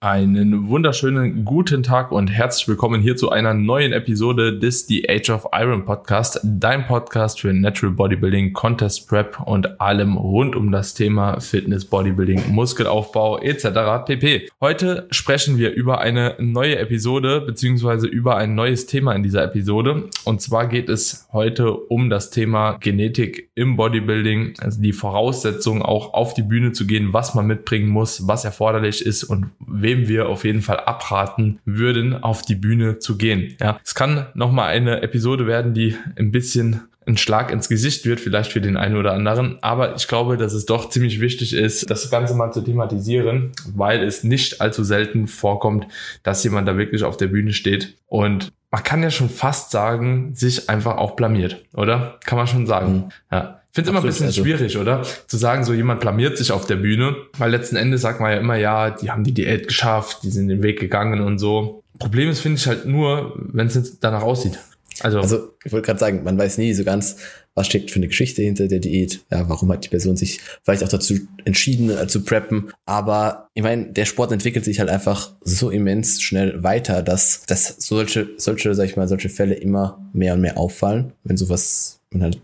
Einen 0.00 0.68
wunderschönen 0.68 1.44
guten 1.44 1.82
Tag 1.82 2.12
und 2.12 2.28
herzlich 2.28 2.68
willkommen 2.68 3.00
hier 3.00 3.16
zu 3.16 3.30
einer 3.30 3.52
neuen 3.52 3.92
Episode 3.92 4.56
des 4.56 4.86
The 4.86 5.10
Age 5.10 5.30
of 5.30 5.48
Iron 5.52 5.84
Podcast, 5.84 6.38
dein 6.44 6.86
Podcast 6.86 7.40
für 7.40 7.52
Natural 7.52 7.92
Bodybuilding, 7.92 8.52
Contest 8.52 9.08
Prep 9.08 9.40
und 9.44 9.80
allem 9.80 10.16
rund 10.16 10.54
um 10.54 10.70
das 10.70 10.94
Thema 10.94 11.40
Fitness, 11.40 11.84
Bodybuilding, 11.84 12.44
Muskelaufbau 12.52 13.40
etc. 13.40 14.06
pp. 14.06 14.48
Heute 14.60 15.08
sprechen 15.10 15.58
wir 15.58 15.72
über 15.72 16.00
eine 16.00 16.36
neue 16.38 16.78
Episode 16.78 17.40
beziehungsweise 17.40 18.06
über 18.06 18.36
ein 18.36 18.54
neues 18.54 18.86
Thema 18.86 19.14
in 19.14 19.24
dieser 19.24 19.42
Episode 19.42 20.10
und 20.24 20.40
zwar 20.40 20.68
geht 20.68 20.88
es 20.88 21.26
heute 21.32 21.74
um 21.74 22.08
das 22.08 22.30
Thema 22.30 22.76
Genetik 22.78 23.50
im 23.56 23.74
Bodybuilding, 23.74 24.54
also 24.60 24.80
die 24.80 24.92
Voraussetzungen 24.92 25.82
auch 25.82 26.14
auf 26.14 26.34
die 26.34 26.42
Bühne 26.42 26.70
zu 26.70 26.86
gehen, 26.86 27.12
was 27.12 27.34
man 27.34 27.48
mitbringen 27.48 27.88
muss, 27.88 28.28
was 28.28 28.44
erforderlich 28.44 29.04
ist 29.04 29.24
und 29.24 29.50
wem 29.88 30.06
wir 30.06 30.28
auf 30.28 30.44
jeden 30.44 30.60
Fall 30.60 30.80
abraten 30.80 31.60
würden, 31.64 32.22
auf 32.22 32.42
die 32.42 32.56
Bühne 32.56 32.98
zu 32.98 33.16
gehen. 33.16 33.56
Ja, 33.58 33.80
es 33.82 33.94
kann 33.94 34.26
nochmal 34.34 34.68
eine 34.68 35.00
Episode 35.00 35.46
werden, 35.46 35.72
die 35.72 35.96
ein 36.16 36.30
bisschen 36.30 36.82
ein 37.08 37.16
Schlag 37.16 37.50
ins 37.50 37.68
Gesicht 37.68 38.04
wird, 38.04 38.20
vielleicht 38.20 38.52
für 38.52 38.60
den 38.60 38.76
einen 38.76 38.96
oder 38.96 39.14
anderen. 39.14 39.58
Aber 39.62 39.96
ich 39.96 40.06
glaube, 40.06 40.36
dass 40.36 40.52
es 40.52 40.66
doch 40.66 40.90
ziemlich 40.90 41.20
wichtig 41.20 41.54
ist, 41.54 41.90
das 41.90 42.10
Ganze 42.10 42.34
mal 42.34 42.52
zu 42.52 42.60
thematisieren, 42.60 43.52
weil 43.74 44.04
es 44.04 44.22
nicht 44.22 44.60
allzu 44.60 44.84
selten 44.84 45.26
vorkommt, 45.26 45.86
dass 46.22 46.44
jemand 46.44 46.68
da 46.68 46.76
wirklich 46.76 47.02
auf 47.02 47.16
der 47.16 47.28
Bühne 47.28 47.52
steht 47.52 47.96
und 48.06 48.52
man 48.70 48.82
kann 48.82 49.02
ja 49.02 49.10
schon 49.10 49.30
fast 49.30 49.70
sagen, 49.70 50.34
sich 50.34 50.68
einfach 50.68 50.98
auch 50.98 51.16
blamiert, 51.16 51.64
oder? 51.72 52.18
Kann 52.26 52.36
man 52.36 52.46
schon 52.46 52.66
sagen. 52.66 52.92
Mhm. 52.92 53.12
Ja 53.32 53.58
finde 53.78 53.90
es 53.90 53.92
immer 53.92 54.00
ein 54.00 54.06
bisschen 54.06 54.26
also. 54.26 54.42
schwierig, 54.42 54.76
oder? 54.76 55.02
Zu 55.26 55.36
sagen, 55.36 55.64
so 55.64 55.72
jemand 55.72 56.00
blamiert 56.00 56.36
sich 56.36 56.50
auf 56.50 56.66
der 56.66 56.76
Bühne, 56.76 57.16
weil 57.38 57.50
letzten 57.50 57.76
Endes 57.76 58.00
sagt 58.00 58.20
man 58.20 58.32
ja 58.32 58.38
immer, 58.38 58.56
ja, 58.56 58.90
die 58.90 59.10
haben 59.10 59.22
die 59.22 59.32
Diät 59.32 59.68
geschafft, 59.68 60.24
die 60.24 60.30
sind 60.30 60.48
den 60.48 60.62
Weg 60.62 60.80
gegangen 60.80 61.20
und 61.20 61.38
so. 61.38 61.84
Problem 61.98 62.28
ist, 62.28 62.40
finde 62.40 62.58
ich 62.58 62.66
halt 62.66 62.86
nur, 62.86 63.34
wenn 63.36 63.68
es 63.68 64.00
danach 64.00 64.22
aussieht. 64.22 64.58
Also, 65.00 65.20
also 65.20 65.54
ich 65.64 65.72
wollte 65.72 65.86
gerade 65.86 66.00
sagen, 66.00 66.24
man 66.24 66.38
weiß 66.38 66.58
nie 66.58 66.74
so 66.74 66.84
ganz, 66.84 67.16
was 67.54 67.66
steckt 67.66 67.90
für 67.90 67.98
eine 67.98 68.08
Geschichte 68.08 68.42
hinter 68.42 68.68
der 68.68 68.78
Diät, 68.78 69.20
ja, 69.30 69.48
warum 69.48 69.70
hat 69.72 69.84
die 69.84 69.88
Person 69.88 70.16
sich 70.16 70.40
vielleicht 70.62 70.84
auch 70.84 70.88
dazu 70.88 71.14
entschieden 71.44 71.90
äh, 71.90 72.06
zu 72.06 72.22
preppen. 72.24 72.72
Aber 72.84 73.48
ich 73.54 73.62
meine, 73.62 73.86
der 73.92 74.04
Sport 74.04 74.32
entwickelt 74.32 74.64
sich 74.64 74.80
halt 74.80 74.90
einfach 74.90 75.32
so 75.40 75.70
immens 75.70 76.22
schnell 76.22 76.62
weiter, 76.62 77.02
dass, 77.02 77.42
dass 77.46 77.76
solche, 77.78 78.28
solche, 78.36 78.74
sag 78.74 78.86
ich 78.86 78.96
mal, 78.96 79.08
solche 79.08 79.28
Fälle 79.28 79.54
immer 79.54 80.08
mehr 80.12 80.34
und 80.34 80.40
mehr 80.40 80.58
auffallen, 80.58 81.12
wenn 81.24 81.36
sowas, 81.36 82.00
man 82.10 82.22
halt 82.22 82.40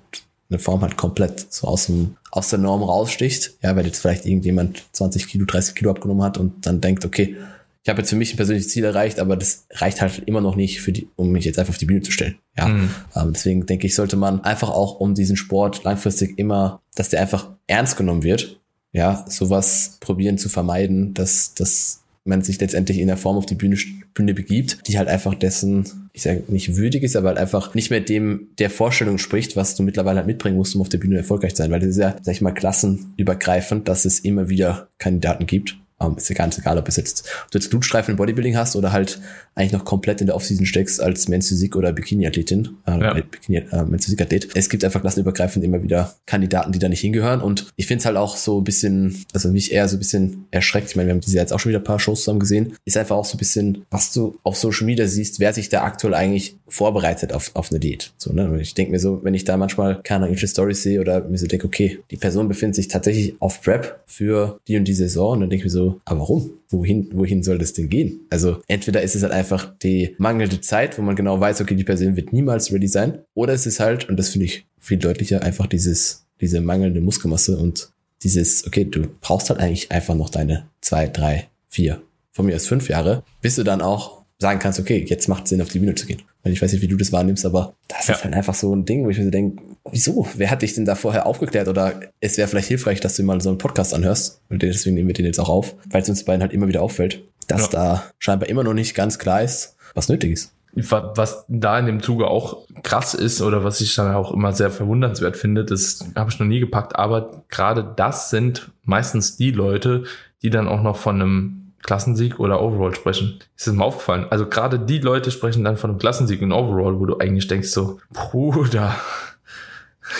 eine 0.51 0.59
Form 0.59 0.83
halt 0.83 0.97
komplett 0.97 1.53
so 1.53 1.67
aus, 1.67 1.87
dem, 1.87 2.17
aus 2.31 2.51
der 2.51 2.59
Norm 2.59 2.83
raussticht. 2.83 3.55
Ja, 3.63 3.75
weil 3.77 3.87
jetzt 3.87 4.01
vielleicht 4.01 4.27
irgendjemand 4.27 4.85
20 4.93 5.27
Kilo, 5.29 5.47
30 5.47 5.75
Kilo 5.75 5.91
abgenommen 5.91 6.23
hat 6.23 6.39
und 6.39 6.67
dann 6.67 6.81
denkt, 6.81 7.05
okay, 7.05 7.37
ich 7.85 7.91
habe 7.91 8.01
jetzt 8.01 8.09
für 8.09 8.17
mich 8.17 8.33
ein 8.33 8.39
persönliches 8.39 8.71
Ziel 8.71 8.85
erreicht, 8.85 9.19
aber 9.19 9.37
das 9.37 9.67
reicht 9.73 10.01
halt 10.01 10.23
immer 10.25 10.41
noch 10.41 10.57
nicht, 10.57 10.81
für 10.81 10.91
die, 10.91 11.07
um 11.17 11.31
mich 11.31 11.45
jetzt 11.45 11.59
einfach 11.59 11.75
auf 11.75 11.79
die 11.79 11.85
Bühne 11.85 12.01
zu 12.01 12.13
stellen. 12.13 12.37
Ja, 12.57 12.69
mhm. 12.69 12.89
ähm, 13.15 13.33
deswegen 13.35 13.67
denke 13.67 13.87
ich, 13.87 13.95
sollte 13.95 14.17
man 14.17 14.41
einfach 14.41 14.71
auch 14.71 15.01
um 15.01 15.15
diesen 15.15 15.37
Sport 15.37 15.85
langfristig 15.85 16.39
immer, 16.39 16.81
dass 16.95 17.11
der 17.11 17.21
einfach 17.21 17.51
ernst 17.67 17.99
genommen 17.99 18.23
wird. 18.23 18.59
Ja, 18.93 19.27
sowas 19.29 19.99
probieren 20.01 20.39
zu 20.39 20.49
vermeiden, 20.49 21.13
dass, 21.13 21.53
dass 21.53 22.05
man 22.25 22.41
sich 22.41 22.59
letztendlich 22.59 23.01
in 23.01 23.09
der 23.09 23.19
Form 23.19 23.37
auf 23.37 23.45
die 23.45 23.55
Bühne, 23.55 23.77
Bühne 24.15 24.33
begibt, 24.33 24.89
die 24.89 24.97
halt 24.97 25.09
einfach 25.09 25.35
dessen, 25.35 26.09
ich 26.15 26.23
sage 26.23 26.45
nicht 26.49 26.77
würdig 26.77 27.03
ist, 27.03 27.17
aber 27.17 27.29
halt 27.29 27.39
einfach 27.39 27.75
nicht 27.75 27.91
mehr 27.91 28.01
dem 28.01 28.49
der 28.59 28.71
Vorstellung 28.71 29.19
spricht, 29.19 29.57
was 29.57 29.75
du 29.75 29.83
mittlerweile 29.83 30.19
halt 30.19 30.27
mitbringen 30.27 30.57
musst, 30.57 30.75
um 30.75 30.81
auf 30.81 30.89
der 30.89 30.99
Bühne 30.99 31.19
erfolgreich 31.19 31.55
zu 31.55 31.63
sein. 31.65 31.71
Weil 31.71 31.81
das 31.81 31.91
ist 31.91 31.99
ja, 31.99 32.17
sag 32.23 32.33
ich 32.33 32.41
mal, 32.41 32.53
klassenübergreifend, 32.53 33.89
dass 33.89 34.07
es 34.07 34.21
immer 34.21 34.49
wieder 34.49 34.89
Kandidaten 34.97 35.45
gibt 35.45 35.77
ähm, 36.01 36.17
ist 36.17 36.29
ja 36.29 36.35
ganz 36.35 36.59
egal, 36.59 36.79
ob 36.79 36.89
es 36.89 36.97
jetzt, 36.97 37.25
ob 37.45 37.51
du 37.51 37.59
jetzt 37.59 37.71
Blutstreifen 37.71 38.13
im 38.13 38.17
Bodybuilding 38.17 38.57
hast 38.57 38.77
oder 38.77 38.93
halt 38.93 39.21
eigentlich 39.55 39.73
noch 39.73 39.85
komplett 39.85 40.21
in 40.21 40.27
der 40.27 40.37
Offseason 40.37 40.67
steckst 40.67 41.01
als 41.01 41.29
Men's 41.29 41.49
Physik 41.49 41.77
oder 41.77 41.93
Bikini-Athletin, 41.93 42.77
äh, 42.87 43.01
ja. 43.01 43.15
Bikini, 43.15 43.59
äh, 43.59 43.85
Men's 43.85 44.05
Physik-Athlet. 44.05 44.49
Es 44.57 44.69
gibt 44.69 44.85
einfach 44.85 45.01
klassenübergreifend 45.01 45.65
immer 45.65 45.83
wieder 45.83 46.15
Kandidaten, 46.27 46.73
die 46.73 46.79
da 46.79 46.89
nicht 46.89 47.01
hingehören 47.01 47.41
und 47.41 47.67
ich 47.77 47.87
finde 47.87 48.01
es 48.01 48.07
halt 48.07 48.17
auch 48.17 48.37
so 48.37 48.61
ein 48.61 48.65
bisschen, 48.65 49.25
also 49.33 49.51
mich 49.51 49.73
eher 49.73 49.89
so 49.89 49.97
ein 49.97 50.01
bisschen 50.01 50.47
erschreckt. 50.51 50.91
Ich 50.91 50.97
meine, 50.97 51.09
wir 51.09 51.15
haben 51.15 51.21
diese 51.21 51.37
jetzt 51.37 51.53
auch 51.53 51.61
schon 51.61 51.71
wieder 51.71 51.81
ein 51.81 51.85
paar 51.85 52.01
Shows 52.01 52.21
zusammen 52.21 52.41
gesehen. 52.41 52.77
Ist 52.85 52.97
einfach 52.97 53.17
auch 53.17 53.25
so 53.25 53.37
ein 53.37 53.39
bisschen, 53.39 53.85
was 53.91 54.13
du 54.13 54.39
auf 54.43 54.57
Social 54.57 54.87
Media 54.87 55.07
siehst, 55.07 55.41
wer 55.41 55.53
sich 55.53 55.69
da 55.69 55.83
aktuell 55.83 56.15
eigentlich 56.15 56.59
vorbereitet 56.69 57.33
auf, 57.33 57.51
auf 57.55 57.71
eine 57.71 57.81
Diät. 57.81 58.13
So, 58.17 58.33
ne? 58.33 58.59
Ich 58.61 58.75
denke 58.75 58.93
mir 58.93 58.99
so, 58.99 59.23
wenn 59.23 59.35
ich 59.35 59.45
da 59.45 59.57
manchmal 59.57 60.01
keine 60.03 60.27
irgendwelche 60.27 60.49
Stories 60.49 60.83
sehe 60.83 61.01
oder 61.01 61.23
mir 61.25 61.39
so 61.39 61.47
denke, 61.47 61.67
okay, 61.67 61.99
die 62.11 62.17
Person 62.17 62.49
befindet 62.49 62.77
sich 62.77 62.89
tatsächlich 62.89 63.35
auf 63.41 63.61
Prep 63.63 64.01
für 64.07 64.59
die 64.67 64.77
und 64.77 64.85
die 64.87 64.95
Saison 64.95 65.33
und 65.33 65.41
dann 65.41 65.51
denke 65.51 65.67
ich 65.67 65.73
mir 65.73 65.79
so, 65.79 66.01
aber 66.05 66.21
warum? 66.21 66.51
Wohin, 66.71 67.09
wohin 67.13 67.43
soll 67.43 67.59
das 67.59 67.73
denn 67.73 67.89
gehen? 67.89 68.21
Also 68.31 68.59
entweder 68.67 69.03
ist 69.03 69.15
es 69.15 69.23
halt 69.23 69.33
einfach 69.33 69.75
die 69.83 70.15
mangelnde 70.19 70.61
Zeit, 70.61 70.99
wo 70.99 71.03
man 71.03 71.15
genau 71.15 71.39
weiß, 71.39 71.61
okay, 71.61 71.75
die 71.75 71.85
Person 71.85 72.17
wird 72.17 72.33
niemals 72.33 72.73
ready 72.73 72.89
sein, 72.89 73.19
oder 73.35 73.53
es 73.53 73.67
ist 73.67 73.81
halt, 73.81 74.09
und 74.09 74.17
das 74.17 74.31
finde 74.31 74.47
ich 74.47 74.67
viel 74.79 74.99
deutlicher, 74.99 75.43
einfach 75.43 75.67
dieses, 75.67 76.27
diese 76.41 76.61
mangelnde 76.61 77.01
Muskelmasse 77.01 77.59
und 77.59 77.91
dieses, 78.23 78.67
okay, 78.67 78.85
du 78.85 79.07
brauchst 79.21 79.51
halt 79.51 79.61
eigentlich 79.61 79.93
einfach 79.93 80.15
noch 80.15 80.31
deine 80.31 80.67
zwei, 80.81 81.07
drei, 81.07 81.49
vier, 81.69 82.03
von 82.33 82.47
mir 82.47 82.57
aus 82.57 82.67
fünf 82.67 82.89
Jahre, 82.89 83.23
bis 83.41 83.57
du 83.57 83.63
dann 83.63 83.81
auch 83.81 84.25
sagen 84.39 84.59
kannst, 84.59 84.81
okay, 84.81 85.05
jetzt 85.07 85.29
macht 85.29 85.47
Sinn, 85.47 85.63
auf 85.63 85.69
die 85.69 85.79
Bühne 85.79 85.95
zu 85.95 86.07
gehen. 86.07 86.23
Ich 86.45 86.61
weiß 86.61 86.73
nicht, 86.73 86.83
wie 86.83 86.89
du 86.89 86.97
das 86.97 87.13
wahrnimmst, 87.13 87.47
aber 87.47 87.75
das 87.89 88.07
ja. 88.07 88.15
ist 88.15 88.25
halt 88.25 88.35
einfach 88.35 88.55
so 88.55 88.75
ein 88.75 88.85
Ding, 88.85 89.05
wo 89.05 89.11
ich 89.11 89.19
mir 89.19 89.31
denke, 89.31 89.63
wieso? 89.91 90.27
Wer 90.37 90.51
hat 90.51 90.63
dich 90.63 90.75
denn 90.75 90.85
da 90.85 90.95
vorher 90.95 91.27
aufgeklärt? 91.27 91.69
Oder 91.69 92.01
es 92.21 92.37
wäre 92.37 92.49
vielleicht 92.49 92.69
hilfreich, 92.69 93.01
dass 93.01 93.17
du 93.17 93.23
mal 93.23 93.41
so 93.41 93.49
einen 93.49 93.59
Podcast 93.59 93.95
anhörst. 93.95 94.41
Und 94.51 94.63
deswegen 94.63 94.95
nehmen 94.95 95.09
wir 95.09 95.15
den 95.15 95.27
jetzt 95.27 95.41
auch 95.41 95.49
auf, 95.49 95.75
weil 95.91 96.03
es 96.03 96.09
uns 96.09 96.25
beiden 96.25 96.43
halt 96.43 96.53
immer 96.53 96.69
wieder 96.69 96.83
auffällt, 96.83 97.23
dass 97.49 97.63
ja. 97.63 97.69
da 97.69 98.05
scheinbar 98.19 98.49
immer 98.49 98.63
noch 98.63 98.75
nicht 98.75 98.95
ganz 98.95 99.19
klar 99.19 99.43
ist, 99.43 99.77
was 99.95 100.09
nötig 100.09 100.33
ist. 100.33 100.53
Was 100.77 101.45
da 101.49 101.79
in 101.79 101.87
dem 101.87 102.03
Zuge 102.03 102.27
auch 102.27 102.67
krass 102.83 103.15
ist 103.15 103.41
oder 103.41 103.63
was 103.63 103.81
ich 103.81 103.95
dann 103.95 104.13
auch 104.13 104.33
immer 104.33 104.53
sehr 104.53 104.73
verwundernswert 104.73 105.37
finde, 105.37 105.65
das 105.65 106.05
habe 106.17 106.31
ich 106.31 106.41
noch 106.41 106.47
nie 106.47 106.59
gepackt, 106.59 106.97
aber 106.97 107.45
gerade 107.49 107.95
das 107.97 108.31
sind 108.31 108.73
meistens 108.83 109.37
die 109.37 109.53
Leute, 109.53 110.03
die 110.43 110.51
dann 110.51 110.67
auch 110.67 110.83
noch 110.83 110.97
von 110.97 111.23
einem 111.23 111.64
Klassensieg 111.85 112.41
oder 112.41 112.61
Overall 112.61 112.95
sprechen. 112.95 113.39
Ist 113.57 113.69
es 113.69 113.73
mir 113.73 113.85
aufgefallen. 113.85 114.27
Also 114.31 114.47
gerade 114.47 114.79
die 114.79 114.99
Leute 114.99 115.31
sprechen 115.31 115.63
dann 115.63 115.77
von 115.77 115.91
einem 115.91 115.99
Klassensieg 116.01 116.43
in 116.43 116.51
Overall, 116.51 116.99
wo 116.99 117.07
du 117.07 117.19
eigentlich 117.19 117.47
denkst 117.47 117.69
so, 117.69 118.01
Bruder, 118.13 118.97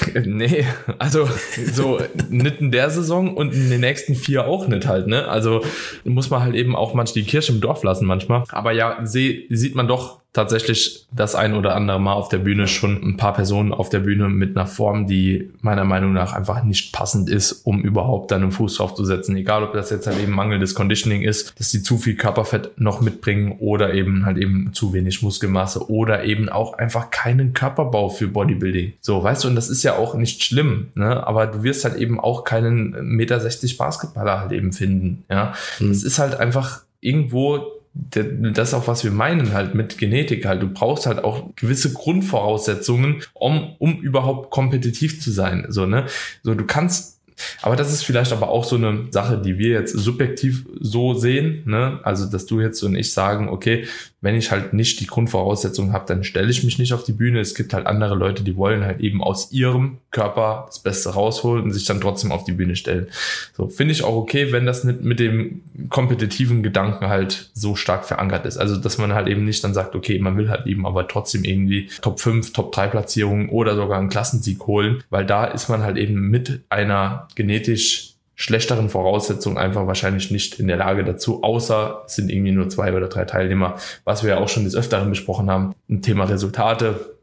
Nee, 0.25 0.67
also 0.99 1.29
so 1.73 2.01
nicht 2.31 2.61
in 2.61 2.71
der 2.71 2.91
Saison 2.91 3.37
und 3.37 3.53
in 3.53 3.71
den 3.71 3.81
nächsten 3.81 4.15
vier 4.15 4.47
auch 4.47 4.67
nicht 4.67 4.87
halt, 4.87 5.07
ne? 5.07 5.29
Also 5.29 5.63
muss 6.05 6.31
man 6.31 6.43
halt 6.43 6.55
eben 6.55 6.75
auch 6.75 6.95
manchmal 6.95 7.23
die 7.23 7.29
Kirche 7.29 7.53
im 7.53 7.61
Dorf 7.61 7.83
lassen 7.83 8.07
manchmal. 8.07 8.45
Aber 8.49 8.73
ja, 8.73 9.01
seh, 9.05 9.47
sieht 9.51 9.75
man 9.75 9.87
doch 9.87 10.21
tatsächlich 10.35 11.07
das 11.13 11.35
ein 11.35 11.55
oder 11.55 11.75
andere 11.77 12.01
Mal 12.01 12.13
auf 12.13 12.29
der 12.29 12.39
Bühne 12.39 12.67
schon 12.67 13.03
ein 13.03 13.17
paar 13.17 13.33
Personen 13.33 13.73
auf 13.73 13.89
der 13.89 14.01
Bühne 14.01 14.29
mit 14.29 14.57
einer 14.57 14.67
Form, 14.67 15.07
die 15.07 15.51
meiner 15.61 15.85
Meinung 15.85 16.13
nach 16.13 16.35
einfach 16.35 16.63
nicht 16.65 16.93
passend 16.93 17.31
ist, 17.31 17.53
um 17.65 17.81
überhaupt 17.83 18.33
dann 18.33 18.43
einen 18.43 18.53
Fuß 18.53 18.77
drauf 18.77 18.95
zu 18.95 19.05
setzen. 19.05 19.37
Egal, 19.37 19.63
ob 19.63 19.73
das 19.73 19.91
jetzt 19.91 20.09
halt 20.09 20.21
eben 20.21 20.33
mangelndes 20.33 20.75
Conditioning 20.75 21.23
ist, 21.23 21.59
dass 21.59 21.71
die 21.71 21.83
zu 21.83 21.99
viel 21.99 22.17
Körperfett 22.17 22.73
noch 22.81 23.01
mitbringen 23.01 23.57
oder 23.61 23.95
eben 23.95 24.27
halt 24.27 24.37
eben 24.37 24.73
zu 24.75 24.93
wenig 24.93 25.23
Muskelmasse 25.23 25.89
oder 25.89 26.25
eben 26.25 26.49
auch 26.49 26.75
einfach 26.79 27.11
keinen 27.11 27.53
Körperbau 27.53 28.09
für 28.09 28.27
Bodybuilding. 28.27 28.95
So, 29.01 29.23
weißt 29.23 29.45
du, 29.45 29.49
und 29.49 29.55
das 29.55 29.71
ist 29.71 29.85
ja 29.85 29.97
auch 29.97 30.17
nicht 30.17 30.43
schlimm, 30.43 30.89
ne? 30.95 31.25
Aber 31.25 31.47
du 31.47 31.63
wirst 31.63 31.85
halt 31.85 31.95
eben 31.95 32.19
auch 32.19 32.43
keinen 32.43 32.97
Meter 33.07 33.39
60 33.39 33.79
Basketballer 33.79 34.41
halt 34.41 34.53
eben 34.53 34.73
finden, 34.73 35.23
ja. 35.31 35.55
Mhm. 35.79 35.93
Es 35.93 36.03
ist 36.03 36.19
halt 36.19 36.35
einfach 36.35 36.83
irgendwo 37.01 37.75
das 37.95 38.69
ist 38.69 38.75
auch, 38.75 38.89
was 38.89 39.05
wir 39.05 39.13
meinen 39.13 39.53
halt 39.53 39.75
mit 39.75 39.99
Genetik 39.99 40.47
halt. 40.47 40.63
Du 40.63 40.69
brauchst 40.69 41.07
halt 41.07 41.23
auch 41.23 41.55
gewisse 41.55 41.93
Grundvoraussetzungen, 41.93 43.23
um, 43.35 43.77
um 43.79 44.01
überhaupt 44.01 44.51
kompetitiv 44.51 45.23
zu 45.23 45.31
sein. 45.31 45.67
So, 45.69 45.87
ne? 45.87 46.07
So, 46.43 46.55
du 46.55 46.65
kannst 46.65 47.15
aber 47.63 47.77
das 47.77 47.93
ist 47.93 48.05
vielleicht 48.05 48.33
aber 48.33 48.49
auch 48.49 48.65
so 48.65 48.77
eine 48.77 49.09
Sache, 49.11 49.41
die 49.41 49.59
wir 49.59 49.71
jetzt 49.71 49.93
subjektiv 49.93 50.67
so 50.81 51.15
sehen. 51.15 51.63
Ne? 51.67 52.01
Also, 52.03 52.27
dass 52.27 52.47
du 52.47 52.61
jetzt 52.61 52.83
und 52.83 52.95
ich 52.95 53.13
sagen, 53.13 53.49
okay, 53.49 53.87
wenn 54.25 54.37
ich 54.37 54.51
halt 54.51 54.73
nicht 54.73 55.01
die 55.01 55.07
Grundvoraussetzungen 55.07 55.93
habe, 55.93 56.07
dann 56.09 56.25
stelle 56.25 56.51
ich 56.51 56.65
mich 56.65 56.79
nicht 56.79 56.95
auf 56.95 57.05
die 57.05 57.13
Bühne. 57.13 57.41
Es 57.41 57.55
gibt 57.55 57.75
halt 57.75 57.87
andere 57.87 58.15
Leute, 58.15 58.43
die 58.43 58.57
wollen 58.57 58.83
halt 58.83 59.01
eben 59.01 59.23
aus 59.23 59.53
ihrem 59.53 59.99
Körper 60.11 60.65
das 60.67 60.79
Beste 60.79 61.11
rausholen 61.11 61.63
und 61.63 61.73
sich 61.73 61.85
dann 61.85 62.01
trotzdem 62.01 62.33
auf 62.33 62.43
die 62.45 62.53
Bühne 62.53 62.75
stellen. 62.75 63.09
So 63.55 63.69
finde 63.69 63.93
ich 63.93 64.03
auch 64.03 64.17
okay, 64.17 64.51
wenn 64.51 64.65
das 64.65 64.83
nicht 64.83 65.03
mit 65.03 65.21
dem 65.21 65.61
kompetitiven 65.91 66.63
Gedanken 66.63 67.09
halt 67.09 67.51
so 67.53 67.77
stark 67.77 68.07
verankert 68.07 68.47
ist. 68.47 68.57
Also 68.57 68.79
dass 68.79 68.97
man 68.97 69.13
halt 69.13 69.29
eben 69.29 69.45
nicht 69.45 69.63
dann 69.63 69.75
sagt, 69.75 69.95
okay, 69.95 70.19
man 70.19 70.39
will 70.39 70.49
halt 70.49 70.67
eben 70.67 70.87
aber 70.87 71.07
trotzdem 71.07 71.45
irgendwie 71.45 71.91
Top 72.01 72.19
5, 72.19 72.55
Top 72.55 72.73
3 72.73 72.87
Platzierungen 72.87 73.51
oder 73.51 73.77
sogar 73.77 73.99
einen 73.99 74.09
Klassensieg 74.09 74.67
holen, 74.67 75.05
weil 75.11 75.27
da 75.27 75.45
ist 75.45 75.69
man 75.69 75.83
halt 75.83 75.99
eben 75.99 76.15
mit 76.31 76.61
einer 76.71 77.29
genetisch 77.35 78.14
schlechteren 78.35 78.89
Voraussetzungen 78.89 79.59
einfach 79.59 79.87
wahrscheinlich 79.87 80.31
nicht 80.31 80.59
in 80.59 80.67
der 80.67 80.77
Lage 80.77 81.05
dazu, 81.05 81.43
außer 81.43 82.03
es 82.07 82.17
sind 82.17 82.31
irgendwie 82.31 82.53
nur 82.53 82.69
zwei 82.69 82.93
oder 82.93 83.09
drei 83.09 83.25
Teilnehmer, 83.25 83.77
was 84.05 84.23
wir 84.23 84.31
ja 84.31 84.39
auch 84.39 84.49
schon 84.49 84.65
des 84.65 84.75
Öfteren 84.75 85.11
besprochen 85.11 85.51
haben. 85.51 85.75
Ein 85.89 86.03
Thema 86.03 86.25
Resultate 86.25 87.17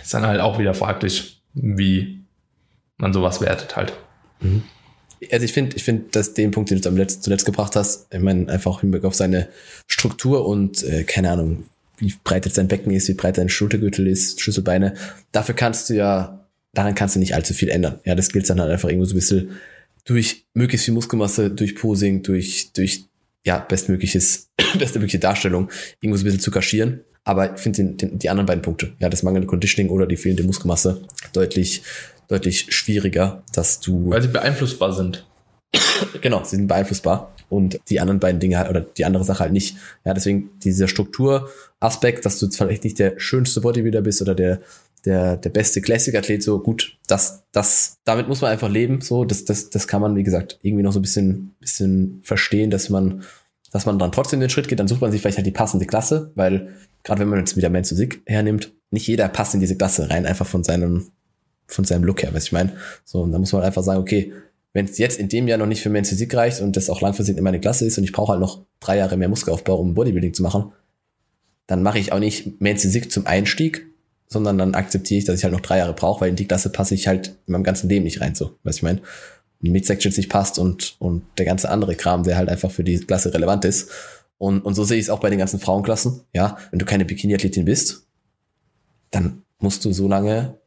ist 0.00 0.12
dann 0.12 0.26
halt 0.26 0.40
auch 0.40 0.58
wieder 0.58 0.74
fraglich, 0.74 1.42
wie 1.54 2.20
man 2.96 3.12
sowas 3.12 3.40
wertet 3.40 3.76
halt. 3.76 3.92
Mhm. 4.40 4.62
Also 5.30 5.44
ich 5.44 5.52
finde, 5.52 5.76
ich 5.76 5.84
finde, 5.84 6.06
dass 6.10 6.34
den 6.34 6.50
Punkt, 6.50 6.70
den 6.70 6.78
du 6.78 6.82
zuletzt, 6.82 7.22
zuletzt 7.22 7.46
gebracht 7.46 7.76
hast, 7.76 8.12
ich 8.12 8.20
meine, 8.20 8.48
einfach 8.48 8.80
Hinblick 8.80 9.04
auf 9.04 9.14
seine 9.14 9.48
Struktur 9.86 10.46
und 10.46 10.82
äh, 10.82 11.04
keine 11.04 11.30
Ahnung, 11.30 11.64
wie 11.98 12.12
breit 12.24 12.44
jetzt 12.44 12.56
sein 12.56 12.66
Becken 12.66 12.90
ist, 12.92 13.08
wie 13.08 13.14
breit 13.14 13.38
dein 13.38 13.48
Schultergürtel 13.48 14.08
ist, 14.08 14.40
Schlüsselbeine, 14.40 14.94
dafür 15.30 15.54
kannst 15.54 15.88
du 15.88 15.94
ja, 15.94 16.48
daran 16.72 16.96
kannst 16.96 17.14
du 17.14 17.20
nicht 17.20 17.36
allzu 17.36 17.54
viel 17.54 17.68
ändern. 17.68 18.00
Ja, 18.04 18.16
das 18.16 18.32
gilt 18.32 18.50
dann 18.50 18.60
halt 18.60 18.72
einfach 18.72 18.88
irgendwo 18.88 19.04
so 19.04 19.12
ein 19.12 19.18
bisschen 19.18 19.50
durch 20.04 20.46
möglichst 20.54 20.86
viel 20.86 20.94
Muskelmasse, 20.94 21.50
durch 21.50 21.74
Posing, 21.74 22.22
durch, 22.22 22.72
durch 22.72 23.04
ja, 23.44 23.58
bestmögliches, 23.58 24.50
bestmögliche 24.78 25.18
Darstellung 25.18 25.70
irgendwo 26.00 26.16
so 26.16 26.22
ein 26.22 26.24
bisschen 26.24 26.40
zu 26.40 26.50
kaschieren. 26.50 27.00
Aber 27.24 27.54
ich 27.54 27.60
finde 27.60 27.76
den, 27.84 27.96
den, 27.96 28.18
die 28.18 28.30
anderen 28.30 28.46
beiden 28.46 28.62
Punkte, 28.62 28.94
ja, 28.98 29.08
das 29.08 29.22
mangelnde 29.22 29.46
Conditioning 29.46 29.90
oder 29.90 30.06
die 30.06 30.16
fehlende 30.16 30.42
Muskelmasse, 30.42 31.02
deutlich, 31.32 31.82
deutlich 32.28 32.74
schwieriger, 32.74 33.44
dass 33.52 33.80
du. 33.80 34.10
Weil 34.10 34.22
sie 34.22 34.28
beeinflussbar 34.28 34.92
sind. 34.92 35.24
genau, 36.20 36.42
sie 36.44 36.56
sind 36.56 36.66
beeinflussbar. 36.66 37.32
Und 37.48 37.78
die 37.90 38.00
anderen 38.00 38.18
beiden 38.18 38.40
Dinge 38.40 38.58
halt, 38.58 38.70
oder 38.70 38.80
die 38.80 39.04
andere 39.04 39.24
Sache 39.24 39.40
halt 39.40 39.52
nicht. 39.52 39.76
Ja, 40.04 40.14
deswegen 40.14 40.50
dieser 40.60 40.88
Strukturaspekt, 40.88 42.24
dass 42.24 42.38
du 42.38 42.48
vielleicht 42.50 42.84
nicht 42.84 42.98
der 42.98 43.18
schönste 43.18 43.60
Bodybuilder 43.60 44.00
bist 44.00 44.22
oder 44.22 44.34
der, 44.34 44.62
der, 45.04 45.36
der 45.36 45.50
beste 45.50 45.80
Classic-Athlet, 45.80 46.42
so 46.42 46.60
gut, 46.60 46.98
das, 47.06 47.44
das, 47.52 47.98
damit 48.04 48.28
muss 48.28 48.40
man 48.40 48.50
einfach 48.50 48.70
leben, 48.70 49.00
so, 49.00 49.24
das, 49.24 49.44
das, 49.44 49.70
das 49.70 49.88
kann 49.88 50.00
man, 50.00 50.14
wie 50.16 50.22
gesagt, 50.22 50.58
irgendwie 50.62 50.84
noch 50.84 50.92
so 50.92 51.00
ein 51.00 51.02
bisschen, 51.02 51.54
bisschen 51.60 52.20
verstehen, 52.22 52.70
dass 52.70 52.88
man, 52.88 53.22
dass 53.72 53.86
man 53.86 53.98
dann 53.98 54.12
trotzdem 54.12 54.40
den 54.40 54.50
Schritt 54.50 54.68
geht, 54.68 54.78
dann 54.78 54.88
sucht 54.88 55.00
man 55.00 55.10
sich 55.10 55.20
vielleicht 55.20 55.38
halt 55.38 55.46
die 55.46 55.52
passende 55.52 55.86
Klasse, 55.86 56.30
weil, 56.34 56.68
gerade 57.02 57.20
wenn 57.20 57.28
man 57.28 57.40
jetzt 57.40 57.56
wieder 57.56 57.70
Man 57.70 57.84
Physik 57.84 58.22
hernimmt, 58.26 58.72
nicht 58.90 59.06
jeder 59.06 59.28
passt 59.28 59.54
in 59.54 59.60
diese 59.60 59.76
Klasse 59.76 60.08
rein, 60.08 60.26
einfach 60.26 60.46
von 60.46 60.62
seinem, 60.62 61.10
von 61.66 61.84
seinem 61.84 62.04
Look 62.04 62.22
her, 62.22 62.30
was 62.32 62.44
ich 62.44 62.52
meine. 62.52 62.72
So, 63.04 63.22
und 63.22 63.32
da 63.32 63.38
muss 63.38 63.52
man 63.52 63.62
einfach 63.62 63.82
sagen, 63.82 64.00
okay, 64.00 64.32
wenn 64.72 64.84
es 64.86 64.98
jetzt 64.98 65.18
in 65.18 65.28
dem 65.28 65.48
Jahr 65.48 65.58
noch 65.58 65.66
nicht 65.66 65.82
für 65.82 65.90
Men's 65.90 66.10
Physik 66.10 66.34
reicht 66.34 66.60
und 66.60 66.76
das 66.76 66.88
auch 66.88 67.00
langfristig 67.00 67.36
in 67.36 67.44
meine 67.44 67.60
Klasse 67.60 67.86
ist 67.86 67.98
und 67.98 68.04
ich 68.04 68.12
brauche 68.12 68.32
halt 68.32 68.40
noch 68.40 68.64
drei 68.80 68.98
Jahre 68.98 69.16
mehr 69.16 69.28
Muskelaufbau, 69.28 69.76
um 69.76 69.94
Bodybuilding 69.94 70.32
zu 70.32 70.42
machen, 70.42 70.72
dann 71.66 71.82
mache 71.82 71.98
ich 71.98 72.12
auch 72.12 72.18
nicht 72.18 72.60
Men's 72.60 72.82
Physik 72.82 73.10
zum 73.10 73.26
Einstieg, 73.26 73.91
sondern 74.32 74.58
dann 74.58 74.74
akzeptiere 74.74 75.18
ich, 75.18 75.24
dass 75.24 75.38
ich 75.38 75.44
halt 75.44 75.52
noch 75.52 75.60
drei 75.60 75.78
Jahre 75.78 75.92
brauche, 75.92 76.22
weil 76.22 76.30
in 76.30 76.36
die 76.36 76.46
Klasse 76.46 76.70
passe 76.70 76.94
ich 76.94 77.06
halt 77.06 77.28
in 77.46 77.52
meinem 77.52 77.64
ganzen 77.64 77.88
Leben 77.88 78.04
nicht 78.04 78.20
rein, 78.20 78.34
so, 78.34 78.58
was 78.62 78.76
ich 78.76 78.82
meine. 78.82 79.00
Midsection 79.60 80.12
nicht 80.16 80.28
passt 80.28 80.58
und, 80.58 80.96
und 80.98 81.22
der 81.38 81.46
ganze 81.46 81.70
andere 81.70 81.94
Kram, 81.94 82.24
der 82.24 82.36
halt 82.36 82.48
einfach 82.48 82.70
für 82.70 82.82
die 82.82 82.98
Klasse 82.98 83.32
relevant 83.32 83.64
ist. 83.64 83.90
Und, 84.38 84.62
und 84.62 84.74
so 84.74 84.82
sehe 84.82 84.98
ich 84.98 85.04
es 85.04 85.10
auch 85.10 85.20
bei 85.20 85.30
den 85.30 85.38
ganzen 85.38 85.60
Frauenklassen. 85.60 86.22
Ja, 86.32 86.56
wenn 86.70 86.80
du 86.80 86.84
keine 86.84 87.04
Bikini-Athletin 87.04 87.64
bist, 87.64 88.08
dann 89.12 89.42
musst 89.60 89.84
du 89.84 89.92
so 89.92 90.08
lange 90.08 90.58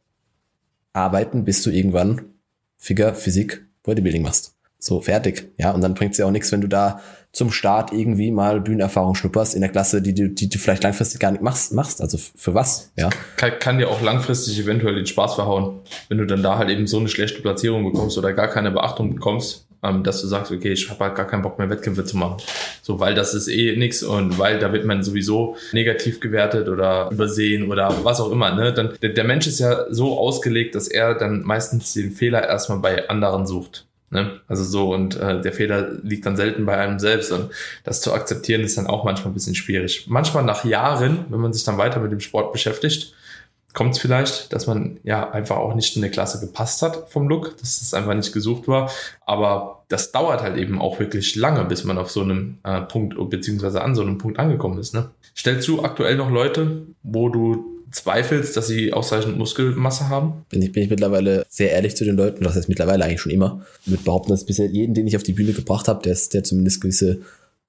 arbeiten, 0.94 1.44
bis 1.44 1.62
du 1.62 1.70
irgendwann 1.70 2.22
Figure, 2.78 3.14
Physik, 3.14 3.66
Bodybuilding 3.82 4.22
machst. 4.22 4.56
So, 4.78 5.02
fertig. 5.02 5.52
Ja, 5.58 5.72
und 5.72 5.82
dann 5.82 5.94
bringt 5.94 6.12
es 6.12 6.18
ja 6.18 6.26
auch 6.26 6.30
nichts, 6.30 6.52
wenn 6.52 6.62
du 6.62 6.68
da 6.68 7.00
zum 7.36 7.50
Start 7.50 7.92
irgendwie 7.92 8.30
mal 8.30 8.62
Bühnenerfahrung 8.62 9.14
schnupperst 9.14 9.54
in 9.54 9.60
der 9.60 9.68
Klasse, 9.68 10.00
die 10.00 10.14
du, 10.14 10.30
die 10.30 10.48
du 10.48 10.56
vielleicht 10.56 10.82
langfristig 10.84 11.20
gar 11.20 11.32
nicht 11.32 11.42
machst. 11.42 11.74
machst. 11.74 12.00
Also 12.00 12.16
für 12.16 12.54
was? 12.54 12.92
Ja. 12.96 13.10
Kann, 13.36 13.52
kann 13.58 13.76
dir 13.76 13.90
auch 13.90 14.00
langfristig 14.00 14.58
eventuell 14.58 14.94
den 14.94 15.04
Spaß 15.04 15.34
verhauen, 15.34 15.80
wenn 16.08 16.16
du 16.16 16.24
dann 16.24 16.42
da 16.42 16.56
halt 16.56 16.70
eben 16.70 16.86
so 16.86 16.98
eine 16.98 17.08
schlechte 17.08 17.42
Platzierung 17.42 17.84
bekommst 17.84 18.16
oder 18.16 18.32
gar 18.32 18.48
keine 18.48 18.70
Beachtung 18.70 19.14
bekommst, 19.14 19.66
ähm, 19.82 20.02
dass 20.02 20.22
du 20.22 20.28
sagst, 20.28 20.50
okay, 20.50 20.72
ich 20.72 20.88
habe 20.88 21.04
halt 21.04 21.14
gar 21.14 21.26
keinen 21.26 21.42
Bock 21.42 21.58
mehr 21.58 21.68
Wettkämpfe 21.68 22.06
zu 22.06 22.16
machen. 22.16 22.38
So, 22.80 23.00
weil 23.00 23.14
das 23.14 23.34
ist 23.34 23.48
eh 23.48 23.76
nix 23.76 24.02
und 24.02 24.38
weil 24.38 24.58
da 24.58 24.72
wird 24.72 24.86
man 24.86 25.02
sowieso 25.02 25.58
negativ 25.72 26.20
gewertet 26.20 26.70
oder 26.70 27.10
übersehen 27.12 27.70
oder 27.70 27.94
was 28.02 28.18
auch 28.18 28.32
immer. 28.32 28.54
Ne? 28.54 28.72
Dann, 28.72 28.94
der, 29.02 29.10
der 29.10 29.24
Mensch 29.24 29.46
ist 29.46 29.58
ja 29.58 29.84
so 29.90 30.18
ausgelegt, 30.18 30.74
dass 30.74 30.88
er 30.88 31.14
dann 31.14 31.42
meistens 31.42 31.92
den 31.92 32.12
Fehler 32.12 32.48
erstmal 32.48 32.78
bei 32.78 33.10
anderen 33.10 33.46
sucht. 33.46 33.85
Ne? 34.10 34.40
Also 34.46 34.64
so, 34.64 34.94
und 34.94 35.16
äh, 35.16 35.40
der 35.40 35.52
Fehler 35.52 35.90
liegt 36.02 36.26
dann 36.26 36.36
selten 36.36 36.64
bei 36.64 36.76
einem 36.76 36.98
selbst. 36.98 37.32
Und 37.32 37.50
das 37.84 38.00
zu 38.00 38.12
akzeptieren 38.12 38.62
ist 38.62 38.78
dann 38.78 38.86
auch 38.86 39.04
manchmal 39.04 39.32
ein 39.32 39.34
bisschen 39.34 39.54
schwierig. 39.54 40.06
Manchmal 40.08 40.44
nach 40.44 40.64
Jahren, 40.64 41.26
wenn 41.28 41.40
man 41.40 41.52
sich 41.52 41.64
dann 41.64 41.78
weiter 41.78 42.00
mit 42.00 42.12
dem 42.12 42.20
Sport 42.20 42.52
beschäftigt, 42.52 43.14
kommt 43.76 43.94
es 43.94 43.98
vielleicht, 43.98 44.54
dass 44.54 44.66
man 44.66 44.98
ja 45.02 45.30
einfach 45.30 45.56
auch 45.56 45.74
nicht 45.74 45.96
in 45.96 46.02
der 46.02 46.10
Klasse 46.10 46.40
gepasst 46.40 46.80
hat 46.80 47.10
vom 47.10 47.28
Look, 47.28 47.58
dass 47.58 47.82
es 47.82 47.92
einfach 47.92 48.14
nicht 48.14 48.32
gesucht 48.32 48.68
war. 48.68 48.90
Aber 49.26 49.84
das 49.88 50.12
dauert 50.12 50.40
halt 50.40 50.56
eben 50.56 50.80
auch 50.80 50.98
wirklich 50.98 51.36
lange, 51.36 51.64
bis 51.64 51.84
man 51.84 51.98
auf 51.98 52.10
so 52.10 52.22
einem 52.22 52.58
äh, 52.64 52.80
Punkt 52.80 53.16
beziehungsweise 53.28 53.82
an 53.82 53.94
so 53.94 54.00
einem 54.02 54.16
Punkt 54.16 54.38
angekommen 54.38 54.78
ist. 54.78 54.94
Ne? 54.94 55.10
Stellst 55.36 55.68
du 55.68 55.82
aktuell 55.82 56.16
noch 56.16 56.30
Leute, 56.30 56.86
wo 57.02 57.28
du 57.28 57.75
zweifelst, 57.90 58.56
dass 58.56 58.66
sie 58.66 58.92
ausreichend 58.92 59.38
Muskelmasse 59.38 60.08
haben? 60.08 60.44
Bin 60.48 60.62
ich, 60.62 60.72
bin 60.72 60.82
ich 60.82 60.90
mittlerweile 60.90 61.46
sehr 61.48 61.70
ehrlich 61.70 61.96
zu 61.96 62.04
den 62.04 62.16
Leuten, 62.16 62.44
das 62.44 62.56
heißt 62.56 62.68
mittlerweile 62.68 63.04
eigentlich 63.04 63.20
schon 63.20 63.32
immer. 63.32 63.64
Ich 63.84 63.90
würde 63.90 64.04
behaupten, 64.04 64.30
dass 64.30 64.44
bisher 64.44 64.66
jeden, 64.66 64.94
den 64.94 65.06
ich 65.06 65.16
auf 65.16 65.22
die 65.22 65.32
Bühne 65.32 65.52
gebracht 65.52 65.88
habe, 65.88 66.02
der, 66.02 66.12
ist, 66.12 66.34
der 66.34 66.44
zumindest 66.44 66.80
gewisse 66.80 67.20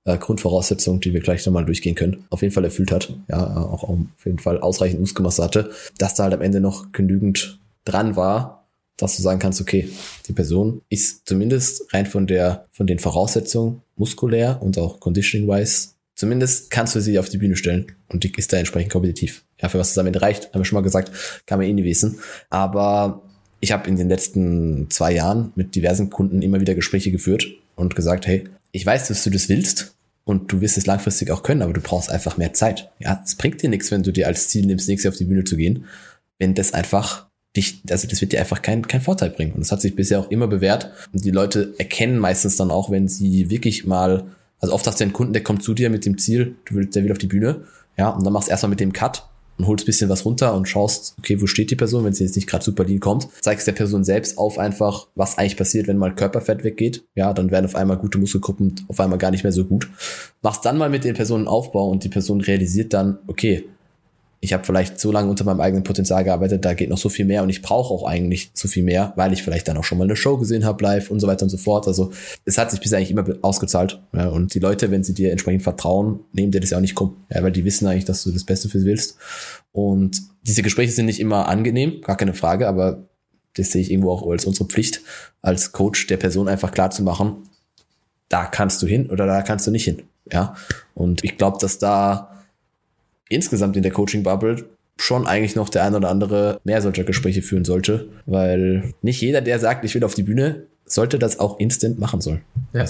äh, 0.06 0.18
Grundvoraussetzungen, 0.18 1.02
die 1.02 1.14
wir 1.14 1.22
gleich 1.22 1.46
nochmal 1.46 1.66
durchgehen 1.66 1.96
können, 1.96 2.26
auf 2.30 2.42
jeden 2.42 2.54
Fall 2.54 2.64
erfüllt 2.64 2.92
hat. 2.92 3.14
Ja, 3.28 3.58
auch 3.58 3.84
auf 3.84 4.26
jeden 4.26 4.40
Fall 4.40 4.60
ausreichend 4.60 5.00
Muskelmasse 5.00 5.44
hatte, 5.44 5.72
dass 5.98 6.16
da 6.16 6.24
halt 6.24 6.34
am 6.34 6.42
Ende 6.42 6.60
noch 6.60 6.92
genügend 6.92 7.60
dran 7.86 8.16
war, 8.16 8.68
dass 8.98 9.16
du 9.16 9.22
sagen 9.22 9.40
kannst, 9.40 9.62
okay, 9.62 9.90
die 10.28 10.34
Person 10.34 10.82
ist 10.90 11.28
zumindest 11.28 11.94
rein 11.94 12.06
von 12.08 12.26
der, 12.26 12.66
von 12.72 12.88
den 12.88 13.00
Voraussetzungen 13.00 13.82
muskulär 13.96 14.60
und 14.62 14.78
auch 14.78 15.00
conditioning-wise 15.00 15.90
Zumindest 16.18 16.72
kannst 16.72 16.96
du 16.96 17.00
sie 17.00 17.20
auf 17.20 17.30
die 17.30 17.38
Bühne 17.38 17.56
stellen 17.56 17.92
und 18.08 18.24
die 18.24 18.34
ist 18.36 18.52
da 18.52 18.58
entsprechend 18.58 18.92
kompetitiv. 18.92 19.44
Ja, 19.62 19.70
für 19.70 19.80
was 19.80 19.92
es 19.92 19.98
am 19.98 20.08
reicht, 20.08 20.54
haben 20.54 20.62
wir 20.62 20.66
schon 20.66 20.76
mal 20.76 20.84
gesagt, 20.84 21.12
kann 21.46 21.60
man 21.60 21.68
eh 21.68 21.74
nie 21.74 21.84
wissen. 21.84 22.20
Aber 22.50 23.22
ich 23.60 23.72
habe 23.72 23.90
in 23.90 23.96
den 23.96 24.10
letzten 24.10 24.90
zwei 24.90 25.14
Jahren 25.14 25.52
mit 25.56 25.76
diversen 25.76 26.10
Kunden 26.10 26.42
immer 26.42 26.62
wieder 26.62 26.76
Gespräche 26.76 27.12
geführt 27.12 27.48
und 27.76 27.96
gesagt, 27.96 28.28
hey, 28.28 28.44
ich 28.72 28.86
weiß, 28.86 29.08
dass 29.08 29.24
du 29.24 29.30
das 29.30 29.50
willst 29.50 29.96
und 30.26 30.52
du 30.52 30.62
wirst 30.62 30.78
es 30.78 30.86
langfristig 30.86 31.32
auch 31.32 31.42
können, 31.42 31.62
aber 31.62 31.74
du 31.74 31.82
brauchst 31.82 32.12
einfach 32.12 32.38
mehr 32.38 32.54
Zeit. 32.54 32.92
Ja, 33.00 33.22
es 33.26 33.36
bringt 33.36 33.62
dir 33.64 33.70
nichts, 33.70 33.90
wenn 33.92 34.04
du 34.04 34.12
dir 34.12 34.28
als 34.28 34.50
Ziel 34.50 34.66
nimmst, 34.66 34.88
nächstes 34.88 35.06
Jahr 35.06 35.14
auf 35.14 35.18
die 35.18 35.26
Bühne 35.26 35.44
zu 35.44 35.56
gehen, 35.56 35.86
wenn 36.38 36.54
das 36.54 36.74
einfach 36.74 37.28
dich, 37.56 37.82
also 37.90 38.08
das 38.08 38.22
wird 38.22 38.34
dir 38.34 38.40
einfach 38.40 38.62
keinen 38.62 38.88
kein 38.88 39.02
Vorteil 39.02 39.32
bringen. 39.32 39.54
Und 39.54 39.62
das 39.62 39.72
hat 39.72 39.82
sich 39.82 39.96
bisher 39.96 40.20
auch 40.20 40.30
immer 40.30 40.48
bewährt. 40.48 40.92
Und 41.12 41.26
die 41.26 41.32
Leute 41.32 41.74
erkennen 41.80 42.20
meistens 42.20 42.58
dann 42.58 42.70
auch, 42.70 42.92
wenn 42.92 43.08
sie 43.08 43.50
wirklich 43.50 43.86
mal 43.86 44.28
also 44.60 44.74
oft 44.74 44.88
hast 44.88 45.00
du 45.00 45.04
einen 45.04 45.14
Kunden, 45.14 45.34
der 45.34 45.44
kommt 45.44 45.64
zu 45.64 45.74
dir 45.74 45.90
mit 45.90 46.06
dem 46.06 46.18
Ziel, 46.18 46.56
du 46.66 46.76
willst, 46.76 46.96
der 46.96 47.04
will 47.04 47.12
auf 47.12 47.18
die 47.18 47.28
Bühne, 47.28 47.66
ja, 47.98 48.10
und 48.10 48.26
dann 48.26 48.34
machst 48.34 48.48
du 48.48 48.52
erstmal 48.52 48.72
mit 48.72 48.80
dem 48.80 48.94
Cut 48.94 49.28
und 49.58 49.68
holst 49.68 49.86
bisschen 49.86 50.10
was 50.10 50.26
runter 50.26 50.54
und 50.54 50.68
schaust, 50.68 51.16
okay, 51.18 51.42
wo 51.42 51.48
steht 51.48 51.72
die 51.72 51.76
Person, 51.76 52.04
wenn 52.04 52.14
sie 52.14 52.24
jetzt 52.24 52.36
nicht 52.36 52.48
gerade 52.48 52.64
super 52.64 52.84
lean 52.84 53.00
kommt, 53.00 53.28
zeigst 53.42 53.68
der 53.68 53.74
Person 53.74 54.04
selbst 54.04 54.38
auf 54.38 54.60
einfach, 54.60 55.08
was 55.16 55.38
eigentlich 55.38 55.58
passiert, 55.58 55.88
wenn 55.88 55.98
mal 55.98 56.14
Körperfett 56.14 56.64
weggeht, 56.64 57.06
ja, 57.16 57.34
dann 57.34 57.52
werden 57.52 57.66
auf 57.66 57.76
einmal 57.76 57.98
gute 57.98 58.18
Muskelgruppen 58.18 58.76
auf 58.88 59.00
einmal 59.00 59.18
gar 59.18 59.32
nicht 59.32 59.44
mehr 59.44 59.52
so 59.52 59.66
gut. 59.66 59.90
Machst 60.42 60.66
dann 60.66 60.78
mal 60.78 60.90
mit 60.90 61.04
den 61.04 61.16
Personen 61.16 61.48
Aufbau 61.48 61.90
und 61.90 62.04
die 62.04 62.10
Person 62.10 62.42
realisiert 62.42 62.94
dann, 62.94 63.20
okay, 63.28 63.66
ich 64.40 64.54
habe 64.54 64.64
vielleicht 64.64 65.00
so 65.00 65.12
lange 65.12 65.30
unter 65.30 65.44
meinem 65.44 65.62
eigenen 65.62 65.84
Potenzial 65.84 66.24
gearbeitet, 66.24 66.64
da 66.64 66.74
geht 66.74 66.90
noch 66.90 66.98
so 66.98 67.10
viel 67.10 67.26
mehr 67.26 67.42
und 67.42 67.50
ich 67.50 67.62
brauche 67.62 67.94
auch 67.94 68.06
eigentlich 68.06 68.52
so 68.54 68.68
viel 68.68 68.84
mehr, 68.84 69.14
weil 69.16 69.34
ich 69.34 69.42
vielleicht 69.42 69.68
dann 69.68 69.78
auch 69.78 69.84
schon 69.84 69.98
mal 69.98 70.04
eine 70.04 70.16
Show 70.16 70.38
gesehen 70.38 70.64
habe 70.64 70.84
live 70.84 71.10
und 71.10 71.20
so 71.20 71.28
weiter 71.28 71.44
und 71.44 71.50
so 71.50 71.58
fort. 71.58 71.88
Also 71.88 72.12
es 72.46 72.58
hat 72.58 72.70
sich 72.70 72.80
bisher 72.80 73.00
eigentlich 73.00 73.12
immer 73.12 73.26
ausgezahlt. 73.42 74.00
Ja, 74.14 74.28
und 74.30 74.54
die 74.54 74.60
Leute, 74.60 74.92
wenn 74.92 75.04
sie 75.04 75.14
dir 75.14 75.32
entsprechend 75.32 75.64
vertrauen, 75.64 76.20
nehmen 76.34 76.52
dir 76.52 76.62
das 76.62 76.70
ja 76.70 76.78
auch 76.78 76.82
nicht 76.82 76.96
krumm, 76.96 77.18
ja, 77.34 77.42
weil 77.42 77.52
die 77.52 77.66
wissen 77.66 77.88
eigentlich, 77.88 78.06
dass 78.06 78.24
du 78.24 78.32
das 78.32 78.44
Beste 78.44 78.70
für 78.70 78.80
sie 78.80 78.86
willst. 78.86 79.18
Und 79.72 80.22
diese 80.44 80.62
Gespräche 80.62 80.92
sind 80.92 81.08
nicht 81.08 81.20
immer 81.20 81.48
angenehm, 81.48 82.02
gar 82.02 82.18
keine 82.18 82.34
Frage, 82.34 82.68
aber 82.68 83.06
das 83.56 83.72
sehe 83.72 83.82
ich 83.82 83.92
irgendwo 83.92 84.12
auch 84.12 84.30
als 84.30 84.46
unsere 84.46 84.66
Pflicht, 84.66 85.02
als 85.42 85.72
Coach 85.72 86.06
der 86.08 86.18
Person 86.18 86.48
einfach 86.48 86.72
klar 86.72 86.92
zu 86.92 87.02
machen, 87.02 87.38
da 88.30 88.46
kannst 88.46 88.82
du 88.82 88.88
hin 88.88 89.10
oder 89.10 89.26
da 89.26 89.42
kannst 89.42 89.66
du 89.66 89.72
nicht 89.72 89.86
hin. 89.86 90.04
Ja. 90.32 90.56
Und 90.94 91.24
ich 91.24 91.38
glaube, 91.38 91.58
dass 91.60 91.80
da 91.80 92.37
insgesamt 93.30 93.76
in 93.76 93.84
der 93.84 93.92
Coaching-Bubble 93.92 94.66
schon 95.00 95.28
eigentlich 95.28 95.56
noch 95.56 95.70
der 95.70 95.84
ein 95.84 95.96
oder 95.96 96.10
andere 96.10 96.60
mehr 96.64 96.82
solcher 96.82 97.04
Gespräche 97.04 97.42
führen 97.42 97.66
sollte, 97.66 98.08
weil 98.26 98.94
nicht 99.02 99.22
jeder, 99.22 99.42
der 99.42 99.60
sagt, 99.60 99.86
ich 99.86 99.94
will 99.96 100.04
auf 100.04 100.16
die 100.16 100.24
Bühne, 100.24 100.64
sollte 100.86 101.20
das 101.20 101.40
auch 101.40 101.60
instant 101.60 102.00
machen 102.00 102.22
sollen. 102.22 102.42
Ja. 102.74 102.86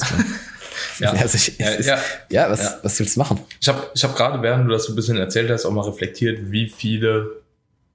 ja. 1.00 1.12
Also 1.12 1.36
ich, 1.36 1.58
ja, 1.58 1.70
ist, 1.70 1.88
ja. 1.88 2.00
ja, 2.30 2.50
was, 2.50 2.64
ja. 2.64 2.80
was 2.84 3.00
willst 3.00 3.16
du 3.16 3.20
machen? 3.20 3.40
Ich 3.60 3.68
habe 3.68 3.84
ich 3.94 4.04
hab 4.04 4.16
gerade, 4.16 4.42
während 4.42 4.68
du 4.68 4.72
das 4.72 4.86
so 4.86 4.94
ein 4.94 4.96
bisschen 4.96 5.18
erzählt 5.18 5.50
hast, 5.50 5.66
auch 5.66 5.72
mal 5.72 5.82
reflektiert, 5.82 6.52
wie 6.52 6.70
viele 6.70 7.42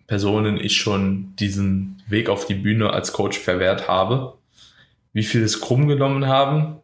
Personen 0.07 0.59
ich 0.59 0.77
schon 0.77 1.35
diesen 1.39 2.03
Weg 2.09 2.29
auf 2.29 2.47
die 2.47 2.55
Bühne 2.55 2.93
als 2.93 3.13
Coach 3.13 3.39
verwehrt 3.39 3.89
habe, 3.89 4.35
wie 5.13 5.23
viele 5.23 5.45
es 5.45 5.61
krumm 5.61 5.89
genommen 5.89 6.27
haben, 6.27 6.77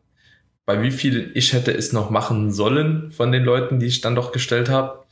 bei 0.65 0.83
wie 0.83 0.91
viel 0.91 1.31
ich 1.35 1.53
hätte 1.53 1.73
es 1.73 1.93
noch 1.93 2.11
machen 2.11 2.53
sollen 2.53 3.11
von 3.11 3.33
den 3.33 3.43
Leuten, 3.45 3.81
die 3.81 3.87
ich 3.87 4.01
dann 4.01 4.15
doch 4.15 4.33
gestellt 4.33 4.69
habe 4.69 5.05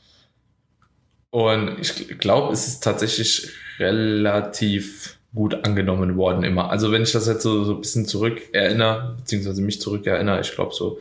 und 1.31 1.77
ich 1.79 2.17
glaube, 2.19 2.53
es 2.53 2.67
ist 2.67 2.83
tatsächlich 2.83 3.49
relativ 3.79 5.17
gut 5.33 5.65
angenommen 5.65 6.17
worden 6.17 6.43
immer. 6.43 6.71
Also 6.71 6.91
wenn 6.91 7.03
ich 7.03 7.11
das 7.11 7.27
jetzt 7.27 7.43
so, 7.43 7.63
so 7.63 7.75
ein 7.75 7.81
bisschen 7.81 8.05
zurück 8.05 8.41
erinnere, 8.53 9.15
beziehungsweise 9.17 9.61
mich 9.61 9.79
zurück 9.79 10.07
erinnere, 10.07 10.41
ich 10.41 10.51
glaube 10.51 10.73
so 10.73 10.99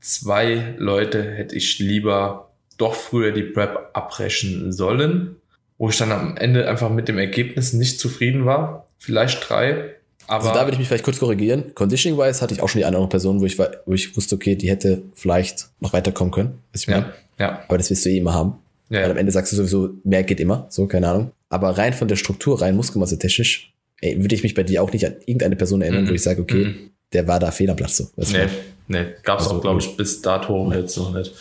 zwei 0.00 0.74
Leute 0.78 1.22
hätte 1.22 1.56
ich 1.56 1.78
lieber 1.78 2.50
doch 2.76 2.94
früher 2.94 3.32
die 3.32 3.42
Prep 3.42 3.90
abbrechen 3.94 4.72
sollen, 4.72 5.36
wo 5.78 5.88
ich 5.88 5.96
dann 5.96 6.12
am 6.12 6.36
Ende 6.36 6.68
einfach 6.68 6.90
mit 6.90 7.08
dem 7.08 7.18
Ergebnis 7.18 7.72
nicht 7.72 7.98
zufrieden 7.98 8.44
war. 8.44 8.86
Vielleicht 8.98 9.48
drei, 9.48 9.94
Aber 10.26 10.44
also 10.44 10.54
da 10.54 10.64
würde 10.64 10.72
ich 10.72 10.78
mich 10.78 10.88
vielleicht 10.88 11.04
kurz 11.04 11.18
korrigieren. 11.18 11.74
Conditioning-wise 11.74 12.40
hatte 12.42 12.54
ich 12.54 12.62
auch 12.62 12.68
schon 12.68 12.80
die 12.80 12.84
andere 12.84 13.08
Person, 13.08 13.40
wo 13.40 13.44
ich, 13.44 13.58
war, 13.58 13.70
wo 13.86 13.94
ich 13.94 14.16
wusste, 14.16 14.34
okay, 14.36 14.56
die 14.56 14.70
hätte 14.70 15.02
vielleicht 15.14 15.68
noch 15.80 15.92
weiterkommen 15.92 16.32
können. 16.32 16.58
ich 16.72 16.86
ja, 16.86 17.12
ja. 17.38 17.62
Aber 17.68 17.78
das 17.78 17.90
wirst 17.90 18.04
du 18.04 18.10
eh 18.10 18.18
immer 18.18 18.34
haben. 18.34 18.54
Ja, 18.90 19.02
Weil 19.02 19.12
am 19.12 19.16
Ende 19.16 19.32
sagst 19.32 19.52
du 19.52 19.56
sowieso, 19.56 19.90
mehr 20.04 20.22
geht 20.22 20.40
immer. 20.40 20.66
So, 20.70 20.86
keine 20.86 21.08
Ahnung. 21.08 21.30
Aber 21.48 21.70
rein 21.70 21.92
von 21.92 22.08
der 22.08 22.16
Struktur, 22.16 22.60
rein 22.60 22.76
Muskelmasse 22.76 23.18
technisch, 23.18 23.72
ey, 24.00 24.20
würde 24.20 24.34
ich 24.34 24.42
mich 24.42 24.54
bei 24.54 24.62
dir 24.62 24.82
auch 24.82 24.92
nicht 24.92 25.06
an 25.06 25.14
irgendeine 25.20 25.56
Person 25.56 25.82
erinnern, 25.82 26.04
mhm. 26.04 26.10
wo 26.10 26.12
ich 26.12 26.22
sage, 26.22 26.42
okay, 26.42 26.64
mhm. 26.66 26.90
der 27.12 27.26
war 27.26 27.40
da 27.40 27.50
fehl 27.50 27.70
am 27.70 27.76
Platz. 27.76 27.96
So. 27.96 28.08
Nee, 28.16 28.48
nee, 28.88 29.06
gab 29.22 29.40
es 29.40 29.46
also, 29.46 29.58
auch, 29.58 29.62
glaube 29.62 29.80
ich, 29.80 29.96
bis 29.96 30.20
dato 30.20 30.72
jetzt 30.72 30.96
noch 30.96 31.14
nicht. 31.14 31.32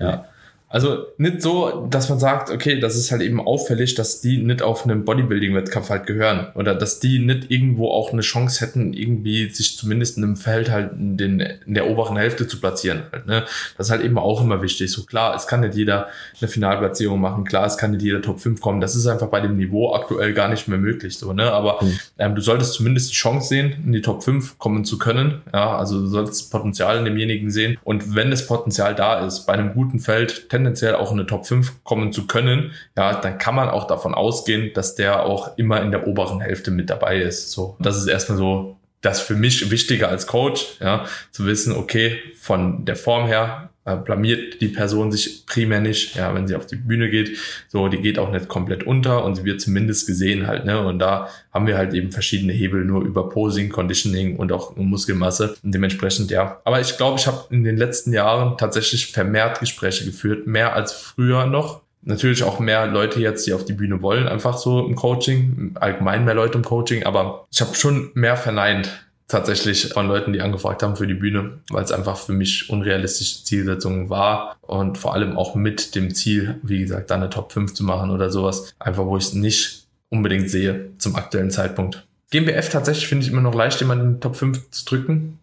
Ja. 0.00 0.26
Also 0.70 1.06
nicht 1.16 1.40
so, 1.40 1.86
dass 1.88 2.10
man 2.10 2.18
sagt, 2.18 2.50
okay, 2.50 2.78
das 2.78 2.94
ist 2.94 3.10
halt 3.10 3.22
eben 3.22 3.40
auffällig, 3.40 3.94
dass 3.94 4.20
die 4.20 4.36
nicht 4.38 4.60
auf 4.60 4.84
einen 4.84 5.04
Bodybuilding-Wettkampf 5.04 5.88
halt 5.88 6.06
gehören 6.06 6.48
oder 6.54 6.74
dass 6.74 7.00
die 7.00 7.18
nicht 7.20 7.50
irgendwo 7.50 7.90
auch 7.90 8.12
eine 8.12 8.20
Chance 8.20 8.64
hätten, 8.64 8.92
irgendwie 8.92 9.48
sich 9.48 9.78
zumindest 9.78 10.18
in 10.18 10.24
einem 10.24 10.36
Feld 10.36 10.70
halt 10.70 10.92
in, 10.92 11.16
den, 11.16 11.40
in 11.40 11.74
der 11.74 11.88
oberen 11.88 12.18
Hälfte 12.18 12.46
zu 12.46 12.60
platzieren. 12.60 13.04
Halt, 13.12 13.26
ne? 13.26 13.44
Das 13.78 13.86
ist 13.86 13.90
halt 13.90 14.02
eben 14.02 14.18
auch 14.18 14.42
immer 14.42 14.60
wichtig. 14.60 14.92
So 14.92 15.04
klar, 15.04 15.34
es 15.34 15.46
kann 15.46 15.60
nicht 15.60 15.74
jeder 15.74 16.08
eine 16.40 16.48
Finalplatzierung 16.48 17.18
machen, 17.18 17.44
klar, 17.44 17.66
es 17.66 17.78
kann 17.78 17.92
nicht 17.92 18.02
jeder 18.02 18.20
Top 18.20 18.40
5 18.40 18.60
kommen. 18.60 18.82
Das 18.82 18.94
ist 18.94 19.06
einfach 19.06 19.28
bei 19.28 19.40
dem 19.40 19.56
Niveau 19.56 19.94
aktuell 19.94 20.34
gar 20.34 20.48
nicht 20.48 20.68
mehr 20.68 20.78
möglich. 20.78 21.16
So, 21.16 21.32
ne? 21.32 21.50
Aber 21.50 21.82
mhm. 21.82 21.98
ähm, 22.18 22.34
du 22.34 22.42
solltest 22.42 22.74
zumindest 22.74 23.10
die 23.10 23.16
Chance 23.16 23.48
sehen, 23.48 23.74
in 23.86 23.92
die 23.92 24.02
Top 24.02 24.22
5 24.22 24.58
kommen 24.58 24.84
zu 24.84 24.98
können. 24.98 25.40
Ja, 25.52 25.78
also 25.78 26.00
du 26.00 26.06
solltest 26.08 26.50
Potenzial 26.50 26.98
in 26.98 27.06
demjenigen 27.06 27.50
sehen. 27.50 27.78
Und 27.84 28.14
wenn 28.14 28.30
das 28.30 28.46
Potenzial 28.46 28.94
da 28.94 29.24
ist, 29.24 29.46
bei 29.46 29.54
einem 29.54 29.72
guten 29.72 29.98
Feld, 29.98 30.50
tendenziell 30.58 30.96
auch 30.96 31.12
in 31.12 31.18
eine 31.18 31.26
Top 31.26 31.46
5 31.46 31.84
kommen 31.84 32.12
zu 32.12 32.26
können, 32.26 32.72
ja, 32.96 33.20
dann 33.20 33.38
kann 33.38 33.54
man 33.54 33.68
auch 33.68 33.86
davon 33.86 34.14
ausgehen, 34.14 34.72
dass 34.74 34.96
der 34.96 35.24
auch 35.24 35.56
immer 35.56 35.80
in 35.80 35.92
der 35.92 36.06
oberen 36.06 36.40
Hälfte 36.40 36.70
mit 36.70 36.90
dabei 36.90 37.18
ist. 37.18 37.52
So, 37.52 37.76
das 37.78 37.96
ist 37.96 38.08
erstmal 38.08 38.38
so 38.38 38.77
das 39.00 39.20
für 39.20 39.34
mich 39.34 39.70
wichtiger 39.70 40.08
als 40.08 40.26
Coach, 40.26 40.78
ja, 40.80 41.06
zu 41.30 41.46
wissen, 41.46 41.72
okay, 41.72 42.18
von 42.36 42.84
der 42.84 42.96
Form 42.96 43.26
her 43.26 43.70
äh, 43.84 43.96
blamiert 43.96 44.60
die 44.60 44.68
Person 44.68 45.10
sich 45.12 45.46
primär 45.46 45.80
nicht, 45.80 46.16
ja, 46.16 46.34
wenn 46.34 46.46
sie 46.46 46.56
auf 46.56 46.66
die 46.66 46.76
Bühne 46.76 47.08
geht, 47.08 47.38
so, 47.68 47.88
die 47.88 47.98
geht 47.98 48.18
auch 48.18 48.30
nicht 48.30 48.48
komplett 48.48 48.82
unter 48.82 49.24
und 49.24 49.36
sie 49.36 49.44
wird 49.44 49.60
zumindest 49.60 50.06
gesehen 50.06 50.46
halt, 50.46 50.64
ne, 50.64 50.84
und 50.84 50.98
da 50.98 51.28
haben 51.52 51.66
wir 51.66 51.78
halt 51.78 51.94
eben 51.94 52.10
verschiedene 52.10 52.52
Hebel 52.52 52.84
nur 52.84 53.02
über 53.02 53.28
Posing, 53.28 53.70
Conditioning 53.70 54.36
und 54.36 54.52
auch 54.52 54.76
Muskelmasse. 54.76 55.56
Und 55.62 55.72
dementsprechend, 55.72 56.30
ja. 56.30 56.60
Aber 56.64 56.80
ich 56.80 56.96
glaube, 56.96 57.18
ich 57.18 57.26
habe 57.26 57.46
in 57.50 57.64
den 57.64 57.76
letzten 57.76 58.12
Jahren 58.12 58.58
tatsächlich 58.58 59.06
vermehrt 59.06 59.60
Gespräche 59.60 60.04
geführt, 60.04 60.46
mehr 60.46 60.74
als 60.74 60.92
früher 60.92 61.46
noch, 61.46 61.82
natürlich 62.08 62.42
auch 62.42 62.58
mehr 62.58 62.86
Leute 62.86 63.20
jetzt, 63.20 63.46
die 63.46 63.52
auf 63.52 63.64
die 63.64 63.74
Bühne 63.74 64.02
wollen, 64.02 64.26
einfach 64.26 64.58
so 64.58 64.84
im 64.84 64.96
Coaching, 64.96 65.72
allgemein 65.74 66.24
mehr 66.24 66.34
Leute 66.34 66.58
im 66.58 66.64
Coaching, 66.64 67.04
aber 67.04 67.46
ich 67.52 67.60
habe 67.60 67.74
schon 67.74 68.10
mehr 68.14 68.36
verneint 68.36 68.90
tatsächlich 69.28 69.92
von 69.92 70.08
Leuten, 70.08 70.32
die 70.32 70.40
angefragt 70.40 70.82
haben 70.82 70.96
für 70.96 71.06
die 71.06 71.14
Bühne, 71.14 71.58
weil 71.68 71.84
es 71.84 71.92
einfach 71.92 72.16
für 72.16 72.32
mich 72.32 72.70
unrealistische 72.70 73.44
Zielsetzung 73.44 74.08
war 74.08 74.56
und 74.62 74.96
vor 74.96 75.12
allem 75.12 75.36
auch 75.36 75.54
mit 75.54 75.94
dem 75.94 76.14
Ziel, 76.14 76.58
wie 76.62 76.78
gesagt, 76.78 77.10
da 77.10 77.16
eine 77.16 77.28
Top 77.28 77.52
5 77.52 77.74
zu 77.74 77.84
machen 77.84 78.10
oder 78.10 78.30
sowas, 78.30 78.74
einfach 78.78 79.04
wo 79.04 79.18
ich 79.18 79.24
es 79.24 79.32
nicht 79.34 79.86
unbedingt 80.08 80.48
sehe 80.48 80.92
zum 80.96 81.14
aktuellen 81.14 81.50
Zeitpunkt. 81.50 82.06
GmbF 82.30 82.70
tatsächlich 82.70 83.06
finde 83.06 83.26
ich 83.26 83.30
immer 83.30 83.42
noch 83.42 83.54
leicht, 83.54 83.80
jemanden 83.80 84.06
in 84.06 84.12
den 84.14 84.20
Top 84.20 84.36
5 84.36 84.70
zu 84.70 84.84
drücken 84.86 85.38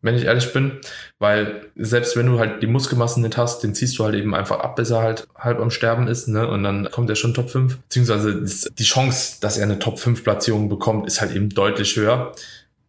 wenn 0.00 0.14
ich 0.14 0.24
ehrlich 0.24 0.52
bin, 0.52 0.78
weil 1.18 1.66
selbst 1.74 2.16
wenn 2.16 2.26
du 2.26 2.38
halt 2.38 2.62
die 2.62 2.66
Muskelmassen 2.66 3.22
nicht 3.22 3.36
hast, 3.36 3.62
den 3.62 3.74
ziehst 3.74 3.98
du 3.98 4.04
halt 4.04 4.14
eben 4.14 4.34
einfach 4.34 4.60
ab, 4.60 4.76
bis 4.76 4.90
er 4.90 5.02
halt 5.02 5.26
halb 5.36 5.58
am 5.60 5.70
Sterben 5.70 6.06
ist, 6.06 6.28
ne? 6.28 6.46
Und 6.46 6.62
dann 6.62 6.90
kommt 6.90 7.10
er 7.10 7.16
schon 7.16 7.34
Top 7.34 7.50
5. 7.50 7.78
Beziehungsweise 7.78 8.70
die 8.70 8.84
Chance, 8.84 9.38
dass 9.40 9.58
er 9.58 9.64
eine 9.64 9.78
Top 9.78 9.98
5 9.98 10.22
Platzierung 10.22 10.68
bekommt, 10.68 11.06
ist 11.06 11.20
halt 11.20 11.34
eben 11.34 11.48
deutlich 11.48 11.96
höher. 11.96 12.32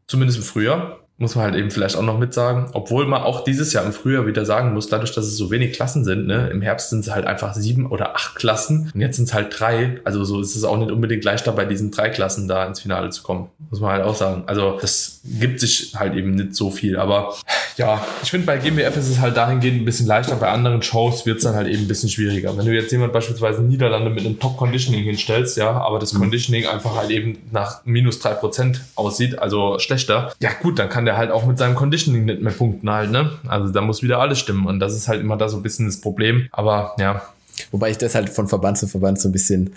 Zumindest 0.08 0.40
im 0.40 0.46
Frühjahr 0.46 0.99
muss 1.20 1.36
man 1.36 1.46
halt 1.46 1.56
eben 1.56 1.70
vielleicht 1.70 1.98
auch 1.98 2.02
noch 2.02 2.18
mit 2.18 2.34
sagen. 2.34 2.68
Obwohl 2.74 3.06
man 3.06 3.22
auch 3.22 3.44
dieses 3.44 3.74
Jahr 3.74 3.86
im 3.86 3.92
Frühjahr 3.92 4.26
wieder 4.26 4.46
sagen 4.46 4.74
muss, 4.74 4.88
dadurch, 4.88 5.14
dass 5.14 5.26
es 5.26 5.38
so 5.38 5.52
wenig 5.52 5.74
Klassen 5.74 6.06
sind, 6.06 6.28
ne, 6.28 6.50
im 6.50 6.62
Herbst 6.62 6.90
sind 6.90 7.02
es 7.02 7.12
halt 7.12 7.28
einfach 7.28 7.54
sieben 7.54 7.86
oder 7.86 8.16
acht 8.16 8.36
Klassen 8.36 8.90
und 8.94 9.02
jetzt 9.02 9.18
sind 9.18 9.26
es 9.26 9.34
halt 9.34 9.54
drei. 9.60 10.00
Also 10.06 10.24
so 10.24 10.42
ist 10.42 10.56
es 10.56 10.64
auch 10.64 10.78
nicht 10.78 10.92
unbedingt 10.92 11.24
leichter, 11.24 11.52
bei 11.52 11.66
diesen 11.66 11.92
drei 11.92 12.10
Klassen 12.10 12.48
da 12.48 12.66
ins 12.66 12.80
Finale 12.80 13.10
zu 13.10 13.22
kommen. 13.22 13.50
Muss 13.70 13.82
man 13.82 13.92
halt 13.92 14.04
auch 14.04 14.16
sagen. 14.16 14.44
Also 14.48 14.78
das 14.80 15.20
gibt 15.26 15.60
sich 15.60 15.94
halt 15.96 16.16
eben 16.16 16.36
nicht 16.36 16.56
so 16.56 16.72
viel. 16.72 16.98
Aber 16.98 17.36
ja, 17.76 18.06
ich 18.24 18.32
finde 18.32 18.46
bei 18.46 18.58
GmbF 18.58 18.96
ist 18.96 19.10
es 19.10 19.20
halt 19.20 19.36
dahingehend 19.36 19.82
ein 19.82 19.86
bisschen 19.86 20.08
leichter. 20.08 20.36
Bei 20.38 20.50
anderen 20.50 20.82
Shows 20.82 21.26
wird 21.26 21.38
es 21.38 21.44
dann 21.44 21.56
halt 21.56 21.68
eben 21.68 21.84
ein 21.84 21.88
bisschen 21.88 22.10
schwieriger. 22.10 22.58
Wenn 22.58 22.66
du 22.66 22.74
jetzt 22.74 22.92
jemand 22.92 23.14
beispielsweise 23.14 23.62
Niederlande 23.62 24.10
mit 24.10 24.26
einem 24.26 24.40
Top-Conditioning 24.40 25.04
hinstellst, 25.04 25.58
ja, 25.58 25.72
aber 25.72 26.00
das 26.00 26.14
mhm. 26.14 26.20
Conditioning 26.20 26.66
einfach 26.66 26.96
halt 26.96 27.10
eben 27.10 27.38
nach 27.52 27.82
minus 27.86 28.20
drei 28.20 28.34
Prozent 28.34 28.82
aussieht, 28.96 29.40
also 29.40 29.80
schlechter, 29.80 30.34
ja 30.40 30.50
gut, 30.62 30.80
dann 30.80 30.90
kann 30.90 31.06
der 31.06 31.09
der 31.10 31.18
halt 31.18 31.32
auch 31.32 31.48
mit 31.48 31.58
seinem 31.58 31.74
Conditioning 31.74 32.26
nicht 32.26 32.44
mehr 32.44 32.54
punkten 32.54 32.88
halt, 32.88 33.10
ne? 33.10 33.32
Also 33.48 33.74
da 33.74 33.82
muss 33.82 34.04
wieder 34.04 34.20
alles 34.20 34.38
stimmen 34.38 34.68
und 34.68 34.80
das 34.80 34.94
ist 34.94 35.08
halt 35.08 35.22
immer 35.22 35.38
da 35.38 35.50
so 35.50 35.58
ein 35.58 35.64
bisschen 35.64 35.88
das 35.88 36.00
Problem. 36.02 36.48
Aber 36.52 36.96
ja. 37.00 37.24
Wobei 37.72 37.90
ich 37.90 37.98
das 37.98 38.14
halt 38.14 38.30
von 38.30 38.48
Verband 38.48 38.78
zu 38.78 38.88
Verband 38.88 39.20
so 39.20 39.28
ein 39.28 39.32
bisschen 39.32 39.74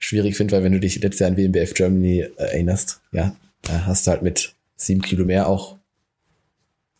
schwierig 0.00 0.36
finde, 0.36 0.56
weil 0.56 0.64
wenn 0.64 0.72
du 0.72 0.80
dich 0.80 1.00
letztes 1.00 1.20
Jahr 1.20 1.30
an 1.30 1.36
WMBF 1.36 1.72
Germany 1.74 2.22
äh, 2.22 2.30
erinnerst, 2.36 3.00
ja, 3.12 3.36
da 3.62 3.86
hast 3.86 4.08
du 4.08 4.10
halt 4.10 4.22
mit 4.22 4.56
sieben 4.74 5.02
Kilo 5.02 5.24
mehr 5.24 5.48
auch, 5.48 5.76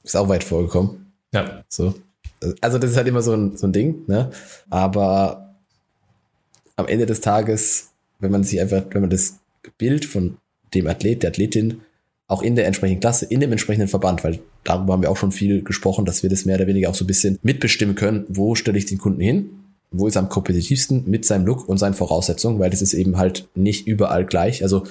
ist 0.05 0.17
auch 0.17 0.29
weit 0.29 0.45
vorgekommen. 0.45 1.13
Ja. 1.35 1.65
So. 1.69 1.97
Also 2.61 2.79
das 2.79 2.93
ist 2.93 2.97
halt 2.97 3.09
immer 3.09 3.23
so 3.23 3.33
ein, 3.33 3.57
so 3.57 3.67
ein 3.67 3.73
Ding, 3.73 4.05
ne? 4.07 4.31
Aber 4.71 5.57
am 6.77 6.87
Ende 6.87 7.07
des 7.07 7.21
Tages, 7.21 7.91
wenn 8.21 8.31
man 8.31 8.45
sich 8.45 8.61
einfach, 8.61 8.85
wenn 8.91 9.01
man 9.01 9.11
das 9.11 9.41
Bild 9.77 10.05
von 10.05 10.37
dem 10.73 10.87
Athlet, 10.87 11.25
der 11.25 11.31
Athletin 11.31 11.81
auch 12.29 12.43
in 12.43 12.57
der 12.57 12.67
entsprechenden 12.67 13.01
Klasse, 13.01 13.27
in 13.27 13.41
dem 13.41 13.53
entsprechenden 13.53 13.89
Verband, 13.89 14.25
weil 14.25 14.41
darüber 14.65 14.95
haben 14.95 15.03
wir 15.03 15.11
auch 15.11 15.17
schon 15.17 15.33
viel 15.33 15.63
gesprochen, 15.63 16.05
dass 16.05 16.23
wir 16.23 16.31
das 16.31 16.45
mehr 16.45 16.57
oder 16.57 16.67
weniger 16.67 16.91
auch 16.91 16.95
so 16.95 17.05
ein 17.05 17.07
bisschen 17.07 17.39
mitbestimmen 17.43 17.95
können, 17.95 18.25
wo 18.29 18.55
stelle 18.55 18.79
ich 18.79 18.87
den 18.87 18.99
Kunden 18.99 19.21
hin, 19.21 19.51
wo 19.93 20.07
ist 20.09 20.17
er 20.17 20.23
am 20.23 20.29
kompetitivsten 20.29 21.05
mit 21.07 21.25
seinem 21.25 21.47
Look 21.47 21.69
und 21.69 21.79
seinen 21.79 21.95
Voraussetzungen, 21.95 22.59
weil 22.59 22.71
das 22.71 22.83
ist 22.83 22.95
eben 22.95 23.17
halt 23.17 23.47
nicht 23.55 23.87
überall 23.87 24.27
gleich. 24.27 24.63
Also 24.63 24.85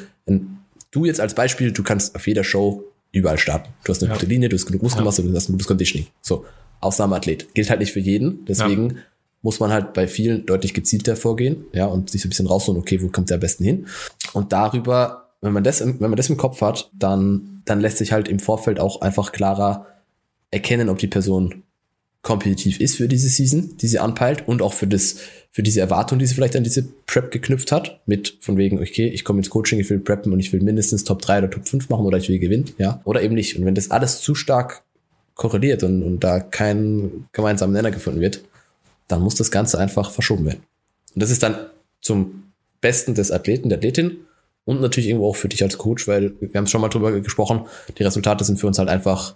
du 0.91 1.05
jetzt 1.05 1.19
als 1.19 1.33
Beispiel, 1.33 1.71
du 1.71 1.83
kannst 1.83 2.15
auf 2.15 2.25
jeder 2.25 2.43
Show 2.43 2.83
überall 3.11 3.37
starten. 3.37 3.69
Du 3.83 3.91
hast 3.91 4.01
eine 4.01 4.11
ja. 4.11 4.17
gute 4.17 4.27
Linie, 4.27 4.49
du 4.49 4.55
hast 4.55 4.65
genug 4.65 4.83
Muskelmasse, 4.83 5.21
ja. 5.21 5.29
du 5.29 5.35
hast 5.35 5.49
ein 5.49 5.53
gutes 5.53 5.67
Conditioning. 5.67 6.07
So, 6.21 6.45
Ausnahmeathlet. 6.79 7.53
Gilt 7.53 7.69
halt 7.69 7.79
nicht 7.79 7.91
für 7.91 7.99
jeden, 7.99 8.45
deswegen 8.45 8.91
ja. 8.91 8.95
muss 9.41 9.59
man 9.59 9.71
halt 9.71 9.93
bei 9.93 10.07
vielen 10.07 10.45
deutlich 10.45 10.73
gezielter 10.73 11.15
vorgehen, 11.15 11.65
ja, 11.73 11.85
und 11.85 12.09
sich 12.09 12.21
so 12.21 12.27
ein 12.27 12.29
bisschen 12.29 12.47
rausholen, 12.47 12.79
okay, 12.79 13.01
wo 13.01 13.09
kommt 13.09 13.29
der 13.29 13.35
am 13.35 13.41
besten 13.41 13.63
hin? 13.63 13.87
Und 14.33 14.53
darüber 14.53 15.24
wenn 15.45 15.53
man 15.53 15.63
das, 15.63 15.81
im, 15.81 15.99
wenn 15.99 16.09
man 16.09 16.17
das 16.17 16.29
im 16.29 16.37
Kopf 16.37 16.61
hat, 16.61 16.89
dann, 16.93 17.61
dann 17.65 17.79
lässt 17.79 17.97
sich 17.97 18.11
halt 18.11 18.27
im 18.27 18.39
Vorfeld 18.39 18.79
auch 18.79 19.01
einfach 19.01 19.31
klarer 19.31 19.85
erkennen, 20.51 20.89
ob 20.89 20.97
die 20.97 21.07
Person 21.07 21.63
kompetitiv 22.21 22.79
ist 22.79 22.95
für 22.95 23.07
diese 23.07 23.29
Season, 23.29 23.77
die 23.77 23.87
sie 23.87 23.99
anpeilt 23.99 24.47
und 24.47 24.63
auch 24.63 24.73
für 24.73 24.87
das, 24.87 25.17
für 25.51 25.61
diese 25.61 25.79
Erwartung, 25.79 26.17
die 26.17 26.25
sie 26.25 26.33
vielleicht 26.33 26.55
an 26.55 26.63
diese 26.63 26.83
Prep 27.05 27.29
geknüpft 27.29 27.71
hat, 27.71 28.01
mit 28.07 28.39
von 28.41 28.57
wegen, 28.57 28.79
okay, 28.79 29.07
ich 29.07 29.23
komme 29.23 29.39
ins 29.39 29.51
Coaching, 29.51 29.79
ich 29.79 29.89
will 29.91 29.99
preppen 29.99 30.33
und 30.33 30.39
ich 30.39 30.51
will 30.51 30.61
mindestens 30.61 31.03
Top 31.03 31.21
3 31.21 31.37
oder 31.37 31.49
Top 31.51 31.67
5 31.67 31.87
machen 31.89 32.05
oder 32.05 32.17
ich 32.17 32.27
will 32.27 32.39
gewinnen, 32.39 32.65
ja, 32.79 32.99
oder 33.03 33.21
eben 33.21 33.35
nicht. 33.35 33.57
Und 33.57 33.65
wenn 33.65 33.75
das 33.75 33.91
alles 33.91 34.21
zu 34.21 34.33
stark 34.33 34.81
korreliert 35.35 35.83
und, 35.83 36.01
und 36.01 36.23
da 36.23 36.39
kein 36.39 37.27
gemeinsamer 37.31 37.73
Nenner 37.73 37.91
gefunden 37.91 38.21
wird, 38.21 38.41
dann 39.07 39.21
muss 39.21 39.35
das 39.35 39.51
Ganze 39.51 39.77
einfach 39.77 40.09
verschoben 40.09 40.45
werden. 40.45 40.63
Und 41.13 41.21
das 41.21 41.29
ist 41.29 41.43
dann 41.43 41.67
zum 42.01 42.51
Besten 42.81 43.13
des 43.13 43.31
Athleten, 43.31 43.69
der 43.69 43.77
Athletin 43.77 44.17
und 44.65 44.81
natürlich 44.81 45.09
irgendwo 45.09 45.29
auch 45.29 45.35
für 45.35 45.47
dich 45.47 45.63
als 45.63 45.77
Coach, 45.77 46.07
weil 46.07 46.33
wir 46.39 46.51
haben 46.55 46.67
schon 46.67 46.81
mal 46.81 46.89
drüber 46.89 47.11
gesprochen, 47.21 47.65
die 47.97 48.03
Resultate 48.03 48.43
sind 48.43 48.59
für 48.59 48.67
uns 48.67 48.79
halt 48.79 48.89
einfach 48.89 49.35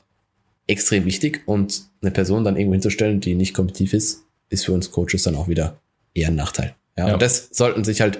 extrem 0.67 1.05
wichtig 1.05 1.43
und 1.45 1.83
eine 2.01 2.12
Person 2.12 2.43
dann 2.43 2.55
irgendwo 2.55 2.74
hinzustellen, 2.74 3.21
die 3.21 3.36
nicht 3.36 3.53
kompetitiv 3.53 3.93
ist, 3.93 4.24
ist 4.50 4.65
für 4.65 4.74
uns 4.74 4.91
Coaches 4.91 5.24
dann 5.24 5.36
auch 5.36 5.48
wieder 5.48 5.79
eher 6.13 6.27
ein 6.27 6.36
Nachteil. 6.36 6.75
Ja, 6.98 7.07
ja. 7.07 7.13
und 7.13 7.21
das 7.21 7.50
sollten 7.51 7.83
sich 7.83 8.01
halt, 8.01 8.19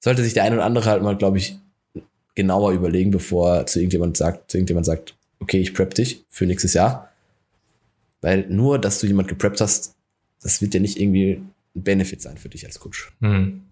sollte 0.00 0.22
sich 0.22 0.34
der 0.34 0.44
eine 0.44 0.56
oder 0.56 0.64
andere 0.64 0.90
halt 0.90 1.02
mal, 1.02 1.16
glaube 1.16 1.38
ich, 1.38 1.58
genauer 2.34 2.72
überlegen, 2.72 3.10
bevor 3.10 3.66
zu 3.66 3.78
irgendjemand 3.78 4.16
sagt, 4.16 4.50
zu 4.50 4.58
irgendjemand 4.58 4.86
sagt, 4.86 5.14
okay, 5.40 5.58
ich 5.58 5.74
prep 5.74 5.94
dich 5.94 6.24
für 6.28 6.46
nächstes 6.46 6.74
Jahr. 6.74 7.10
Weil 8.20 8.46
nur, 8.48 8.78
dass 8.78 9.00
du 9.00 9.06
jemand 9.06 9.28
gepreppt 9.28 9.60
hast, 9.60 9.94
das 10.42 10.62
wird 10.62 10.74
ja 10.74 10.80
nicht 10.80 10.98
irgendwie 10.98 11.42
ein 11.76 11.82
Benefit 11.82 12.22
sein 12.22 12.38
für 12.38 12.48
dich 12.48 12.64
als 12.64 12.80
Coach. 12.80 13.12
Hm. 13.20 13.63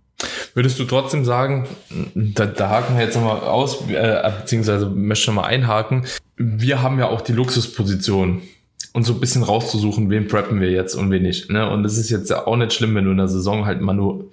Würdest 0.55 0.79
du 0.79 0.85
trotzdem 0.85 1.25
sagen, 1.25 1.67
da, 2.15 2.47
da 2.47 2.69
haken 2.69 2.97
wir 2.97 3.05
jetzt 3.05 3.17
nochmal 3.17 3.41
aus, 3.41 3.89
äh, 3.89 4.31
beziehungsweise 4.41 4.87
möchte 4.87 5.31
nochmal 5.31 5.51
einhaken, 5.51 6.07
wir 6.37 6.83
haben 6.83 6.99
ja 6.99 7.09
auch 7.09 7.21
die 7.23 7.33
Luxusposition, 7.33 8.43
uns 8.93 9.07
so 9.07 9.15
ein 9.15 9.21
bisschen 9.21 9.43
rauszusuchen, 9.43 10.11
wen 10.11 10.29
preppen 10.29 10.61
wir 10.61 10.71
jetzt 10.71 10.95
und 10.95 11.11
wen 11.11 11.23
nicht. 11.23 11.51
Ne? 11.51 11.69
Und 11.69 11.85
es 11.85 11.97
ist 11.97 12.11
jetzt 12.11 12.31
ja 12.31 12.47
auch 12.47 12.57
nicht 12.57 12.73
schlimm, 12.73 12.95
wenn 12.95 13.07
du 13.07 13.11
in 13.11 13.17
der 13.17 13.29
Saison 13.29 13.65
halt 13.65 13.81
mal 13.81 13.95
nur 13.95 14.31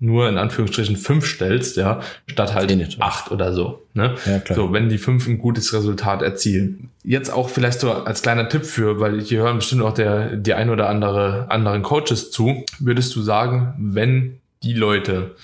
nur 0.00 0.28
in 0.28 0.38
Anführungsstrichen 0.38 0.96
fünf 0.96 1.26
stellst, 1.26 1.76
ja, 1.76 2.00
statt 2.26 2.54
halt 2.54 2.74
nicht, 2.76 3.02
acht 3.02 3.30
oder 3.32 3.52
so. 3.52 3.82
Ne? 3.94 4.14
Ja, 4.26 4.38
klar. 4.38 4.56
So, 4.56 4.72
wenn 4.72 4.88
die 4.88 4.98
fünf 4.98 5.26
ein 5.26 5.38
gutes 5.38 5.72
Resultat 5.72 6.22
erzielen. 6.22 6.90
Jetzt 7.02 7.30
auch 7.30 7.48
vielleicht 7.48 7.80
so 7.80 7.90
als 7.90 8.22
kleiner 8.22 8.48
Tipp 8.48 8.64
für, 8.64 9.00
weil 9.00 9.20
hier 9.20 9.40
hören 9.40 9.56
bestimmt 9.56 9.82
auch 9.82 9.94
der, 9.94 10.36
die 10.36 10.54
ein 10.54 10.70
oder 10.70 10.88
andere 10.88 11.46
anderen 11.48 11.82
Coaches 11.82 12.30
zu, 12.30 12.64
würdest 12.78 13.16
du 13.16 13.22
sagen, 13.22 13.74
wenn 13.78 14.38
die 14.62 14.74
Leute, 14.74 15.34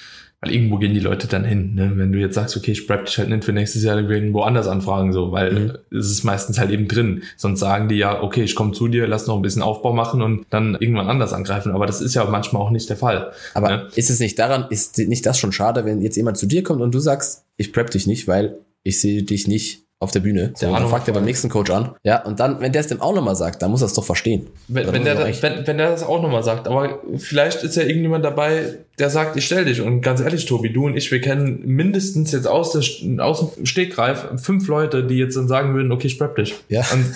Weil 0.45 0.53
irgendwo 0.53 0.77
gehen 0.77 0.93
die 0.93 1.01
Leute 1.01 1.27
dann 1.27 1.45
hin. 1.45 1.75
Ne? 1.75 1.93
Wenn 1.95 2.13
du 2.13 2.19
jetzt 2.19 2.35
sagst, 2.35 2.55
okay, 2.55 2.73
ich 2.73 2.87
prep 2.87 3.07
dich 3.07 3.17
halt 3.17 3.31
nicht 3.31 3.45
für 3.45 3.53
nächstes 3.55 3.83
Jahr, 3.83 3.97
dann 3.97 4.11
werden 4.11 4.35
woanders 4.35 4.67
anfragen, 4.67 5.11
so, 5.13 5.33
weil 5.33 5.53
mhm. 5.91 5.99
es 5.99 6.11
ist 6.11 6.23
meistens 6.23 6.59
halt 6.59 6.71
eben 6.71 6.87
drin. 6.87 7.23
Sonst 7.39 7.61
sagen 7.61 7.89
die 7.89 7.95
ja, 7.95 8.23
okay, 8.23 8.43
ich 8.43 8.55
komme 8.55 8.73
zu 8.73 8.89
dir, 8.89 9.07
lass 9.07 9.27
noch 9.27 9.37
ein 9.37 9.43
bisschen 9.43 9.63
Aufbau 9.63 9.95
machen 9.95 10.21
und 10.21 10.45
dann 10.51 10.77
irgendwann 10.79 11.09
anders 11.09 11.33
angreifen. 11.33 11.73
Aber 11.73 11.87
das 11.87 12.03
ist 12.03 12.15
ja 12.15 12.27
manchmal 12.27 12.61
auch 12.61 12.71
nicht 12.71 12.91
der 12.91 12.99
Fall. 12.99 13.33
Aber 13.55 13.69
ne? 13.71 13.89
ist 13.95 14.11
es 14.11 14.21
nicht 14.21 14.39
daran, 14.39 14.67
ist 14.69 14.99
nicht 14.99 15.25
das 15.25 15.39
schon 15.39 15.53
schade, 15.53 15.87
wenn 15.87 16.03
jetzt 16.03 16.17
jemand 16.17 16.37
zu 16.37 16.47
dir 16.47 16.63
kommt 16.63 16.83
und 16.83 16.95
du 16.95 16.99
sagst, 16.99 17.45
ich 17.57 17.73
prep 17.73 17.91
dich 17.91 18.07
nicht, 18.07 18.29
weil 18.29 18.59
ich 18.83 19.01
sehe 19.01 19.23
dich 19.23 19.49
nicht 19.49 19.84
auf 20.05 20.13
der 20.13 20.21
Bühne. 20.21 20.53
So, 20.55 20.71
dann 20.71 20.87
fragt 20.89 21.09
er 21.09 21.15
beim 21.15 21.25
nächsten 21.25 21.49
Coach 21.49 21.71
an. 21.71 21.95
Ja, 22.03 22.23
und 22.23 22.39
dann, 22.39 22.61
wenn 22.61 22.73
der 22.73 22.81
es 22.81 22.87
dem 22.87 23.01
auch 23.01 23.15
nochmal 23.15 23.35
sagt, 23.35 23.63
dann 23.63 23.71
muss 23.71 23.83
er 23.83 23.87
es 23.87 23.95
doch 23.95 24.05
verstehen. 24.05 24.47
Wenn, 24.69 24.93
wenn 24.93 25.05
der, 25.05 25.19
wenn, 25.19 25.67
wenn 25.67 25.79
der 25.79 25.91
das 25.91 26.03
auch 26.03 26.23
nochmal 26.23 26.43
sagt, 26.43 26.69
aber 26.69 27.01
vielleicht 27.17 27.63
ist 27.65 27.77
ja 27.77 27.83
irgendjemand 27.83 28.25
dabei, 28.25 28.77
der 28.99 29.11
sagt, 29.11 29.37
ich 29.37 29.47
stell 29.47 29.65
dich. 29.65 29.81
Und 29.81 30.01
ganz 30.01 30.21
ehrlich, 30.21 30.47
Tobi, 30.47 30.73
du 30.73 30.87
und 30.87 30.97
ich, 30.97 31.11
wir 31.11 31.21
kennen 31.21 31.63
mindestens 31.65 32.33
jetzt 32.33 32.47
aus, 32.47 32.73
der, 32.73 33.25
aus 33.25 33.55
dem 33.55 33.67
Stegreif 33.67 34.27
fünf 34.37 34.69
Leute, 34.69 35.05
die 35.05 35.17
jetzt 35.17 35.37
dann 35.37 35.49
sagen 35.49 35.75
würden, 35.75 35.91
okay, 35.91 36.07
ich 36.07 36.19
prep 36.19 36.37
dich. 36.37 36.55
Ja. 36.69 36.85
Und 36.93 37.13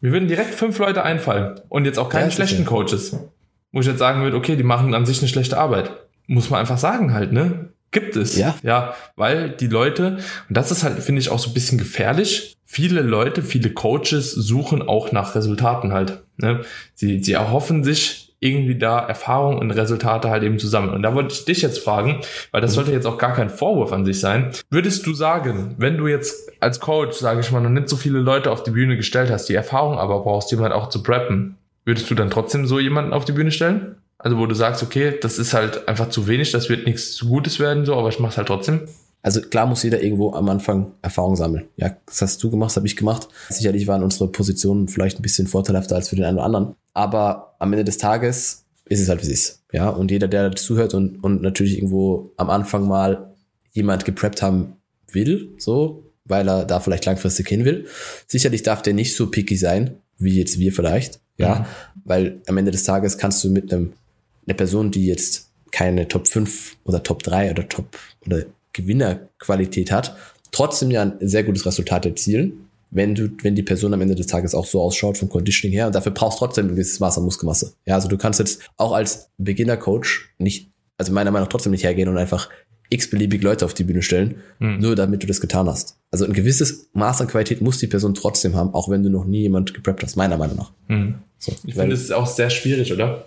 mir 0.00 0.12
würden 0.12 0.28
direkt 0.28 0.54
fünf 0.54 0.78
Leute 0.78 1.02
einfallen. 1.02 1.60
Und 1.68 1.84
jetzt 1.84 1.98
auch 1.98 2.08
keine 2.08 2.26
ja, 2.26 2.30
schlechten 2.30 2.64
Coaches. 2.64 3.16
Wo 3.72 3.80
ich 3.80 3.86
jetzt 3.86 3.98
sagen 3.98 4.22
würde, 4.22 4.36
okay, 4.36 4.56
die 4.56 4.64
machen 4.64 4.94
an 4.94 5.06
sich 5.06 5.20
eine 5.20 5.28
schlechte 5.28 5.58
Arbeit. 5.58 5.90
Muss 6.26 6.50
man 6.50 6.60
einfach 6.60 6.78
sagen 6.78 7.12
halt, 7.12 7.32
ne? 7.32 7.68
Gibt 7.90 8.16
es. 8.16 8.36
Ja. 8.36 8.54
Ja, 8.62 8.94
weil 9.16 9.50
die 9.50 9.66
Leute, 9.66 10.18
und 10.48 10.56
das 10.56 10.70
ist 10.70 10.84
halt, 10.84 11.00
finde 11.00 11.20
ich, 11.20 11.30
auch 11.30 11.38
so 11.38 11.50
ein 11.50 11.54
bisschen 11.54 11.78
gefährlich. 11.78 12.56
Viele 12.64 13.02
Leute, 13.02 13.42
viele 13.42 13.70
Coaches 13.70 14.30
suchen 14.30 14.82
auch 14.82 15.10
nach 15.10 15.34
Resultaten 15.34 15.92
halt. 15.92 16.20
Ne? 16.36 16.60
Sie, 16.94 17.22
sie 17.22 17.32
erhoffen 17.32 17.82
sich 17.82 18.30
irgendwie 18.40 18.76
da 18.76 19.00
Erfahrung 19.00 19.58
und 19.58 19.70
Resultate 19.70 20.30
halt 20.30 20.42
eben 20.42 20.58
zusammen. 20.58 20.90
Und 20.90 21.02
da 21.02 21.14
wollte 21.14 21.34
ich 21.34 21.44
dich 21.44 21.60
jetzt 21.62 21.78
fragen, 21.78 22.20
weil 22.52 22.60
das 22.60 22.70
mhm. 22.70 22.74
sollte 22.76 22.92
jetzt 22.92 23.06
auch 23.06 23.18
gar 23.18 23.34
kein 23.34 23.50
Vorwurf 23.50 23.92
an 23.92 24.04
sich 24.04 24.18
sein. 24.18 24.50
Würdest 24.70 25.06
du 25.06 25.12
sagen, 25.12 25.74
wenn 25.76 25.98
du 25.98 26.06
jetzt 26.06 26.50
als 26.58 26.80
Coach, 26.80 27.18
sage 27.18 27.40
ich 27.40 27.50
mal, 27.50 27.60
noch 27.60 27.68
nicht 27.68 27.88
so 27.88 27.96
viele 27.96 28.18
Leute 28.18 28.50
auf 28.50 28.62
die 28.62 28.70
Bühne 28.70 28.96
gestellt 28.96 29.30
hast, 29.30 29.48
die 29.48 29.54
Erfahrung 29.54 29.98
aber 29.98 30.20
brauchst, 30.20 30.50
jemand 30.52 30.72
auch 30.72 30.88
zu 30.88 31.02
preppen, 31.02 31.56
würdest 31.84 32.10
du 32.10 32.14
dann 32.14 32.30
trotzdem 32.30 32.66
so 32.66 32.80
jemanden 32.80 33.12
auf 33.12 33.26
die 33.26 33.32
Bühne 33.32 33.50
stellen? 33.50 33.96
Also 34.22 34.38
wo 34.38 34.46
du 34.46 34.54
sagst, 34.54 34.82
okay, 34.82 35.14
das 35.20 35.38
ist 35.38 35.54
halt 35.54 35.88
einfach 35.88 36.10
zu 36.10 36.26
wenig, 36.26 36.52
das 36.52 36.68
wird 36.68 36.86
nichts 36.86 37.18
Gutes 37.20 37.58
werden, 37.58 37.84
so, 37.86 37.96
aber 37.96 38.10
ich 38.10 38.18
mach's 38.18 38.36
halt 38.36 38.48
trotzdem. 38.48 38.82
Also 39.22 39.40
klar 39.40 39.66
muss 39.66 39.82
jeder 39.82 40.02
irgendwo 40.02 40.32
am 40.32 40.48
Anfang 40.48 40.92
Erfahrung 41.02 41.36
sammeln. 41.36 41.68
Ja, 41.76 41.96
das 42.06 42.22
hast 42.22 42.42
du 42.42 42.50
gemacht, 42.50 42.70
das 42.70 42.76
habe 42.76 42.86
ich 42.86 42.96
gemacht. 42.96 43.28
Sicherlich 43.50 43.86
waren 43.86 44.02
unsere 44.02 44.28
Positionen 44.28 44.88
vielleicht 44.88 45.18
ein 45.18 45.22
bisschen 45.22 45.46
vorteilhafter 45.46 45.96
als 45.96 46.08
für 46.08 46.16
den 46.16 46.24
einen 46.24 46.38
oder 46.38 46.46
anderen. 46.46 46.74
Aber 46.94 47.54
am 47.58 47.72
Ende 47.72 47.84
des 47.84 47.98
Tages 47.98 48.64
ist 48.86 49.00
es 49.00 49.08
halt, 49.08 49.20
wie 49.20 49.26
es 49.26 49.32
ist. 49.32 49.62
Ja, 49.72 49.88
und 49.88 50.10
jeder, 50.10 50.26
der 50.26 50.52
zuhört 50.52 50.94
und, 50.94 51.22
und 51.22 51.42
natürlich 51.42 51.76
irgendwo 51.76 52.32
am 52.36 52.50
Anfang 52.50 52.88
mal 52.88 53.34
jemand 53.72 54.04
gepreppt 54.04 54.42
haben 54.42 54.76
will, 55.12 55.54
so, 55.58 56.10
weil 56.24 56.48
er 56.48 56.64
da 56.64 56.80
vielleicht 56.80 57.06
langfristig 57.06 57.48
hin 57.48 57.64
will. 57.64 57.86
Sicherlich 58.26 58.62
darf 58.62 58.82
der 58.82 58.94
nicht 58.94 59.14
so 59.14 59.30
picky 59.30 59.56
sein, 59.56 59.96
wie 60.18 60.38
jetzt 60.38 60.58
wir 60.58 60.72
vielleicht. 60.72 61.20
Ja, 61.38 61.60
mhm. 61.60 61.64
weil 62.04 62.42
am 62.48 62.58
Ende 62.58 62.70
des 62.70 62.84
Tages 62.84 63.16
kannst 63.16 63.42
du 63.44 63.50
mit 63.50 63.72
einem 63.72 63.92
eine 64.50 64.56
Person, 64.56 64.90
die 64.90 65.06
jetzt 65.06 65.50
keine 65.70 66.08
Top 66.08 66.26
5 66.28 66.76
oder 66.84 67.02
Top 67.02 67.22
3 67.22 67.52
oder 67.52 67.68
Top 67.68 67.96
oder 68.26 68.44
Gewinnerqualität 68.72 69.92
hat, 69.92 70.16
trotzdem 70.50 70.90
ja 70.90 71.02
ein 71.02 71.14
sehr 71.20 71.44
gutes 71.44 71.64
Resultat 71.64 72.04
erzielen, 72.04 72.68
wenn 72.90 73.14
du, 73.14 73.30
wenn 73.42 73.54
die 73.54 73.62
Person 73.62 73.94
am 73.94 74.00
Ende 74.00 74.16
des 74.16 74.26
Tages 74.26 74.54
auch 74.54 74.66
so 74.66 74.80
ausschaut 74.80 75.16
vom 75.16 75.28
Conditioning 75.28 75.72
her 75.72 75.86
und 75.86 75.94
dafür 75.94 76.12
brauchst 76.12 76.40
du 76.40 76.44
trotzdem 76.44 76.66
ein 76.66 76.70
gewisses 76.70 76.98
Maß 76.98 77.18
an 77.18 77.24
Muskelmasse. 77.24 77.74
Ja, 77.86 77.94
also 77.94 78.08
du 78.08 78.18
kannst 78.18 78.40
jetzt 78.40 78.62
auch 78.76 78.92
als 78.92 79.30
Beginner-Coach 79.38 80.34
nicht, 80.38 80.70
also 80.98 81.12
meiner 81.12 81.30
Meinung 81.30 81.46
nach 81.46 81.52
trotzdem 81.52 81.70
nicht 81.70 81.84
hergehen 81.84 82.08
und 82.08 82.18
einfach 82.18 82.50
x-beliebig 82.92 83.42
Leute 83.42 83.64
auf 83.64 83.74
die 83.74 83.84
Bühne 83.84 84.02
stellen, 84.02 84.36
mhm. 84.58 84.78
nur 84.80 84.96
damit 84.96 85.22
du 85.22 85.28
das 85.28 85.40
getan 85.40 85.68
hast. 85.68 85.96
Also 86.10 86.24
ein 86.24 86.32
gewisses 86.32 86.88
Maß 86.92 87.20
an 87.20 87.28
Qualität 87.28 87.60
muss 87.60 87.78
die 87.78 87.86
Person 87.86 88.14
trotzdem 88.14 88.56
haben, 88.56 88.74
auch 88.74 88.88
wenn 88.88 89.04
du 89.04 89.10
noch 89.10 89.24
nie 89.24 89.42
jemand 89.42 89.72
gepreppt 89.72 90.02
hast, 90.02 90.16
meiner 90.16 90.36
Meinung 90.36 90.56
nach. 90.56 90.72
Mhm. 90.88 91.14
So, 91.38 91.52
ich 91.64 91.74
finde, 91.74 91.94
es 91.94 92.02
ist 92.02 92.12
auch 92.12 92.26
sehr 92.26 92.50
schwierig, 92.50 92.92
oder? 92.92 93.24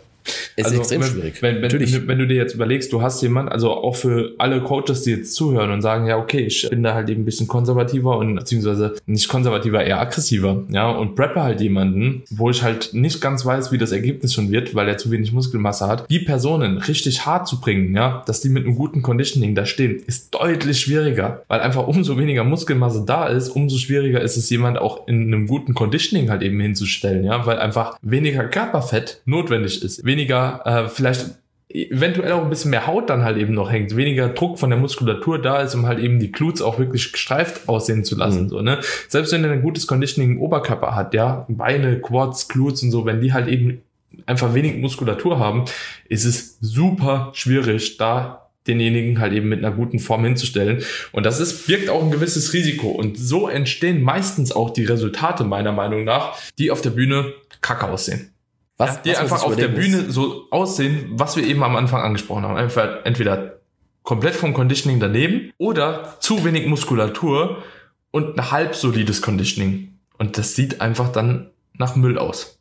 Ist 0.56 0.66
also, 0.66 0.80
extrem 0.80 1.04
schwierig. 1.04 1.42
Wenn, 1.42 1.62
wenn, 1.62 2.08
wenn 2.08 2.18
du 2.18 2.28
dir 2.28 2.36
jetzt 2.36 2.54
überlegst, 2.54 2.94
du 2.94 3.02
hast 3.02 3.22
jemand, 3.22 3.52
also 3.52 3.72
auch 3.72 3.96
für 3.96 4.34
alle 4.38 4.62
Coaches, 4.62 5.02
die 5.02 5.12
jetzt 5.12 5.34
zuhören 5.36 5.72
und 5.72 5.82
sagen, 5.82 6.08
ja, 6.08 6.18
okay, 6.18 6.42
ich 6.42 6.70
bin 6.70 6.84
da 6.84 6.94
halt 6.94 7.10
eben 7.10 7.22
ein 7.22 7.26
bisschen 7.26 7.48
konservativer 7.48 8.18
und 8.18 8.36
beziehungsweise 8.36 8.96
nicht 9.06 9.28
konservativer, 9.28 9.84
eher 9.84 10.00
aggressiver, 10.00 10.64
ja, 10.70 10.90
und 10.90 11.16
preppe 11.16 11.42
halt 11.42 11.62
jemanden, 11.62 12.24
wo 12.30 12.50
ich 12.50 12.62
halt 12.62 12.94
nicht 12.94 13.22
ganz 13.22 13.46
weiß, 13.46 13.72
wie 13.72 13.78
das 13.78 13.92
Ergebnis 13.92 14.34
schon 14.34 14.52
wird, 14.52 14.76
weil 14.76 14.88
er 14.88 14.98
zu 14.98 15.12
wenig 15.12 15.32
Muskelmasse 15.32 15.88
hat, 15.88 16.10
die 16.10 16.20
Personen 16.20 16.78
richtig 16.78 17.26
hart 17.26 17.48
zu 17.48 17.60
bringen, 17.60 17.96
ja, 17.96 18.24
dass 18.28 18.42
die 18.42 18.50
mit 18.50 18.66
einem 18.66 18.76
guten 18.76 19.02
Conditioning 19.02 19.56
da 19.56 19.66
stehen, 19.66 20.02
ist 20.06 20.34
deutlich 20.34 20.80
schwieriger, 20.80 21.44
weil 21.48 21.62
einfach 21.62 21.88
umso 21.88 22.18
weniger 22.18 22.44
Muskelmasse 22.44 23.04
da 23.06 23.28
ist, 23.28 23.50
umso 23.50 23.78
schwieriger 23.78 24.22
ist 24.22 24.38
es, 24.38 24.50
jemand 24.50 24.78
auch 24.78 25.08
in 25.08 25.34
einem 25.34 25.48
guten 25.48 25.74
Conditioning 25.74 26.30
halt 26.30 26.44
eben 26.44 26.60
hinzustellen, 26.60 27.26
ja, 27.26 27.46
weil 27.46 27.58
einfach 27.58 27.98
weniger 28.02 28.44
Körperfett 28.46 29.22
notwendig 29.26 29.84
ist, 29.84 30.06
weniger, 30.14 30.62
äh, 30.66 30.90
vielleicht 30.90 31.32
eventuell 31.70 32.32
auch 32.34 32.44
ein 32.44 32.50
bisschen 32.50 32.70
mehr 32.70 32.86
Haut 32.86 33.10
dann 33.10 33.24
halt 33.24 33.38
eben 33.38 33.54
noch 33.54 33.72
hängt, 33.72 33.96
weniger 33.96 34.30
Druck 34.30 34.60
von 34.60 34.70
der 34.70 34.78
Muskulatur 34.78 35.42
da 35.42 35.62
ist, 35.62 35.74
um 35.74 35.88
halt 35.88 35.98
eben 35.98 36.20
die 36.20 36.32
Glutes 36.32 36.62
auch 36.62 36.78
wirklich 36.78 37.12
gestreift 37.12 37.68
aussehen 37.68 38.06
zu 38.06 38.16
lassen, 38.16 38.44
mhm. 38.44 38.50
so, 38.50 38.62
ne? 38.62 38.80
Selbst 39.08 39.32
wenn 39.32 39.44
er 39.44 39.52
ein 39.52 39.64
gutes 39.64 39.88
Conditioning 39.88 40.34
im 40.34 40.42
Oberkörper 40.42 40.96
hat, 40.96 41.16
ja, 41.16 41.46
Beine, 41.50 42.00
Quads, 42.00 42.48
Glutes 42.48 42.84
und 42.84 42.92
so, 42.92 43.06
wenn 43.06 43.22
die 43.22 43.34
halt 43.34 43.48
eben 43.48 43.82
einfach 44.28 44.54
wenig 44.54 44.78
Muskulatur 44.78 45.40
haben, 45.40 45.66
ist 46.08 46.26
es 46.26 46.58
super 46.62 47.32
schwierig, 47.34 47.98
da 47.98 48.44
denjenigen 48.68 49.20
halt 49.20 49.34
eben 49.34 49.50
mit 49.50 49.60
einer 49.60 49.76
guten 49.76 50.00
Form 50.00 50.24
hinzustellen. 50.24 50.84
Und 51.12 51.26
das 51.26 51.40
ist, 51.40 51.68
birgt 51.68 51.90
auch 51.90 52.04
ein 52.04 52.12
gewisses 52.12 52.54
Risiko. 52.54 52.90
Und 52.90 53.18
so 53.18 53.48
entstehen 53.50 54.02
meistens 54.02 54.52
auch 54.52 54.70
die 54.70 54.86
Resultate 54.86 55.44
meiner 55.44 55.74
Meinung 55.74 56.06
nach, 56.06 56.38
die 56.58 56.72
auf 56.72 56.82
der 56.82 56.92
Bühne 56.92 57.34
kacke 57.62 57.88
aussehen. 57.88 58.33
Was, 58.78 58.96
ja, 58.96 59.02
die 59.04 59.10
was 59.12 59.20
einfach 59.20 59.44
auf 59.44 59.56
der 59.56 59.68
Bühne 59.68 60.10
so 60.10 60.48
aussehen, 60.50 61.12
was 61.12 61.36
wir 61.36 61.46
eben 61.46 61.64
am 61.64 61.76
Anfang 61.76 62.02
angesprochen 62.02 62.44
haben. 62.44 62.58
Einfach 62.58 63.06
entweder 63.06 63.60
komplett 64.02 64.36
vom 64.36 64.54
Conditioning 64.54 65.00
daneben 65.00 65.52
oder 65.58 66.16
zu 66.20 66.44
wenig 66.44 66.68
Muskulatur 66.68 67.64
und 68.12 68.38
ein 68.38 68.52
halb 68.52 68.76
solides 68.76 69.22
Conditioning. 69.22 70.00
Und 70.18 70.38
das 70.38 70.56
sieht 70.56 70.82
einfach 70.82 71.12
dann 71.12 71.52
nach 71.78 71.96
Müll 71.96 72.18
aus. 72.18 72.60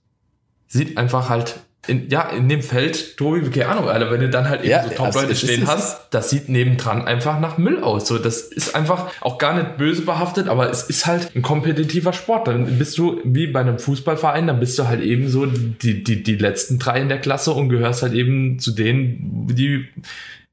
Sieht 0.69 0.97
einfach 0.97 1.29
halt 1.29 1.61
in, 1.89 2.09
ja, 2.11 2.29
in 2.29 2.49
dem 2.49 2.63
Feld, 2.63 3.17
Tobi, 3.17 3.41
keine 3.51 3.69
Ahnung, 3.69 3.89
Alter, 3.89 4.13
wenn 4.13 4.21
du 4.21 4.31
dann 4.31 4.49
halt 4.49 4.61
eben 4.61 4.71
ja, 4.71 4.85
so 4.85 4.91
Top-Leute 4.91 5.29
also 5.29 5.47
stehen 5.47 5.67
hast, 5.67 6.07
das 6.11 6.31
sieht 6.31 6.49
nebendran 6.49 7.05
einfach 7.07 7.41
nach 7.41 7.59
Müll 7.59 7.83
aus. 7.83 8.07
So, 8.07 8.19
das 8.19 8.43
ist 8.43 8.77
einfach 8.77 9.11
auch 9.21 9.37
gar 9.37 9.55
nicht 9.55 9.79
böse 9.79 10.03
behaftet, 10.03 10.49
aber 10.49 10.71
es 10.71 10.85
ist 10.85 11.07
halt 11.07 11.35
ein 11.35 11.43
kompetitiver 11.43 12.13
Sport. 12.13 12.47
Dann 12.47 12.79
bist 12.79 12.99
du 12.99 13.21
wie 13.25 13.49
bei 13.49 13.61
einem 13.61 13.81
Fußballverein, 13.81 14.47
dann 14.47 14.61
bist 14.61 14.79
du 14.79 14.87
halt 14.87 15.03
eben 15.03 15.29
so 15.29 15.47
die, 15.47 16.05
die, 16.05 16.23
die 16.23 16.37
letzten 16.37 16.79
drei 16.79 17.01
in 17.01 17.09
der 17.09 17.19
Klasse 17.19 17.51
und 17.51 17.69
gehörst 17.69 18.03
halt 18.03 18.13
eben 18.13 18.61
zu 18.61 18.71
denen, 18.71 19.49
die 19.49 19.89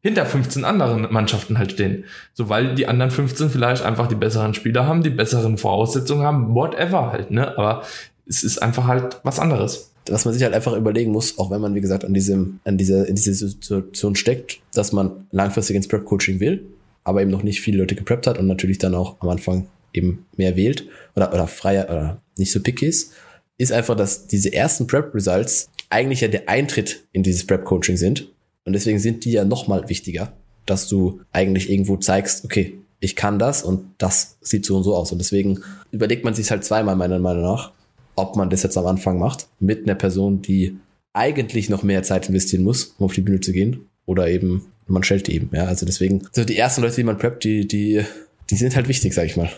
hinter 0.02 0.26
15 0.26 0.66
anderen 0.66 1.14
Mannschaften 1.14 1.60
halt 1.60 1.74
stehen. 1.74 2.06
So, 2.34 2.50
weil 2.50 2.74
die 2.74 2.88
anderen 2.88 3.12
15 3.12 3.52
vielleicht 3.52 3.84
einfach 3.84 4.08
die 4.08 4.16
besseren 4.16 4.56
Spieler 4.56 4.88
haben, 4.88 5.04
die 5.04 5.12
besseren 5.12 5.60
Voraussetzungen 5.60 6.26
haben, 6.26 6.56
whatever 6.56 7.12
halt, 7.12 7.30
ne? 7.30 7.56
Aber 7.56 7.84
es 8.26 8.44
ist 8.44 8.64
einfach 8.64 8.88
halt 8.88 9.20
was 9.24 9.40
anderes 9.40 9.89
was 10.12 10.26
man 10.26 10.34
sich 10.34 10.44
halt 10.44 10.54
einfach 10.54 10.76
überlegen 10.76 11.12
muss, 11.12 11.38
auch 11.38 11.52
wenn 11.52 11.62
man, 11.62 11.76
wie 11.76 11.82
gesagt, 11.82 12.06
an 12.06 12.14
diesem, 12.14 12.60
an 12.64 12.78
dieser, 12.78 13.08
in 13.08 13.16
dieser 13.16 13.34
Situation 13.34 14.16
steckt, 14.16 14.60
dass 14.74 14.92
man 14.92 15.28
langfristig 15.32 15.76
ins 15.76 15.88
Prep-Coaching 15.88 16.40
will, 16.40 16.66
aber 17.04 17.22
eben 17.22 17.32
noch 17.32 17.44
nicht 17.44 17.62
viele 17.62 17.80
Leute 17.80 17.96
gepreppt 17.96 18.28
hat 18.28 18.38
und 18.38 18.48
natürlich 18.48 18.78
dann 18.78 18.96
auch 18.96 19.20
am 19.22 19.30
Anfang 19.30 19.68
eben 19.94 20.26
mehr 20.38 20.56
wählt 20.56 20.88
oder, 21.16 21.34
oder 21.34 21.48
freier 21.48 21.86
oder 21.86 22.22
nicht 22.38 22.52
so 22.52 22.60
picky 22.60 22.86
ist, 22.86 23.14
ist 23.58 23.72
einfach, 23.72 23.96
dass 23.96 24.28
diese 24.28 24.54
ersten 24.54 24.88
Prep-Results 24.88 25.70
eigentlich 25.90 26.22
ja 26.22 26.28
der 26.28 26.48
Eintritt 26.48 27.04
in 27.12 27.24
dieses 27.24 27.46
Prep-Coaching 27.46 27.98
sind. 27.98 28.30
Und 28.66 28.74
deswegen 28.74 29.00
sind 29.00 29.26
die 29.26 29.32
ja 29.32 29.46
nochmal 29.46 29.90
wichtiger, 29.90 30.34
dass 30.66 30.88
du 30.88 31.22
eigentlich 31.32 31.70
irgendwo 31.70 31.98
zeigst, 31.98 32.46
okay, 32.46 32.78
ich 33.00 33.16
kann 33.16 33.40
das 33.40 33.64
und 33.64 33.86
das 33.98 34.38
sieht 34.42 34.66
so 34.66 34.78
und 34.78 34.84
so 34.84 34.96
aus. 34.96 35.12
Und 35.12 35.18
deswegen 35.20 35.62
überlegt 35.92 36.24
man 36.24 36.34
sich 36.34 36.52
halt 36.52 36.64
zweimal 36.64 36.96
meiner 36.96 37.20
Meinung 37.20 37.44
nach, 37.44 37.72
ob 38.20 38.36
man 38.36 38.50
das 38.50 38.64
jetzt 38.64 38.78
am 38.78 38.86
Anfang 38.86 39.18
macht, 39.18 39.48
mit 39.60 39.84
einer 39.84 39.96
Person, 39.96 40.42
die 40.42 40.78
eigentlich 41.14 41.70
noch 41.70 41.84
mehr 41.84 42.04
Zeit 42.04 42.30
investieren 42.30 42.64
muss, 42.64 42.96
um 42.98 43.06
auf 43.06 43.14
die 43.14 43.22
Bühne 43.22 43.40
zu 43.40 43.52
gehen, 43.52 43.88
oder 44.06 44.28
eben 44.28 44.66
man 44.88 45.04
stellt 45.04 45.28
die 45.28 45.36
eben. 45.36 45.50
Ja, 45.54 45.66
also 45.66 45.86
deswegen, 45.86 46.26
also 46.28 46.44
die 46.44 46.58
ersten 46.58 46.82
Leute, 46.82 46.96
die 46.96 47.04
man 47.04 47.18
preppt, 47.18 47.44
die, 47.44 47.68
die, 47.68 48.04
die 48.50 48.56
sind 48.56 48.76
halt 48.76 48.88
wichtig, 48.88 49.14
sag 49.14 49.26
ich 49.26 49.38
mal. 49.38 49.50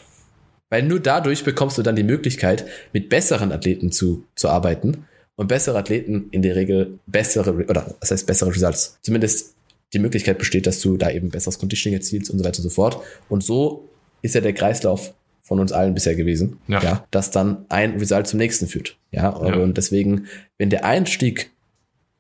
Weil 0.69 0.83
nur 0.83 0.99
dadurch 0.99 1.43
bekommst 1.43 1.77
du 1.77 1.83
dann 1.83 1.95
die 1.95 2.03
Möglichkeit, 2.03 2.65
mit 2.93 3.09
besseren 3.09 3.51
Athleten 3.51 3.91
zu, 3.91 4.25
zu 4.35 4.49
arbeiten. 4.49 5.05
Und 5.35 5.47
bessere 5.47 5.77
Athleten 5.77 6.27
in 6.31 6.41
der 6.41 6.55
Regel 6.55 6.99
bessere, 7.07 7.53
oder 7.53 7.95
das 7.99 8.11
heißt 8.11 8.27
bessere 8.27 8.51
Results. 8.51 8.99
Zumindest 9.01 9.55
die 9.93 9.99
Möglichkeit 9.99 10.37
besteht, 10.37 10.67
dass 10.67 10.79
du 10.81 10.97
da 10.97 11.09
eben 11.09 11.29
besseres 11.29 11.57
Conditioning 11.57 11.97
erzielst 11.97 12.29
und 12.29 12.37
so 12.37 12.45
weiter 12.45 12.59
und 12.59 12.63
so 12.63 12.69
fort. 12.69 13.01
Und 13.27 13.43
so 13.43 13.89
ist 14.21 14.35
ja 14.35 14.41
der 14.41 14.53
Kreislauf 14.53 15.13
von 15.41 15.59
uns 15.59 15.71
allen 15.71 15.93
bisher 15.93 16.15
gewesen, 16.15 16.57
ja. 16.67 16.81
ja, 16.81 17.05
dass 17.11 17.31
dann 17.31 17.65
ein 17.69 17.97
Result 17.97 18.27
zum 18.27 18.39
nächsten 18.39 18.67
führt. 18.67 18.97
Ja, 19.11 19.23
ja. 19.23 19.55
und 19.55 19.77
deswegen, 19.77 20.27
wenn 20.57 20.69
der 20.69 20.85
Einstieg 20.85 21.51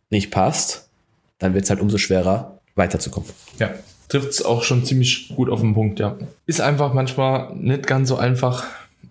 nicht 0.09 0.31
passt, 0.31 0.89
dann 1.39 1.53
wird 1.53 1.63
es 1.63 1.69
halt 1.69 1.79
umso 1.79 1.97
schwerer, 1.97 2.59
weiterzukommen. 2.75 3.29
Ja, 3.59 3.73
trifft 4.09 4.29
es 4.29 4.43
auch 4.43 4.63
schon 4.63 4.85
ziemlich 4.85 5.33
gut 5.35 5.49
auf 5.49 5.61
den 5.61 5.73
Punkt, 5.73 5.99
ja. 5.99 6.17
Ist 6.45 6.61
einfach 6.61 6.93
manchmal 6.93 7.55
nicht 7.55 7.87
ganz 7.87 8.09
so 8.09 8.17
einfach, 8.17 8.65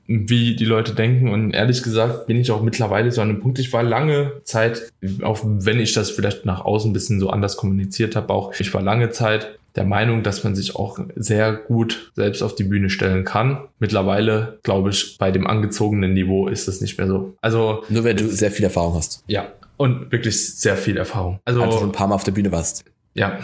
wie 0.06 0.56
die 0.56 0.64
Leute 0.64 0.92
denken. 0.92 1.28
Und 1.28 1.52
ehrlich 1.52 1.82
gesagt 1.82 2.26
bin 2.26 2.36
ich 2.36 2.50
auch 2.50 2.62
mittlerweile 2.62 3.12
so 3.12 3.22
an 3.22 3.30
einem 3.30 3.40
Punkt. 3.40 3.60
Ich 3.60 3.72
war 3.72 3.84
lange 3.84 4.32
Zeit, 4.42 4.90
auch 5.22 5.40
wenn 5.44 5.78
ich 5.78 5.92
das 5.92 6.10
vielleicht 6.10 6.44
nach 6.44 6.64
außen 6.64 6.90
ein 6.90 6.92
bisschen 6.92 7.20
so 7.20 7.30
anders 7.30 7.56
kommuniziert 7.56 8.16
habe, 8.16 8.32
auch 8.32 8.52
ich 8.58 8.74
war 8.74 8.82
lange 8.82 9.10
Zeit 9.10 9.59
der 9.76 9.84
Meinung, 9.84 10.22
dass 10.22 10.44
man 10.44 10.54
sich 10.54 10.76
auch 10.76 10.98
sehr 11.16 11.52
gut 11.52 12.12
selbst 12.14 12.42
auf 12.42 12.54
die 12.54 12.64
Bühne 12.64 12.90
stellen 12.90 13.24
kann. 13.24 13.68
Mittlerweile, 13.78 14.58
glaube 14.62 14.90
ich, 14.90 15.16
bei 15.18 15.30
dem 15.30 15.46
angezogenen 15.46 16.12
Niveau 16.12 16.48
ist 16.48 16.68
das 16.68 16.80
nicht 16.80 16.98
mehr 16.98 17.06
so. 17.06 17.36
Also 17.40 17.84
nur 17.88 18.04
wenn 18.04 18.16
du 18.16 18.28
sehr 18.28 18.50
viel 18.50 18.64
Erfahrung 18.64 18.94
hast. 18.94 19.24
Ja, 19.26 19.48
und 19.76 20.12
wirklich 20.12 20.56
sehr 20.58 20.76
viel 20.76 20.96
Erfahrung. 20.96 21.40
Also, 21.44 21.62
also 21.62 21.78
schon 21.78 21.88
ein 21.90 21.92
paar 21.92 22.08
Mal 22.08 22.14
auf 22.14 22.24
der 22.24 22.32
Bühne 22.32 22.52
warst. 22.52 22.84
Ja, 23.14 23.38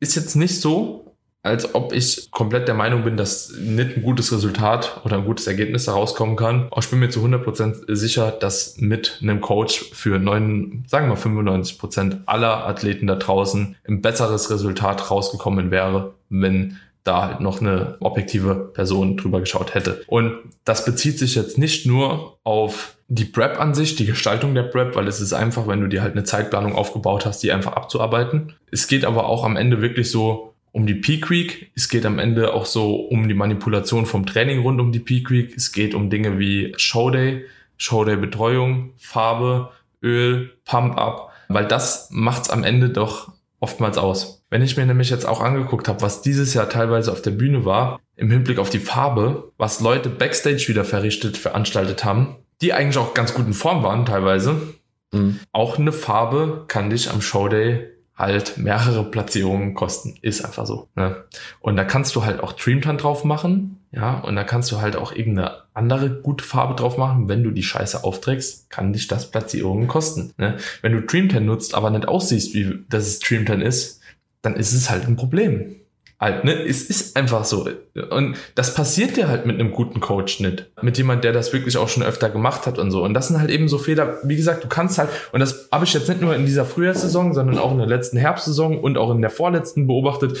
ist 0.00 0.14
jetzt 0.14 0.36
nicht 0.36 0.60
so, 0.60 1.13
als 1.44 1.74
ob 1.74 1.92
ich 1.92 2.30
komplett 2.30 2.68
der 2.68 2.74
Meinung 2.74 3.04
bin, 3.04 3.18
dass 3.18 3.52
nicht 3.52 3.98
ein 3.98 4.02
gutes 4.02 4.32
Resultat 4.32 5.02
oder 5.04 5.18
ein 5.18 5.26
gutes 5.26 5.46
Ergebnis 5.46 5.86
herauskommen 5.86 6.36
kann. 6.36 6.68
Aber 6.70 6.80
ich 6.80 6.88
bin 6.88 6.98
mir 6.98 7.10
zu 7.10 7.20
100% 7.20 7.94
sicher, 7.94 8.30
dass 8.30 8.78
mit 8.78 9.18
einem 9.20 9.42
Coach 9.42 9.90
für 9.92 10.18
neun, 10.18 10.84
sagen 10.88 11.08
wir 11.08 11.18
95% 11.18 12.20
aller 12.24 12.66
Athleten 12.66 13.06
da 13.06 13.16
draußen 13.16 13.76
ein 13.86 14.00
besseres 14.00 14.50
Resultat 14.50 15.10
rausgekommen 15.10 15.70
wäre, 15.70 16.14
wenn 16.30 16.78
da 17.04 17.28
halt 17.28 17.40
noch 17.40 17.60
eine 17.60 17.98
objektive 18.00 18.70
Person 18.72 19.18
drüber 19.18 19.40
geschaut 19.40 19.74
hätte. 19.74 20.02
Und 20.06 20.38
das 20.64 20.86
bezieht 20.86 21.18
sich 21.18 21.34
jetzt 21.34 21.58
nicht 21.58 21.84
nur 21.84 22.38
auf 22.42 22.96
die 23.08 23.26
Prep 23.26 23.60
an 23.60 23.74
sich, 23.74 23.96
die 23.96 24.06
Gestaltung 24.06 24.54
der 24.54 24.62
Prep, 24.62 24.96
weil 24.96 25.06
es 25.08 25.20
ist 25.20 25.34
einfach, 25.34 25.66
wenn 25.66 25.82
du 25.82 25.88
dir 25.88 26.00
halt 26.00 26.12
eine 26.12 26.24
Zeitplanung 26.24 26.74
aufgebaut 26.74 27.26
hast, 27.26 27.42
die 27.42 27.52
einfach 27.52 27.74
abzuarbeiten. 27.74 28.54
Es 28.70 28.88
geht 28.88 29.04
aber 29.04 29.26
auch 29.26 29.44
am 29.44 29.56
Ende 29.56 29.82
wirklich 29.82 30.10
so 30.10 30.53
um 30.74 30.86
die 30.86 30.94
Peak 30.96 31.30
Week. 31.30 31.70
Es 31.76 31.88
geht 31.88 32.04
am 32.04 32.18
Ende 32.18 32.52
auch 32.52 32.66
so 32.66 32.96
um 32.96 33.28
die 33.28 33.34
Manipulation 33.34 34.06
vom 34.06 34.26
Training 34.26 34.60
rund 34.60 34.80
um 34.80 34.90
die 34.90 34.98
Peak 34.98 35.30
Week. 35.30 35.56
Es 35.56 35.70
geht 35.70 35.94
um 35.94 36.10
Dinge 36.10 36.40
wie 36.40 36.74
Showday, 36.76 37.44
Showday 37.76 38.16
Betreuung, 38.16 38.92
Farbe, 38.96 39.70
Öl, 40.02 40.50
Pump 40.64 40.98
Up, 40.98 41.30
weil 41.48 41.66
das 41.66 42.08
macht's 42.10 42.50
am 42.50 42.64
Ende 42.64 42.90
doch 42.90 43.32
oftmals 43.60 43.98
aus. 43.98 44.42
Wenn 44.50 44.62
ich 44.62 44.76
mir 44.76 44.84
nämlich 44.84 45.10
jetzt 45.10 45.26
auch 45.26 45.40
angeguckt 45.40 45.86
habe, 45.86 46.02
was 46.02 46.22
dieses 46.22 46.54
Jahr 46.54 46.68
teilweise 46.68 47.12
auf 47.12 47.22
der 47.22 47.30
Bühne 47.30 47.64
war, 47.64 48.00
im 48.16 48.30
Hinblick 48.32 48.58
auf 48.58 48.68
die 48.68 48.80
Farbe, 48.80 49.52
was 49.56 49.80
Leute 49.80 50.08
backstage 50.08 50.64
wieder 50.66 50.84
verrichtet, 50.84 51.36
veranstaltet 51.36 52.04
haben, 52.04 52.34
die 52.60 52.72
eigentlich 52.72 52.98
auch 52.98 53.14
ganz 53.14 53.32
gut 53.32 53.46
in 53.46 53.54
Form 53.54 53.84
waren 53.84 54.06
teilweise, 54.06 54.74
mhm. 55.12 55.38
auch 55.52 55.78
eine 55.78 55.92
Farbe 55.92 56.64
kann 56.66 56.90
dich 56.90 57.10
am 57.10 57.22
Showday 57.22 57.93
halt 58.16 58.58
mehrere 58.58 59.10
Platzierungen 59.10 59.74
kosten. 59.74 60.16
Ist 60.22 60.44
einfach 60.44 60.66
so. 60.66 60.88
Ne? 60.94 61.24
Und 61.60 61.76
da 61.76 61.84
kannst 61.84 62.14
du 62.14 62.24
halt 62.24 62.40
auch 62.40 62.52
Dreamtan 62.52 62.98
drauf 62.98 63.24
machen, 63.24 63.80
ja, 63.90 64.18
und 64.18 64.34
da 64.34 64.42
kannst 64.42 64.72
du 64.72 64.80
halt 64.80 64.96
auch 64.96 65.12
irgendeine 65.12 65.62
andere 65.72 66.10
gute 66.10 66.44
Farbe 66.44 66.74
drauf 66.74 66.98
machen. 66.98 67.28
Wenn 67.28 67.44
du 67.44 67.52
die 67.52 67.62
Scheiße 67.62 68.02
aufträgst, 68.02 68.68
kann 68.68 68.92
dich 68.92 69.06
das 69.06 69.30
Platzierungen 69.30 69.86
kosten. 69.86 70.32
Ne? 70.36 70.56
Wenn 70.82 70.92
du 70.92 71.02
Dreamtan 71.02 71.46
nutzt, 71.46 71.74
aber 71.74 71.90
nicht 71.90 72.08
aussiehst, 72.08 72.54
wie 72.54 72.84
das 72.88 73.06
es 73.06 73.20
Dreamtan 73.20 73.60
ist, 73.60 74.00
dann 74.42 74.56
ist 74.56 74.72
es 74.72 74.90
halt 74.90 75.06
ein 75.06 75.16
Problem 75.16 75.76
halt, 76.20 76.44
ne? 76.44 76.52
Es 76.52 76.82
ist 76.82 77.16
einfach 77.16 77.44
so. 77.44 77.68
Und 78.10 78.36
das 78.54 78.74
passiert 78.74 79.16
dir 79.16 79.28
halt 79.28 79.46
mit 79.46 79.58
einem 79.58 79.72
guten 79.72 80.00
Coach 80.00 80.40
nicht. 80.40 80.66
Mit 80.82 80.98
jemand, 80.98 81.24
der 81.24 81.32
das 81.32 81.52
wirklich 81.52 81.76
auch 81.76 81.88
schon 81.88 82.02
öfter 82.02 82.30
gemacht 82.30 82.66
hat 82.66 82.78
und 82.78 82.90
so. 82.90 83.04
Und 83.04 83.14
das 83.14 83.28
sind 83.28 83.40
halt 83.40 83.50
eben 83.50 83.68
so 83.68 83.78
Fehler. 83.78 84.18
Wie 84.22 84.36
gesagt, 84.36 84.64
du 84.64 84.68
kannst 84.68 84.98
halt, 84.98 85.10
und 85.32 85.40
das 85.40 85.68
habe 85.70 85.84
ich 85.84 85.92
jetzt 85.92 86.08
nicht 86.08 86.20
nur 86.20 86.34
in 86.34 86.46
dieser 86.46 86.64
Frühjahrssaison, 86.64 87.34
sondern 87.34 87.58
auch 87.58 87.72
in 87.72 87.78
der 87.78 87.86
letzten 87.86 88.16
Herbstsaison 88.16 88.78
und 88.78 88.98
auch 88.98 89.10
in 89.10 89.20
der 89.20 89.30
vorletzten 89.30 89.86
beobachtet. 89.86 90.38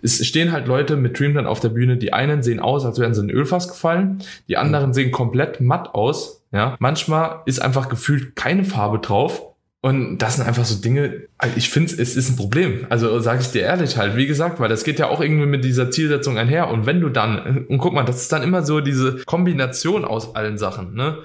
Es 0.00 0.24
stehen 0.24 0.52
halt 0.52 0.68
Leute 0.68 0.96
mit 0.96 1.18
Dreamland 1.18 1.48
auf 1.48 1.60
der 1.60 1.70
Bühne. 1.70 1.96
Die 1.96 2.12
einen 2.12 2.42
sehen 2.42 2.60
aus, 2.60 2.84
als 2.84 2.98
wären 2.98 3.14
sie 3.14 3.22
in 3.22 3.30
Ölfass 3.30 3.68
gefallen. 3.68 4.22
Die 4.46 4.56
anderen 4.56 4.94
sehen 4.94 5.10
komplett 5.10 5.60
matt 5.60 5.94
aus. 5.94 6.42
Ja, 6.52 6.76
manchmal 6.78 7.42
ist 7.44 7.60
einfach 7.60 7.88
gefühlt 7.88 8.34
keine 8.36 8.64
Farbe 8.64 9.00
drauf. 9.00 9.42
Und 9.80 10.18
das 10.18 10.36
sind 10.36 10.46
einfach 10.46 10.64
so 10.64 10.80
Dinge, 10.80 11.28
ich 11.54 11.70
finde, 11.70 11.92
es 12.02 12.16
ist 12.16 12.30
ein 12.30 12.36
Problem. 12.36 12.86
Also 12.88 13.20
sage 13.20 13.42
ich 13.42 13.52
dir 13.52 13.62
ehrlich 13.62 13.96
halt, 13.96 14.16
wie 14.16 14.26
gesagt, 14.26 14.58
weil 14.58 14.68
das 14.68 14.82
geht 14.82 14.98
ja 14.98 15.08
auch 15.08 15.20
irgendwie 15.20 15.46
mit 15.46 15.64
dieser 15.64 15.90
Zielsetzung 15.90 16.36
einher. 16.36 16.68
Und 16.68 16.84
wenn 16.84 17.00
du 17.00 17.08
dann, 17.10 17.66
und 17.68 17.78
guck 17.78 17.92
mal, 17.92 18.02
das 18.02 18.22
ist 18.22 18.32
dann 18.32 18.42
immer 18.42 18.64
so 18.64 18.80
diese 18.80 19.18
Kombination 19.24 20.04
aus 20.04 20.34
allen 20.34 20.58
Sachen, 20.58 20.94
ne? 20.94 21.18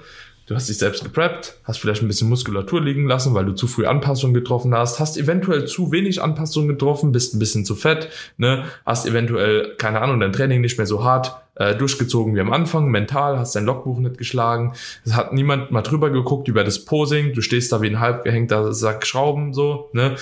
Du 0.46 0.54
hast 0.54 0.68
dich 0.68 0.76
selbst 0.76 1.02
gepreppt, 1.02 1.56
hast 1.64 1.78
vielleicht 1.78 2.02
ein 2.02 2.06
bisschen 2.06 2.28
Muskulatur 2.28 2.78
liegen 2.82 3.08
lassen, 3.08 3.32
weil 3.32 3.46
du 3.46 3.52
zu 3.52 3.66
früh 3.66 3.86
Anpassungen 3.86 4.34
getroffen 4.34 4.74
hast, 4.74 5.00
hast 5.00 5.16
eventuell 5.16 5.64
zu 5.64 5.90
wenig 5.90 6.22
Anpassungen 6.22 6.68
getroffen, 6.68 7.12
bist 7.12 7.34
ein 7.34 7.38
bisschen 7.38 7.64
zu 7.64 7.74
fett, 7.74 8.10
ne? 8.36 8.66
Hast 8.84 9.06
eventuell, 9.06 9.74
keine 9.78 10.02
Ahnung, 10.02 10.20
dein 10.20 10.34
Training 10.34 10.60
nicht 10.60 10.76
mehr 10.76 10.86
so 10.86 11.02
hart 11.02 11.43
äh, 11.56 11.74
durchgezogen 11.74 12.34
wie 12.34 12.40
am 12.40 12.52
Anfang, 12.52 12.88
mental, 12.88 13.38
hast 13.38 13.54
dein 13.54 13.64
Logbuch 13.64 13.98
nicht 13.98 14.18
geschlagen. 14.18 14.72
Es 15.04 15.14
hat 15.14 15.32
niemand 15.32 15.70
mal 15.70 15.82
drüber 15.82 16.10
geguckt 16.10 16.48
über 16.48 16.64
das 16.64 16.84
Posing. 16.84 17.32
Du 17.32 17.40
stehst 17.40 17.72
da 17.72 17.80
wie 17.80 17.88
ein 17.88 18.00
halb 18.00 18.24
gehängter 18.24 18.72
Sack 18.72 19.06
Schrauben, 19.06 19.52
so, 19.52 19.90
ne? 19.92 20.16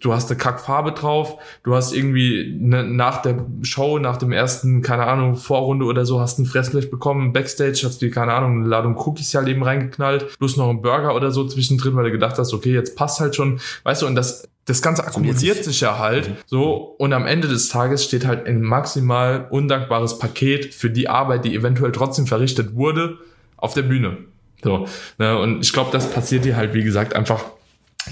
Du, 0.00 0.12
hast 0.12 0.30
eine 0.30 0.38
Kackfarbe 0.38 0.92
drauf. 0.92 1.38
Du 1.62 1.74
hast 1.74 1.92
irgendwie 1.92 2.56
ne, 2.58 2.84
nach 2.84 3.22
der 3.22 3.44
Show, 3.62 3.98
nach 3.98 4.16
dem 4.16 4.32
ersten, 4.32 4.82
keine 4.82 5.06
Ahnung, 5.06 5.36
Vorrunde 5.36 5.84
oder 5.86 6.06
so, 6.06 6.20
hast 6.20 6.38
ein 6.38 6.46
Fressblech 6.46 6.90
bekommen. 6.90 7.32
Backstage 7.32 7.82
hast 7.84 8.00
du, 8.02 8.10
keine 8.10 8.34
Ahnung, 8.34 8.60
eine 8.60 8.68
Ladung 8.68 8.96
Cookies 8.96 9.32
ja 9.32 9.46
eben 9.46 9.62
reingeknallt. 9.62 10.38
Plus 10.38 10.56
noch 10.56 10.70
ein 10.70 10.82
Burger 10.82 11.14
oder 11.14 11.30
so 11.30 11.46
zwischendrin, 11.46 11.96
weil 11.96 12.04
du 12.04 12.12
gedacht 12.12 12.38
hast, 12.38 12.52
okay, 12.54 12.72
jetzt 12.72 12.96
passt 12.96 13.20
halt 13.20 13.34
schon. 13.34 13.60
Weißt 13.84 14.02
du, 14.02 14.06
und 14.06 14.14
das 14.14 14.48
das 14.66 14.82
Ganze 14.82 15.06
akkumuliert 15.06 15.64
sich 15.64 15.80
ja 15.80 15.98
halt 15.98 16.34
so 16.46 16.74
und 16.98 17.12
am 17.12 17.24
Ende 17.26 17.48
des 17.48 17.68
Tages 17.68 18.04
steht 18.04 18.26
halt 18.26 18.46
ein 18.46 18.60
maximal 18.60 19.46
undankbares 19.48 20.18
Paket 20.18 20.74
für 20.74 20.90
die 20.90 21.08
Arbeit, 21.08 21.44
die 21.44 21.54
eventuell 21.54 21.92
trotzdem 21.92 22.26
verrichtet 22.26 22.74
wurde, 22.74 23.16
auf 23.56 23.74
der 23.74 23.82
Bühne. 23.82 24.18
So, 24.62 24.86
ne, 25.18 25.38
und 25.38 25.60
ich 25.60 25.72
glaube, 25.72 25.90
das 25.92 26.10
passiert 26.10 26.44
dir 26.44 26.56
halt, 26.56 26.74
wie 26.74 26.82
gesagt, 26.82 27.14
einfach 27.14 27.44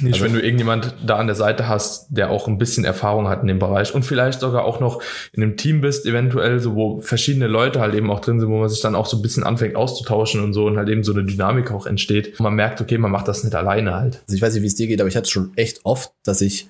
nicht, 0.01 0.15
also, 0.15 0.25
wenn 0.25 0.33
du 0.33 0.41
irgendjemand 0.41 0.95
da 1.07 1.17
an 1.17 1.27
der 1.27 1.37
Seite 1.37 1.69
hast, 1.69 2.07
der 2.09 2.31
auch 2.31 2.49
ein 2.49 2.59
bisschen 2.59 2.85
Erfahrung 2.85 3.29
hat 3.29 3.43
in 3.43 3.49
dem 3.49 3.59
Bereich 3.59 3.95
und 3.95 4.05
vielleicht 4.05 4.41
sogar 4.41 4.65
auch 4.65 4.81
noch 4.81 5.03
in 5.33 5.43
einem 5.43 5.57
Team 5.57 5.81
bist, 5.81 6.07
eventuell, 6.07 6.59
so 6.61 6.75
wo 6.75 7.01
verschiedene 7.01 7.47
Leute 7.47 7.81
halt 7.81 7.95
eben 7.95 8.11
auch 8.11 8.21
drin 8.21 8.41
sind, 8.41 8.49
wo 8.49 8.59
man 8.59 8.69
sich 8.69 8.81
dann 8.81 8.95
auch 8.95 9.07
so 9.07 9.17
ein 9.17 9.23
bisschen 9.23 9.45
anfängt 9.45 9.77
auszutauschen 9.77 10.43
und 10.43 10.53
so 10.53 10.67
und 10.67 10.77
halt 10.77 10.89
eben 10.89 11.05
so 11.05 11.13
eine 11.13 11.25
Dynamik 11.25 11.71
auch 11.71 11.87
entsteht. 11.87 12.39
Und 12.39 12.41
man 12.41 12.55
merkt, 12.55 12.81
okay, 12.81 12.99
man 12.99 13.11
macht 13.11 13.29
das 13.29 13.45
nicht 13.45 13.55
alleine 13.55 13.95
halt. 13.95 14.21
Also 14.27 14.37
ich 14.37 14.43
weiß 14.43 14.55
nicht, 14.55 14.63
wie 14.63 14.69
es 14.69 14.75
dir 14.75 14.87
geht, 14.87 15.01
aber 15.01 15.09
ich 15.09 15.17
hatte 15.17 15.31
schon 15.31 15.53
echt 15.57 15.81
oft, 15.85 16.13
dass 16.25 16.41
ich 16.41 16.69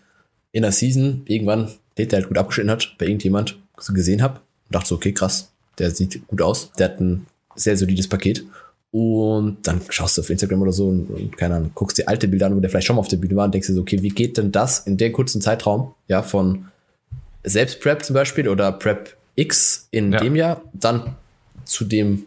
in 0.52 0.62
der 0.62 0.72
Season 0.72 1.22
irgendwann, 1.26 1.68
den 1.98 2.08
der 2.08 2.18
halt 2.18 2.28
gut 2.28 2.38
abgeschnitten 2.38 2.70
hat, 2.70 2.94
bei 2.98 3.06
irgendjemand 3.06 3.58
so 3.78 3.92
gesehen 3.92 4.22
habe 4.22 4.40
und 4.66 4.74
dachte 4.74 4.88
so, 4.88 4.94
okay, 4.96 5.12
krass, 5.12 5.52
der 5.78 5.90
sieht 5.90 6.26
gut 6.26 6.42
aus, 6.42 6.72
der 6.78 6.90
hat 6.90 7.00
ein 7.00 7.26
sehr 7.56 7.76
solides 7.76 8.08
Paket 8.08 8.44
und 8.94 9.66
dann 9.66 9.80
schaust 9.88 10.16
du 10.16 10.20
auf 10.22 10.30
Instagram 10.30 10.62
oder 10.62 10.70
so 10.70 10.87
und, 10.87 11.11
und 11.11 11.37
keine 11.37 11.57
Ahnung, 11.57 11.72
guckst 11.74 11.98
dir 11.98 12.07
alte 12.07 12.28
Bilder 12.28 12.46
an, 12.46 12.54
wo 12.54 12.61
der 12.61 12.70
vielleicht 12.70 12.87
schon 12.87 12.94
mal 12.94 13.00
auf 13.00 13.09
der 13.09 13.16
Bühne 13.16 13.35
war 13.35 13.44
und 13.44 13.52
denkst 13.52 13.66
dir 13.66 13.74
so, 13.74 13.80
okay, 13.80 14.00
wie 14.02 14.09
geht 14.09 14.38
denn 14.38 14.52
das 14.52 14.87
in 14.87 14.96
der 14.96 15.11
kurzen 15.11 15.40
Zeitraum, 15.40 15.94
ja, 16.07 16.22
von 16.22 16.66
selbst 17.42 17.80
Prep 17.80 18.04
zum 18.04 18.14
Beispiel 18.14 18.48
oder 18.48 18.70
Prep 18.70 19.16
X 19.35 19.88
in 19.90 20.12
ja. 20.12 20.20
dem 20.20 20.37
Jahr, 20.37 20.62
dann 20.72 21.16
zu 21.64 21.85
dem 21.85 22.26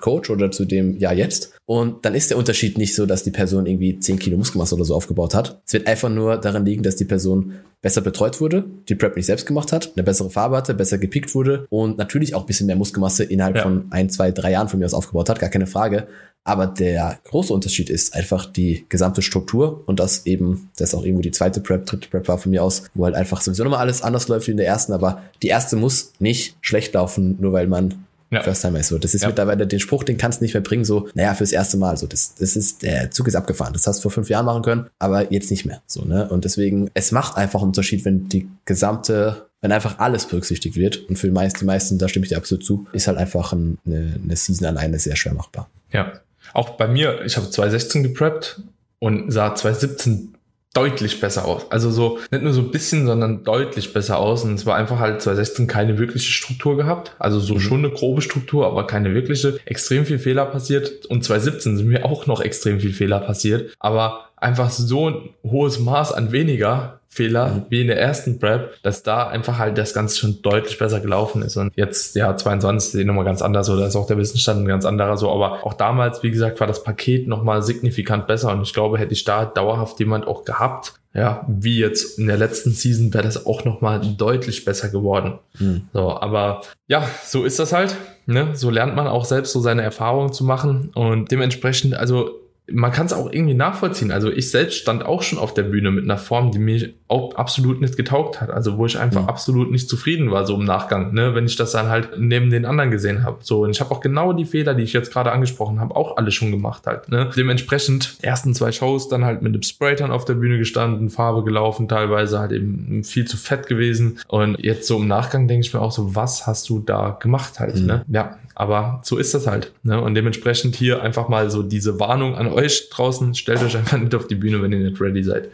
Coach 0.00 0.30
oder 0.30 0.50
zu 0.50 0.64
dem 0.64 0.98
Jahr 0.98 1.14
jetzt. 1.14 1.52
Und 1.66 2.04
dann 2.04 2.14
ist 2.14 2.30
der 2.30 2.38
Unterschied 2.38 2.78
nicht 2.78 2.94
so, 2.94 3.06
dass 3.06 3.22
die 3.22 3.30
Person 3.30 3.66
irgendwie 3.66 3.98
10 3.98 4.18
Kilo 4.18 4.36
Muskelmasse 4.36 4.74
oder 4.74 4.84
so 4.84 4.94
aufgebaut 4.94 5.34
hat. 5.34 5.60
Es 5.66 5.72
wird 5.72 5.86
einfach 5.86 6.08
nur 6.08 6.36
daran 6.36 6.64
liegen, 6.64 6.82
dass 6.82 6.96
die 6.96 7.04
Person 7.04 7.54
besser 7.82 8.00
betreut 8.00 8.40
wurde, 8.40 8.64
die 8.88 8.94
Prep 8.94 9.16
nicht 9.16 9.26
selbst 9.26 9.46
gemacht 9.46 9.72
hat, 9.72 9.92
eine 9.94 10.02
bessere 10.02 10.30
Farbe 10.30 10.56
hatte, 10.56 10.74
besser 10.74 10.98
gepickt 10.98 11.34
wurde 11.34 11.66
und 11.70 11.96
natürlich 11.96 12.34
auch 12.34 12.42
ein 12.42 12.46
bisschen 12.46 12.66
mehr 12.66 12.76
Muskelmasse 12.76 13.24
innerhalb 13.24 13.56
ja. 13.56 13.62
von 13.62 13.86
ein, 13.90 14.10
zwei, 14.10 14.32
drei 14.32 14.52
Jahren 14.52 14.68
von 14.68 14.78
mir 14.78 14.86
aus 14.86 14.94
aufgebaut 14.94 15.28
hat, 15.28 15.38
gar 15.38 15.48
keine 15.48 15.66
Frage. 15.66 16.06
Aber 16.42 16.66
der 16.66 17.18
große 17.24 17.52
Unterschied 17.52 17.90
ist 17.90 18.14
einfach 18.14 18.46
die 18.46 18.86
gesamte 18.88 19.20
Struktur 19.20 19.82
und 19.86 20.00
das 20.00 20.24
eben, 20.26 20.70
das 20.76 20.90
ist 20.90 20.94
auch 20.94 21.04
irgendwo 21.04 21.22
die 21.22 21.30
zweite 21.30 21.60
Prep, 21.60 21.86
dritte 21.86 22.08
Prep 22.08 22.28
war 22.28 22.38
von 22.38 22.50
mir 22.50 22.64
aus, 22.64 22.84
wo 22.94 23.04
halt 23.04 23.14
einfach 23.14 23.40
sowieso 23.42 23.62
nochmal 23.62 23.80
alles 23.80 24.02
anders 24.02 24.28
läuft 24.28 24.46
wie 24.46 24.52
in 24.52 24.56
der 24.56 24.66
ersten, 24.66 24.92
aber 24.92 25.22
die 25.42 25.48
erste 25.48 25.76
muss 25.76 26.12
nicht 26.18 26.56
schlecht 26.62 26.94
laufen, 26.94 27.36
nur 27.40 27.52
weil 27.52 27.66
man 27.66 28.06
ja. 28.30 28.42
First 28.42 28.62
Timer 28.62 28.80
ist 28.80 28.88
so. 28.88 28.98
Das 28.98 29.14
ist 29.14 29.22
ja. 29.22 29.28
mittlerweile 29.28 29.66
den 29.66 29.80
Spruch, 29.80 30.04
den 30.04 30.16
kannst 30.16 30.40
du 30.40 30.44
nicht 30.44 30.54
mehr 30.54 30.62
bringen, 30.62 30.84
so, 30.84 31.08
naja, 31.14 31.34
fürs 31.34 31.52
erste 31.52 31.76
Mal. 31.76 31.96
So, 31.96 32.06
das, 32.06 32.34
das 32.36 32.56
ist, 32.56 32.82
der 32.82 33.10
Zug 33.10 33.28
ist 33.28 33.34
abgefahren. 33.34 33.72
Das 33.72 33.86
hast 33.86 33.98
du 33.98 34.02
vor 34.02 34.12
fünf 34.12 34.28
Jahren 34.28 34.46
machen 34.46 34.62
können, 34.62 34.86
aber 34.98 35.32
jetzt 35.32 35.50
nicht 35.50 35.66
mehr. 35.66 35.82
So, 35.86 36.04
ne? 36.04 36.28
Und 36.28 36.44
deswegen, 36.44 36.90
es 36.94 37.12
macht 37.12 37.36
einfach 37.36 37.60
einen 37.60 37.68
Unterschied, 37.68 38.04
wenn 38.04 38.28
die 38.28 38.48
gesamte, 38.64 39.46
wenn 39.60 39.72
einfach 39.72 39.98
alles 39.98 40.26
berücksichtigt 40.26 40.76
wird. 40.76 41.08
Und 41.08 41.16
für 41.18 41.26
die 41.26 41.32
meisten, 41.32 41.60
die 41.60 41.64
meisten, 41.64 41.98
da 41.98 42.08
stimme 42.08 42.24
ich 42.24 42.30
dir 42.30 42.38
absolut 42.38 42.64
zu, 42.64 42.86
ist 42.92 43.08
halt 43.08 43.18
einfach 43.18 43.52
ein, 43.52 43.78
eine, 43.84 44.18
eine 44.22 44.36
Season 44.36 44.66
alleine 44.66 44.98
sehr 44.98 45.16
schwer 45.16 45.34
machbar. 45.34 45.68
Ja. 45.92 46.12
Auch 46.52 46.70
bei 46.70 46.88
mir, 46.88 47.22
ich 47.24 47.36
habe 47.36 47.50
2016 47.50 48.02
gepreppt 48.02 48.62
und 48.98 49.30
sah 49.30 49.54
2017 49.54 50.34
deutlich 50.72 51.20
besser 51.20 51.46
aus. 51.46 51.70
Also 51.70 51.90
so, 51.90 52.18
nicht 52.30 52.42
nur 52.42 52.52
so 52.52 52.60
ein 52.60 52.70
bisschen, 52.70 53.06
sondern 53.06 53.42
deutlich 53.42 53.92
besser 53.92 54.18
aus. 54.18 54.44
Und 54.44 54.54
es 54.54 54.66
war 54.66 54.76
einfach 54.76 55.00
halt 55.00 55.20
2016 55.20 55.66
keine 55.66 55.98
wirkliche 55.98 56.30
Struktur 56.30 56.76
gehabt. 56.76 57.16
Also 57.18 57.40
so 57.40 57.54
mhm. 57.54 57.60
schon 57.60 57.78
eine 57.84 57.90
grobe 57.90 58.22
Struktur, 58.22 58.66
aber 58.66 58.86
keine 58.86 59.12
wirkliche. 59.12 59.58
Extrem 59.64 60.06
viel 60.06 60.18
Fehler 60.18 60.46
passiert. 60.46 61.06
Und 61.06 61.24
2017 61.24 61.76
sind 61.76 61.88
mir 61.88 62.04
auch 62.04 62.26
noch 62.26 62.40
extrem 62.40 62.80
viel 62.80 62.92
Fehler 62.92 63.18
passiert. 63.18 63.74
Aber 63.80 64.29
einfach 64.40 64.70
so 64.70 65.10
ein 65.10 65.30
hohes 65.44 65.78
Maß 65.78 66.12
an 66.12 66.32
weniger 66.32 67.00
Fehler 67.12 67.48
mhm. 67.48 67.62
wie 67.70 67.80
in 67.80 67.88
der 67.88 68.00
ersten 68.00 68.38
Prep, 68.38 68.80
dass 68.82 69.02
da 69.02 69.26
einfach 69.26 69.58
halt 69.58 69.76
das 69.76 69.94
Ganze 69.94 70.16
schon 70.16 70.42
deutlich 70.42 70.78
besser 70.78 71.00
gelaufen 71.00 71.42
ist. 71.42 71.56
Und 71.56 71.72
jetzt, 71.76 72.14
ja, 72.14 72.36
22 72.36 72.94
ist 72.94 73.00
eh 73.00 73.04
nochmal 73.04 73.24
ganz 73.24 73.42
anders 73.42 73.68
oder 73.68 73.86
ist 73.86 73.96
auch 73.96 74.06
der 74.06 74.16
Wissensstand 74.16 74.62
ein 74.62 74.68
ganz 74.68 74.84
anderer 74.84 75.16
so. 75.16 75.28
Aber 75.30 75.66
auch 75.66 75.74
damals, 75.74 76.22
wie 76.22 76.30
gesagt, 76.30 76.60
war 76.60 76.68
das 76.68 76.84
Paket 76.84 77.26
nochmal 77.26 77.62
signifikant 77.62 78.28
besser. 78.28 78.52
Und 78.52 78.62
ich 78.62 78.72
glaube, 78.72 78.96
hätte 78.98 79.12
ich 79.12 79.24
da 79.24 79.44
dauerhaft 79.44 79.98
jemand 79.98 80.28
auch 80.28 80.44
gehabt, 80.44 80.94
ja, 81.12 81.44
wie 81.48 81.80
jetzt 81.80 82.20
in 82.20 82.28
der 82.28 82.36
letzten 82.36 82.70
Season 82.70 83.12
wäre 83.12 83.24
das 83.24 83.44
auch 83.44 83.64
nochmal 83.64 84.00
deutlich 84.16 84.64
besser 84.64 84.88
geworden. 84.88 85.40
Mhm. 85.58 85.88
So, 85.92 86.16
aber 86.20 86.62
ja, 86.86 87.02
so 87.24 87.44
ist 87.44 87.58
das 87.58 87.72
halt. 87.72 87.96
Ne? 88.26 88.50
So 88.54 88.70
lernt 88.70 88.94
man 88.94 89.08
auch 89.08 89.24
selbst 89.24 89.52
so 89.52 89.58
seine 89.58 89.82
Erfahrungen 89.82 90.32
zu 90.32 90.44
machen. 90.44 90.92
Und 90.94 91.32
dementsprechend, 91.32 91.94
also 91.94 92.30
man 92.72 92.92
kann 92.92 93.06
es 93.06 93.12
auch 93.12 93.30
irgendwie 93.30 93.54
nachvollziehen. 93.54 94.12
Also 94.12 94.30
ich 94.30 94.50
selbst 94.50 94.76
stand 94.76 95.04
auch 95.04 95.22
schon 95.22 95.38
auf 95.38 95.54
der 95.54 95.64
Bühne 95.64 95.90
mit 95.90 96.04
einer 96.04 96.18
Form, 96.18 96.50
die 96.50 96.58
mir 96.58 96.90
auch 97.08 97.34
absolut 97.34 97.80
nicht 97.80 97.96
getaugt 97.96 98.40
hat. 98.40 98.50
Also 98.50 98.78
wo 98.78 98.86
ich 98.86 98.98
einfach 98.98 99.22
mhm. 99.22 99.28
absolut 99.28 99.70
nicht 99.70 99.88
zufrieden 99.88 100.30
war, 100.30 100.46
so 100.46 100.54
im 100.54 100.64
Nachgang, 100.64 101.12
ne? 101.12 101.34
wenn 101.34 101.46
ich 101.46 101.56
das 101.56 101.72
dann 101.72 101.88
halt 101.88 102.10
neben 102.18 102.50
den 102.50 102.64
anderen 102.64 102.90
gesehen 102.90 103.24
habe. 103.24 103.38
So, 103.40 103.64
und 103.64 103.70
ich 103.70 103.80
habe 103.80 103.90
auch 103.90 104.00
genau 104.00 104.32
die 104.32 104.44
Fehler, 104.44 104.74
die 104.74 104.82
ich 104.82 104.92
jetzt 104.92 105.12
gerade 105.12 105.32
angesprochen 105.32 105.80
habe, 105.80 105.96
auch 105.96 106.16
alle 106.16 106.30
schon 106.30 106.50
gemacht 106.50 106.86
halt. 106.86 107.08
Ne? 107.08 107.30
Dementsprechend 107.36 108.16
ersten 108.22 108.54
zwei 108.54 108.72
Shows 108.72 109.08
dann 109.08 109.24
halt 109.24 109.42
mit 109.42 109.54
dem 109.54 109.62
Spraytan 109.62 110.10
auf 110.10 110.24
der 110.24 110.34
Bühne 110.34 110.58
gestanden, 110.58 111.10
Farbe 111.10 111.44
gelaufen, 111.44 111.88
teilweise 111.88 112.38
halt 112.38 112.52
eben 112.52 113.04
viel 113.04 113.26
zu 113.26 113.36
fett 113.36 113.66
gewesen. 113.66 114.18
Und 114.28 114.58
jetzt 114.60 114.86
so 114.86 114.98
im 114.98 115.08
Nachgang 115.08 115.48
denke 115.48 115.66
ich 115.66 115.74
mir 115.74 115.80
auch 115.80 115.92
so, 115.92 116.14
was 116.14 116.46
hast 116.46 116.68
du 116.68 116.80
da 116.80 117.16
gemacht 117.20 117.60
halt? 117.60 117.76
Mhm. 117.76 117.86
Ne? 117.86 118.04
Ja, 118.08 118.36
aber 118.60 119.00
so 119.04 119.16
ist 119.16 119.32
das 119.32 119.46
halt. 119.46 119.72
Ne? 119.84 119.98
Und 119.98 120.14
dementsprechend 120.14 120.76
hier 120.76 121.00
einfach 121.02 121.28
mal 121.28 121.50
so 121.50 121.62
diese 121.62 121.98
Warnung 121.98 122.34
an 122.34 122.46
euch 122.46 122.59
draußen, 122.90 123.34
stellt 123.34 123.62
euch 123.62 123.76
einfach 123.76 123.98
nicht 123.98 124.14
auf 124.14 124.26
die 124.26 124.34
Bühne, 124.34 124.62
wenn 124.62 124.72
ihr 124.72 124.78
nicht 124.78 125.00
ready 125.00 125.22
seid. 125.22 125.48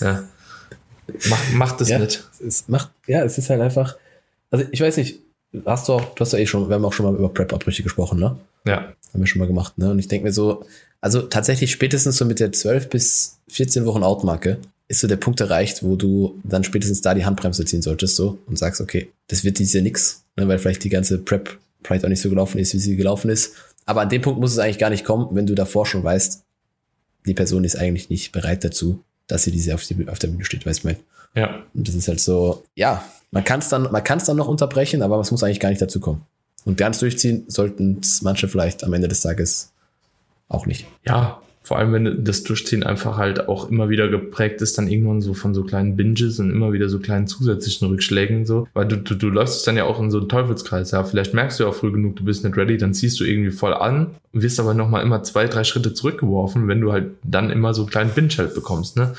Ja. 0.00 0.24
Mach, 1.28 1.52
macht 1.52 1.80
es 1.80 1.88
ja, 1.88 1.98
nicht. 1.98 2.24
Es 2.44 2.68
macht, 2.68 2.90
ja, 3.06 3.24
es 3.24 3.38
ist 3.38 3.50
halt 3.50 3.60
einfach, 3.60 3.96
also 4.50 4.64
ich 4.72 4.80
weiß 4.80 4.96
nicht, 4.96 5.20
hast 5.64 5.88
du 5.88 5.94
auch, 5.94 6.14
du 6.14 6.20
hast 6.20 6.32
ja 6.32 6.38
eh 6.38 6.46
schon, 6.46 6.68
wir 6.68 6.74
haben 6.74 6.84
auch 6.84 6.92
schon 6.92 7.06
mal 7.06 7.14
über 7.14 7.28
Prep-Abbrüche 7.28 7.82
gesprochen, 7.82 8.18
ne? 8.18 8.36
Ja. 8.66 8.92
Haben 9.12 9.22
wir 9.22 9.26
schon 9.26 9.38
mal 9.38 9.46
gemacht, 9.46 9.78
ne? 9.78 9.90
Und 9.90 9.98
ich 9.98 10.08
denke 10.08 10.26
mir 10.26 10.32
so, 10.32 10.64
also 11.00 11.22
tatsächlich 11.22 11.70
spätestens 11.70 12.16
so 12.16 12.24
mit 12.24 12.40
der 12.40 12.52
12 12.52 12.88
bis 12.88 13.38
14 13.48 13.86
Wochen 13.86 14.02
Outmarke 14.02 14.58
ist 14.88 15.00
so 15.00 15.08
der 15.08 15.16
Punkt 15.16 15.40
erreicht, 15.40 15.82
wo 15.82 15.96
du 15.96 16.40
dann 16.44 16.64
spätestens 16.64 17.00
da 17.00 17.14
die 17.14 17.24
Handbremse 17.24 17.64
ziehen 17.64 17.82
solltest, 17.82 18.16
so, 18.16 18.38
und 18.46 18.58
sagst, 18.58 18.80
okay, 18.80 19.10
das 19.28 19.44
wird 19.44 19.58
dieses 19.58 19.74
Jahr 19.74 19.82
nix, 19.82 20.24
ne? 20.36 20.48
Weil 20.48 20.58
vielleicht 20.58 20.84
die 20.84 20.90
ganze 20.90 21.18
Prep 21.18 21.56
vielleicht 21.82 22.04
auch 22.04 22.08
nicht 22.08 22.20
so 22.20 22.30
gelaufen 22.30 22.58
ist, 22.58 22.74
wie 22.74 22.78
sie 22.78 22.96
gelaufen 22.96 23.30
ist. 23.30 23.52
Aber 23.86 24.02
an 24.02 24.08
dem 24.08 24.20
Punkt 24.20 24.40
muss 24.40 24.52
es 24.52 24.58
eigentlich 24.58 24.78
gar 24.78 24.90
nicht 24.90 25.04
kommen, 25.04 25.28
wenn 25.30 25.46
du 25.46 25.54
davor 25.54 25.86
schon 25.86 26.04
weißt, 26.04 26.44
die 27.24 27.34
Person 27.34 27.64
ist 27.64 27.76
eigentlich 27.76 28.10
nicht 28.10 28.32
bereit 28.32 28.64
dazu, 28.64 29.02
dass 29.26 29.44
sie 29.44 29.50
diese 29.50 29.74
auf, 29.74 29.84
die, 29.84 30.08
auf 30.08 30.18
der 30.18 30.28
Bühne 30.28 30.44
steht, 30.44 30.66
weißt 30.66 30.84
du 30.84 30.88
mein? 30.88 30.96
Ja. 31.34 31.62
Und 31.74 31.88
das 31.88 31.94
ist 31.94 32.08
halt 32.08 32.20
so, 32.20 32.64
ja, 32.74 33.04
man 33.30 33.44
kann 33.44 33.60
es 33.60 33.68
dann, 33.68 33.90
man 33.90 34.04
kann 34.04 34.18
es 34.18 34.24
dann 34.24 34.36
noch 34.36 34.48
unterbrechen, 34.48 35.02
aber 35.02 35.18
es 35.20 35.30
muss 35.30 35.42
eigentlich 35.42 35.60
gar 35.60 35.70
nicht 35.70 35.82
dazu 35.82 36.00
kommen. 36.00 36.22
Und 36.64 36.76
ganz 36.76 36.98
durchziehen 36.98 37.44
sollten 37.48 37.98
es 38.00 38.22
manche 38.22 38.48
vielleicht 38.48 38.82
am 38.84 38.92
Ende 38.92 39.08
des 39.08 39.20
Tages 39.20 39.72
auch 40.48 40.66
nicht. 40.66 40.86
Ja, 41.04 41.40
vor 41.66 41.80
allem, 41.80 41.92
wenn 41.92 42.22
das 42.22 42.44
Durchziehen 42.44 42.84
einfach 42.84 43.16
halt 43.16 43.48
auch 43.48 43.68
immer 43.68 43.88
wieder 43.88 44.06
geprägt 44.06 44.62
ist, 44.62 44.78
dann 44.78 44.86
irgendwann 44.86 45.20
so 45.20 45.34
von 45.34 45.52
so 45.52 45.64
kleinen 45.64 45.96
Binges 45.96 46.38
und 46.38 46.52
immer 46.52 46.72
wieder 46.72 46.88
so 46.88 47.00
kleinen 47.00 47.26
zusätzlichen 47.26 47.88
Rückschlägen 47.88 48.46
so. 48.46 48.68
Weil 48.72 48.86
du, 48.86 48.96
du, 48.96 49.16
du 49.16 49.30
läufst 49.30 49.66
dann 49.66 49.76
ja 49.76 49.82
auch 49.82 49.98
in 49.98 50.12
so 50.12 50.18
einen 50.18 50.28
Teufelskreis, 50.28 50.92
ja. 50.92 51.02
Vielleicht 51.02 51.34
merkst 51.34 51.58
du 51.58 51.64
ja 51.64 51.70
auch 51.70 51.74
früh 51.74 51.90
genug, 51.90 52.14
du 52.14 52.24
bist 52.24 52.44
nicht 52.44 52.56
ready, 52.56 52.78
dann 52.78 52.94
ziehst 52.94 53.18
du 53.18 53.24
irgendwie 53.24 53.50
voll 53.50 53.74
an, 53.74 54.12
wirst 54.32 54.60
aber 54.60 54.74
nochmal 54.74 55.02
immer 55.02 55.24
zwei, 55.24 55.48
drei 55.48 55.64
Schritte 55.64 55.92
zurückgeworfen, 55.92 56.68
wenn 56.68 56.80
du 56.80 56.92
halt 56.92 57.10
dann 57.24 57.50
immer 57.50 57.74
so 57.74 57.82
einen 57.82 57.90
kleinen 57.90 58.10
Binge 58.10 58.30
halt 58.38 58.54
bekommst, 58.54 58.96
ne? 58.96 59.14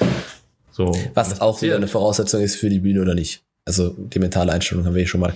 So. 0.71 0.93
Was 1.15 1.41
auch 1.41 1.61
wieder 1.61 1.75
eine 1.75 1.89
Voraussetzung 1.89 2.39
ist 2.39 2.55
für 2.55 2.69
die 2.69 2.79
Bühne 2.79 3.01
oder 3.01 3.13
nicht. 3.13 3.43
Also 3.67 3.93
die 3.97 4.19
mentale 4.19 4.53
Einstellung 4.53 4.85
haben 4.85 4.95
wir 4.95 5.01
hier 5.01 5.09
schon 5.09 5.19
mal. 5.19 5.33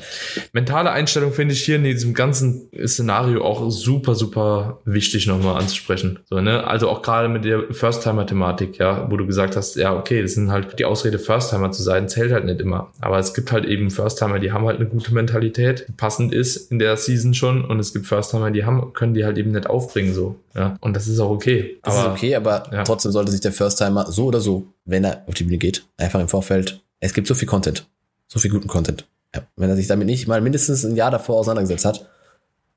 Mentale 0.53 0.91
Einstellung 0.91 1.33
finde 1.33 1.53
ich 1.53 1.65
hier 1.65 1.75
in 1.75 1.83
diesem 1.83 2.13
ganzen 2.13 2.69
Szenario 2.85 3.43
auch 3.43 3.69
super, 3.69 4.15
super 4.15 4.79
wichtig 4.85 5.27
nochmal 5.27 5.59
anzusprechen. 5.61 6.19
So, 6.29 6.39
ne? 6.39 6.65
Also 6.65 6.87
auch 6.87 7.01
gerade 7.01 7.27
mit 7.27 7.43
der 7.43 7.73
First-Timer-Thematik, 7.73 8.77
ja, 8.77 9.11
wo 9.11 9.17
du 9.17 9.27
gesagt 9.27 9.57
hast, 9.57 9.75
ja, 9.75 9.93
okay, 9.93 10.21
das 10.21 10.35
sind 10.35 10.49
halt 10.49 10.79
die 10.79 10.85
Ausrede, 10.85 11.19
First-Timer 11.19 11.71
zu 11.71 11.83
sein, 11.83 12.07
zählt 12.07 12.31
halt 12.31 12.45
nicht 12.45 12.61
immer. 12.61 12.91
Aber 13.01 13.19
es 13.19 13.33
gibt 13.33 13.51
halt 13.51 13.65
eben 13.65 13.91
First-Timer, 13.91 14.39
die 14.39 14.53
haben 14.53 14.65
halt 14.65 14.79
eine 14.79 14.87
gute 14.87 15.13
Mentalität, 15.13 15.85
die 15.89 15.91
passend 15.91 16.33
ist 16.33 16.71
in 16.71 16.79
der 16.79 16.95
Season 16.95 17.33
schon. 17.33 17.65
Und 17.65 17.79
es 17.79 17.91
gibt 17.91 18.07
First-Timer, 18.07 18.51
die 18.51 18.63
haben, 18.63 18.93
können 18.93 19.13
die 19.13 19.25
halt 19.25 19.37
eben 19.37 19.51
nicht 19.51 19.67
aufbringen, 19.67 20.13
so. 20.13 20.37
Ja. 20.55 20.77
Und 20.79 20.95
das 20.95 21.07
ist 21.07 21.19
auch 21.19 21.31
okay. 21.31 21.79
Das 21.83 21.97
aber, 21.97 22.07
ist 22.07 22.17
okay, 22.17 22.35
aber 22.35 22.63
ja. 22.71 22.83
trotzdem 22.83 23.11
sollte 23.11 23.31
sich 23.31 23.41
der 23.41 23.51
First-Timer 23.51 24.09
so 24.09 24.27
oder 24.27 24.39
so, 24.39 24.67
wenn 24.85 25.03
er 25.03 25.23
auf 25.27 25.33
die 25.33 25.43
Bühne 25.43 25.57
geht, 25.57 25.83
einfach 25.97 26.21
im 26.21 26.29
Vorfeld 26.29 26.81
es 27.01 27.13
gibt 27.13 27.27
so 27.27 27.35
viel 27.35 27.47
Content 27.47 27.85
so 28.31 28.39
viel 28.39 28.49
guten 28.49 28.69
Content. 28.69 29.05
Ja, 29.35 29.43
wenn 29.57 29.69
er 29.69 29.75
sich 29.75 29.87
damit 29.87 30.07
nicht 30.07 30.27
mal 30.27 30.39
mindestens 30.39 30.85
ein 30.85 30.95
Jahr 30.95 31.11
davor 31.11 31.37
auseinandergesetzt 31.37 31.83
hat, 31.83 32.09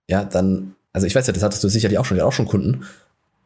ja, 0.08 0.24
dann, 0.24 0.74
also 0.92 1.06
ich 1.06 1.14
weiß 1.14 1.26
ja, 1.28 1.32
das 1.32 1.44
hattest 1.44 1.62
du 1.62 1.68
sicherlich 1.68 1.98
auch 1.98 2.04
schon, 2.04 2.20
auch 2.20 2.32
schon 2.32 2.46
Kunden, 2.46 2.84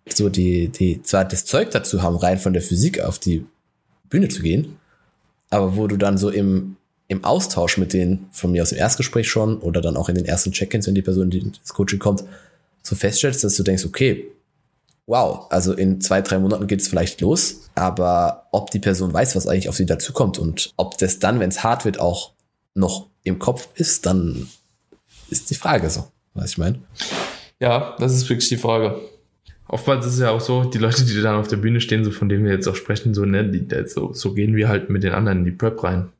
so 0.09 0.31
die, 0.31 0.69
die 0.69 1.03
zwar 1.03 1.27
das 1.27 1.45
Zeug 1.45 1.71
dazu 1.71 2.03
haben, 2.03 2.17
rein 2.17 2.39
von 2.39 2.55
der 2.55 2.63
Physik 2.63 3.01
auf 3.01 3.19
die 3.19 3.45
Bühne 4.09 4.29
zu 4.29 4.41
gehen, 4.41 4.77
aber 5.51 5.77
wo 5.77 5.87
du 5.87 5.99
dann 5.99 6.17
so 6.17 6.31
im, 6.31 6.77
im 7.09 7.25
Austausch 7.25 7.77
mit 7.77 7.93
denen, 7.93 8.27
von 8.33 8.53
mir 8.53 8.63
aus 8.63 8.71
dem 8.71 8.79
Erstgespräch 8.79 9.29
schon 9.29 9.59
oder 9.59 9.83
dann 9.83 9.99
auch 9.99 10.09
in 10.09 10.15
den 10.15 10.25
ersten 10.25 10.53
Check-ins, 10.53 10.87
wenn 10.87 10.95
die 10.95 11.03
Person 11.03 11.31
in 11.31 11.53
das 11.61 11.75
Coaching 11.75 11.99
kommt, 11.99 12.25
so 12.83 12.97
feststellst, 12.97 13.45
dass 13.45 13.57
du 13.57 13.63
denkst, 13.63 13.85
okay, 13.85 14.29
wow, 15.09 15.47
also 15.51 15.73
in 15.73 16.01
zwei, 16.01 16.21
drei 16.21 16.39
Monaten 16.39 16.67
geht 16.67 16.81
es 16.81 16.89
vielleicht 16.89 17.21
los, 17.23 17.71
aber 17.75 18.47
ob 18.53 18.71
die 18.71 18.79
Person 18.79 19.13
weiß, 19.13 19.35
was 19.35 19.47
eigentlich 19.47 19.71
auf 19.71 19.75
sie 19.75 19.87
dazukommt 19.87 20.39
und 20.39 20.73
ob 20.77 20.99
das 20.99 21.19
dann, 21.19 21.41
wenn 21.41 21.49
es 21.49 21.65
hart 21.65 21.87
wird, 21.87 21.99
auch 21.99 22.33
noch 22.75 23.07
im 23.25 23.39
Kopf 23.39 23.69
ist, 23.75 24.05
dann 24.07 24.49
ist 25.31 25.51
die 25.51 25.55
Frage 25.55 25.89
so, 25.89 26.07
was 26.35 26.51
ich 26.51 26.59
meine. 26.59 26.79
Ja, 27.59 27.97
das 27.99 28.15
ist 28.15 28.29
wirklich 28.29 28.51
die 28.51 28.59
Frage. 28.59 29.01
Oftmals 29.67 30.07
ist 30.07 30.15
es 30.15 30.21
ja 30.21 30.31
auch 30.31 30.41
so, 30.41 30.65
die 30.65 30.79
Leute, 30.79 31.05
die 31.05 31.21
dann 31.21 31.37
auf 31.37 31.49
der 31.49 31.57
Bühne 31.57 31.81
stehen, 31.81 32.05
so 32.05 32.11
von 32.11 32.29
denen 32.29 32.45
wir 32.45 32.53
jetzt 32.53 32.69
auch 32.69 32.77
sprechen, 32.77 33.15
so, 33.15 33.25
ne, 33.25 33.49
die, 33.49 33.67
so, 33.87 34.13
so 34.13 34.35
gehen 34.35 34.57
wir 34.57 34.69
halt 34.69 34.91
mit 34.91 35.03
den 35.03 35.13
anderen 35.13 35.39
in 35.39 35.45
die 35.47 35.51
Prep 35.53 35.83
rein. 35.83 36.11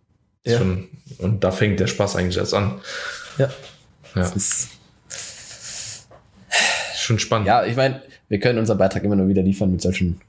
Ja. 0.45 0.59
Schon, 0.59 0.89
und 1.19 1.45
da 1.45 1.51
fängt 1.51 1.79
der 1.79 1.89
Spaß 1.89 2.17
eigentlich 2.17 2.39
erst 2.39 2.55
an. 2.55 2.81
Ja. 3.37 3.51
Ja. 4.15 4.23
Das 4.23 4.35
ist 4.35 4.69
schon 6.97 7.19
spannend. 7.19 7.47
Ja, 7.47 7.65
ich 7.65 7.77
meine, 7.77 8.03
wir 8.29 8.41
können 8.41 8.59
unseren 8.59 8.79
Beitrag 8.79 9.05
immer 9.05 9.17
nur 9.17 9.29
wieder 9.29 9.43
liefern 9.43 9.71
mit 9.71 9.81
solchen 9.81 10.21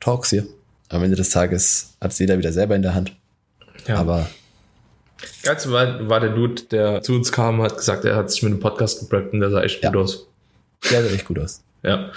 Talks 0.00 0.30
hier. 0.30 0.46
Am 0.88 1.02
Ende 1.02 1.16
des 1.16 1.30
Tages 1.30 1.96
hat 2.00 2.12
es 2.12 2.18
jeder 2.18 2.38
wieder 2.38 2.52
selber 2.52 2.76
in 2.76 2.82
der 2.82 2.94
Hand. 2.94 3.12
Ja. 3.86 3.96
Aber. 3.96 4.28
Geilste 5.42 5.72
war, 5.72 6.08
war 6.08 6.20
der 6.20 6.30
Dude, 6.30 6.62
der 6.70 7.02
zu 7.02 7.14
uns 7.14 7.32
kam, 7.32 7.62
hat 7.62 7.76
gesagt, 7.76 8.04
er 8.04 8.16
hat 8.16 8.30
sich 8.30 8.42
mit 8.42 8.52
einem 8.52 8.60
Podcast 8.60 9.00
gepreppt 9.00 9.32
und 9.32 9.40
der 9.40 9.50
sah 9.50 9.62
echt 9.62 9.82
ja. 9.82 9.90
gut 9.90 10.02
aus. 10.02 10.28
Der 10.90 11.02
sah 11.02 11.10
echt 11.10 11.24
gut 11.24 11.38
aus. 11.38 11.62
Ja. 11.82 12.10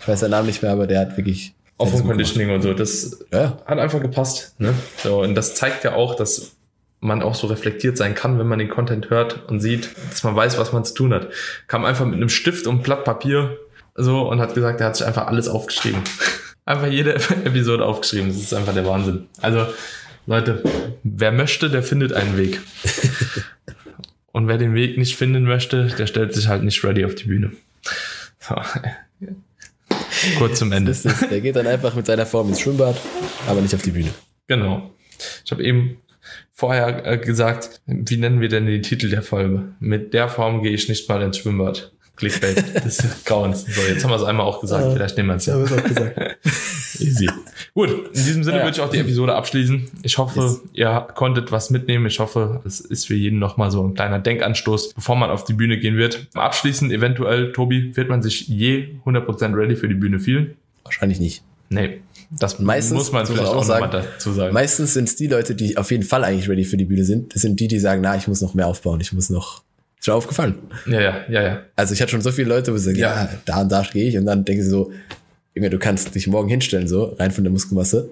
Ich 0.00 0.08
weiß 0.08 0.20
seinen 0.20 0.30
Namen 0.30 0.46
nicht 0.46 0.62
mehr, 0.62 0.72
aber 0.72 0.86
der 0.86 1.00
hat 1.00 1.16
wirklich. 1.16 1.52
Offen 1.78 2.06
Conditioning 2.06 2.50
und 2.50 2.62
so, 2.62 2.72
das 2.72 3.18
ja. 3.30 3.58
hat 3.66 3.78
einfach 3.78 4.00
gepasst. 4.00 4.54
Ne? 4.58 4.72
So, 5.02 5.20
und 5.22 5.34
das 5.34 5.54
zeigt 5.54 5.84
ja 5.84 5.94
auch, 5.94 6.14
dass 6.14 6.52
man 7.00 7.22
auch 7.22 7.34
so 7.34 7.48
reflektiert 7.48 7.98
sein 7.98 8.14
kann, 8.14 8.38
wenn 8.38 8.46
man 8.46 8.58
den 8.58 8.70
Content 8.70 9.10
hört 9.10 9.46
und 9.50 9.60
sieht, 9.60 9.90
dass 10.10 10.24
man 10.24 10.34
weiß, 10.34 10.56
was 10.56 10.72
man 10.72 10.86
zu 10.86 10.94
tun 10.94 11.12
hat. 11.12 11.28
Kam 11.66 11.84
einfach 11.84 12.06
mit 12.06 12.14
einem 12.14 12.30
Stift 12.30 12.66
und 12.66 12.82
Blatt 12.82 13.04
Papier 13.04 13.58
so 13.96 14.28
und 14.28 14.40
hat 14.40 14.54
gesagt, 14.54 14.80
er 14.80 14.88
hat 14.88 14.96
sich 14.96 15.06
einfach 15.06 15.26
alles 15.26 15.48
aufgeschrieben. 15.48 16.02
einfach 16.64 16.88
jede 16.88 17.14
Episode 17.14 17.84
aufgeschrieben. 17.84 18.28
Das 18.28 18.38
ist 18.38 18.54
einfach 18.54 18.74
der 18.74 18.86
Wahnsinn. 18.86 19.26
Also, 19.40 19.66
Leute, 20.26 20.62
wer 21.02 21.32
möchte, 21.32 21.70
der 21.70 21.82
findet 21.82 22.12
einen 22.12 22.36
Weg. 22.36 22.60
und 24.32 24.48
wer 24.48 24.58
den 24.58 24.74
Weg 24.74 24.98
nicht 24.98 25.16
finden 25.16 25.44
möchte, 25.44 25.86
der 25.86 26.06
stellt 26.06 26.34
sich 26.34 26.48
halt 26.48 26.62
nicht 26.62 26.82
ready 26.84 27.04
auf 27.04 27.14
die 27.14 27.24
Bühne. 27.24 27.52
So. 28.40 28.54
Kurz 30.38 30.58
zum 30.58 30.72
Ende. 30.72 30.94
Der 31.30 31.40
geht 31.40 31.56
dann 31.56 31.66
einfach 31.66 31.94
mit 31.94 32.06
seiner 32.06 32.26
Form 32.26 32.48
ins 32.48 32.60
Schwimmbad, 32.60 32.96
aber 33.46 33.60
nicht 33.60 33.74
auf 33.74 33.82
die 33.82 33.92
Bühne. 33.92 34.10
Genau. 34.48 34.90
Ich 35.44 35.50
habe 35.52 35.62
eben 35.62 35.98
vorher 36.52 37.06
äh, 37.06 37.18
gesagt, 37.18 37.80
wie 37.86 38.16
nennen 38.16 38.40
wir 38.40 38.48
denn 38.48 38.66
den 38.66 38.82
Titel 38.82 39.10
der 39.10 39.22
Folge? 39.22 39.74
Mit 39.78 40.14
der 40.14 40.28
Form 40.28 40.62
gehe 40.62 40.72
ich 40.72 40.88
nicht 40.88 41.08
mal 41.08 41.22
ins 41.22 41.38
Schwimmbad. 41.38 41.92
Clickbait 42.16 42.84
des 42.84 43.02
Grauens. 43.24 43.64
So, 43.68 43.82
jetzt 43.82 44.02
haben 44.02 44.10
wir 44.10 44.16
es 44.16 44.24
einmal 44.24 44.46
auch 44.46 44.60
gesagt. 44.60 44.92
Vielleicht 44.92 45.16
nehmen 45.16 45.28
wir 45.28 45.36
es 45.36 45.46
ja. 45.46 45.58
ja 45.58 45.64
gesagt. 45.80 46.38
Easy. 46.98 47.28
Gut, 47.74 47.90
in 47.90 48.24
diesem 48.24 48.42
Sinne 48.42 48.58
ja. 48.58 48.64
würde 48.64 48.76
ich 48.76 48.80
auch 48.80 48.90
die 48.90 48.98
Episode 48.98 49.34
abschließen. 49.34 49.90
Ich 50.02 50.16
hoffe, 50.18 50.40
yes. 50.40 50.60
ihr 50.72 51.08
konntet 51.14 51.52
was 51.52 51.70
mitnehmen. 51.70 52.06
Ich 52.06 52.18
hoffe, 52.18 52.62
es 52.64 52.80
ist 52.80 53.06
für 53.06 53.14
jeden 53.14 53.38
nochmal 53.38 53.70
so 53.70 53.82
ein 53.86 53.94
kleiner 53.94 54.18
Denkanstoß, 54.18 54.94
bevor 54.94 55.16
man 55.16 55.30
auf 55.30 55.44
die 55.44 55.52
Bühne 55.52 55.78
gehen 55.78 55.96
wird. 55.96 56.28
Abschließend 56.34 56.90
eventuell, 56.90 57.52
Tobi, 57.52 57.94
wird 57.96 58.08
man 58.08 58.22
sich 58.22 58.48
je 58.48 58.88
100% 59.04 59.54
ready 59.54 59.76
für 59.76 59.88
die 59.88 59.94
Bühne 59.94 60.18
fühlen? 60.18 60.56
Wahrscheinlich 60.84 61.20
nicht. 61.20 61.42
Nee, 61.68 62.00
das 62.30 62.60
meistens, 62.60 62.96
muss 62.96 63.12
man 63.12 63.26
vielleicht 63.26 63.48
auch, 63.48 63.56
auch 63.56 63.64
sagen, 63.64 63.88
dazu 63.90 64.32
sagen. 64.32 64.54
Meistens 64.54 64.94
sind 64.94 65.08
es 65.08 65.16
die 65.16 65.26
Leute, 65.26 65.54
die 65.54 65.76
auf 65.76 65.90
jeden 65.90 66.04
Fall 66.04 66.24
eigentlich 66.24 66.48
ready 66.48 66.64
für 66.64 66.76
die 66.76 66.84
Bühne 66.84 67.04
sind. 67.04 67.34
Das 67.34 67.42
sind 67.42 67.58
die, 67.58 67.66
die 67.66 67.80
sagen, 67.80 68.02
na, 68.02 68.16
ich 68.16 68.28
muss 68.28 68.40
noch 68.40 68.54
mehr 68.54 68.68
aufbauen, 68.68 69.00
ich 69.00 69.12
muss 69.12 69.30
noch 69.30 69.62
schon 70.06 70.14
aufgefallen. 70.14 70.54
Ja, 70.86 71.00
ja, 71.00 71.16
ja, 71.28 71.42
ja. 71.42 71.60
Also 71.76 71.92
ich 71.92 72.00
hatte 72.00 72.12
schon 72.12 72.22
so 72.22 72.32
viele 72.32 72.48
Leute, 72.48 72.72
wo 72.72 72.76
sie 72.78 72.84
sagen, 72.86 72.98
ja, 72.98 73.24
ja 73.24 73.28
da 73.44 73.60
und 73.62 73.70
da 73.70 73.82
gehe 73.82 74.08
ich 74.08 74.16
und 74.16 74.24
dann 74.26 74.44
denken 74.44 74.62
sie 74.62 74.70
so, 74.70 74.90
du 75.54 75.78
kannst 75.78 76.14
dich 76.14 76.26
morgen 76.26 76.48
hinstellen, 76.48 76.88
so, 76.88 77.14
rein 77.18 77.30
von 77.30 77.44
der 77.44 77.52
Muskelmasse. 77.52 78.08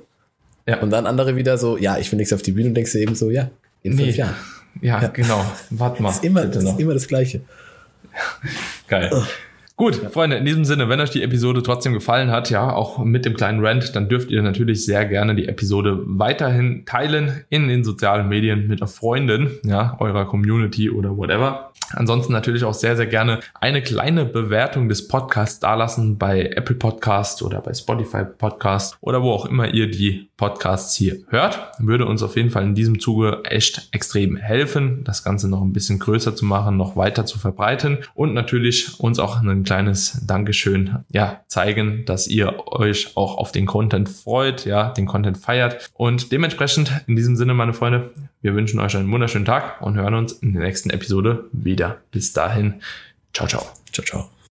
Ja. 0.67 0.81
Und 0.81 0.91
dann 0.91 1.07
andere 1.07 1.37
wieder 1.37 1.57
so, 1.59 1.77
ja, 1.77 1.99
ich 1.99 2.11
will 2.11 2.17
nichts 2.19 2.33
auf 2.33 2.43
die 2.43 2.53
Bühne 2.53 2.69
und 2.69 2.75
denkst 2.75 2.93
dir 2.93 3.01
eben 3.01 3.15
so, 3.15 3.31
ja, 3.31 3.51
in 3.83 3.93
fünf 3.93 4.07
Nee. 4.07 4.13
Jahren. 4.13 4.35
Ja, 4.83 5.03
Ja. 5.03 5.09
genau. 5.09 5.45
Warte 5.71 6.03
mal. 6.03 6.09
Das 6.09 6.17
ist 6.19 6.25
immer, 6.25 6.45
das 6.47 6.65
ist 6.65 6.81
immer 6.81 6.95
das 6.95 7.07
Gleiche. 7.07 7.41
Geil. 8.89 9.11
Gut, 9.77 9.97
Freunde, 10.13 10.37
in 10.37 10.45
diesem 10.45 10.65
Sinne, 10.65 10.89
wenn 10.89 11.01
euch 11.01 11.11
die 11.11 11.23
Episode 11.25 11.61
trotzdem 11.61 11.95
gefallen 11.95 12.31
hat, 12.31 12.49
ja, 12.49 12.73
auch 12.73 13.05
mit 13.05 13.25
dem 13.25 13.35
kleinen 13.35 13.65
Rant, 13.65 13.97
dann 13.97 14.09
dürft 14.09 14.31
ihr 14.31 14.41
natürlich 14.41 14.85
sehr 14.85 15.05
gerne 15.05 15.35
die 15.35 15.49
Episode 15.49 15.99
weiterhin 16.07 16.85
teilen 16.87 17.45
in 17.51 17.67
den 17.67 17.83
sozialen 17.83 18.29
Medien 18.29 18.69
mit 18.69 18.89
Freunden, 18.89 19.51
ja, 19.65 19.97
eurer 19.99 20.27
Community 20.27 20.91
oder 20.91 21.17
whatever. 21.17 21.73
Ansonsten 21.93 22.33
natürlich 22.33 22.65
auch 22.65 22.75
sehr, 22.75 22.97
sehr 22.97 23.07
gerne 23.07 23.41
eine 23.61 23.83
kleine 23.83 24.25
Bewertung 24.25 24.89
des 24.89 25.09
Podcasts 25.09 25.61
dalassen 25.61 26.19
bei 26.19 26.47
Apple 26.47 26.77
Podcast 26.77 27.43
oder 27.43 27.61
bei 27.61 27.75
Spotify 27.75 28.25
Podcast 28.25 28.97
oder 29.01 29.23
wo 29.23 29.31
auch 29.31 29.47
immer 29.47 29.73
ihr 29.73 29.91
die 29.91 30.31
Podcasts 30.37 30.97
hier 30.97 31.19
hört. 31.29 31.73
Würde 31.79 32.07
uns 32.07 32.23
auf 32.23 32.37
jeden 32.37 32.51
Fall 32.51 32.65
in 32.65 32.75
diesem 32.75 32.99
Zuge 32.99 33.43
echt 33.45 33.89
extrem 33.93 34.37
helfen, 34.37 35.05
das 35.05 35.23
Ganze 35.23 35.49
noch 35.49 35.63
ein 35.63 35.73
bisschen 35.73 35.99
größer 35.99 36.35
zu 36.35 36.45
machen, 36.45 36.77
noch 36.77 36.97
weiter 36.97 37.25
zu 37.27 37.39
verbreiten 37.39 37.99
und 38.15 38.35
natürlich 38.35 38.99
uns 38.99 39.19
auch 39.19 39.41
ein 39.41 39.63
kleines 39.63 40.23
Dankeschön, 40.27 41.05
ja, 41.13 41.43
zeigen, 41.47 42.05
dass 42.05 42.27
ihr 42.27 42.67
euch 42.67 43.17
auch 43.17 43.39
auf 43.39 43.53
den 43.53 43.67
Content 43.67 44.09
freut, 44.09 44.65
ja, 44.65 44.91
den 44.91 45.07
Content 45.07 45.39
feiert 45.39 45.91
und 45.95 46.33
dementsprechend 46.33 46.91
in 47.07 47.17
diesem 47.17 47.37
Sinne, 47.37 47.55
meine 47.55 47.75
Freunde, 47.75 48.13
wir 48.45 48.55
wünschen 48.55 48.79
euch 48.79 48.95
einen 48.95 49.11
wunderschönen 49.11 49.47
Tag 49.47 49.81
und 49.81 49.97
hören 49.97 50.13
uns 50.13 50.35
in 50.35 50.53
der 50.53 50.63
nächsten 50.63 50.91
Episode 50.91 51.47
wieder. 51.53 52.03
Bis 52.11 52.35
dahin, 52.35 52.75
ciao, 53.33 53.49
ciao. 53.49 53.67
Ciao, 53.91 54.05
ciao. 54.05 54.34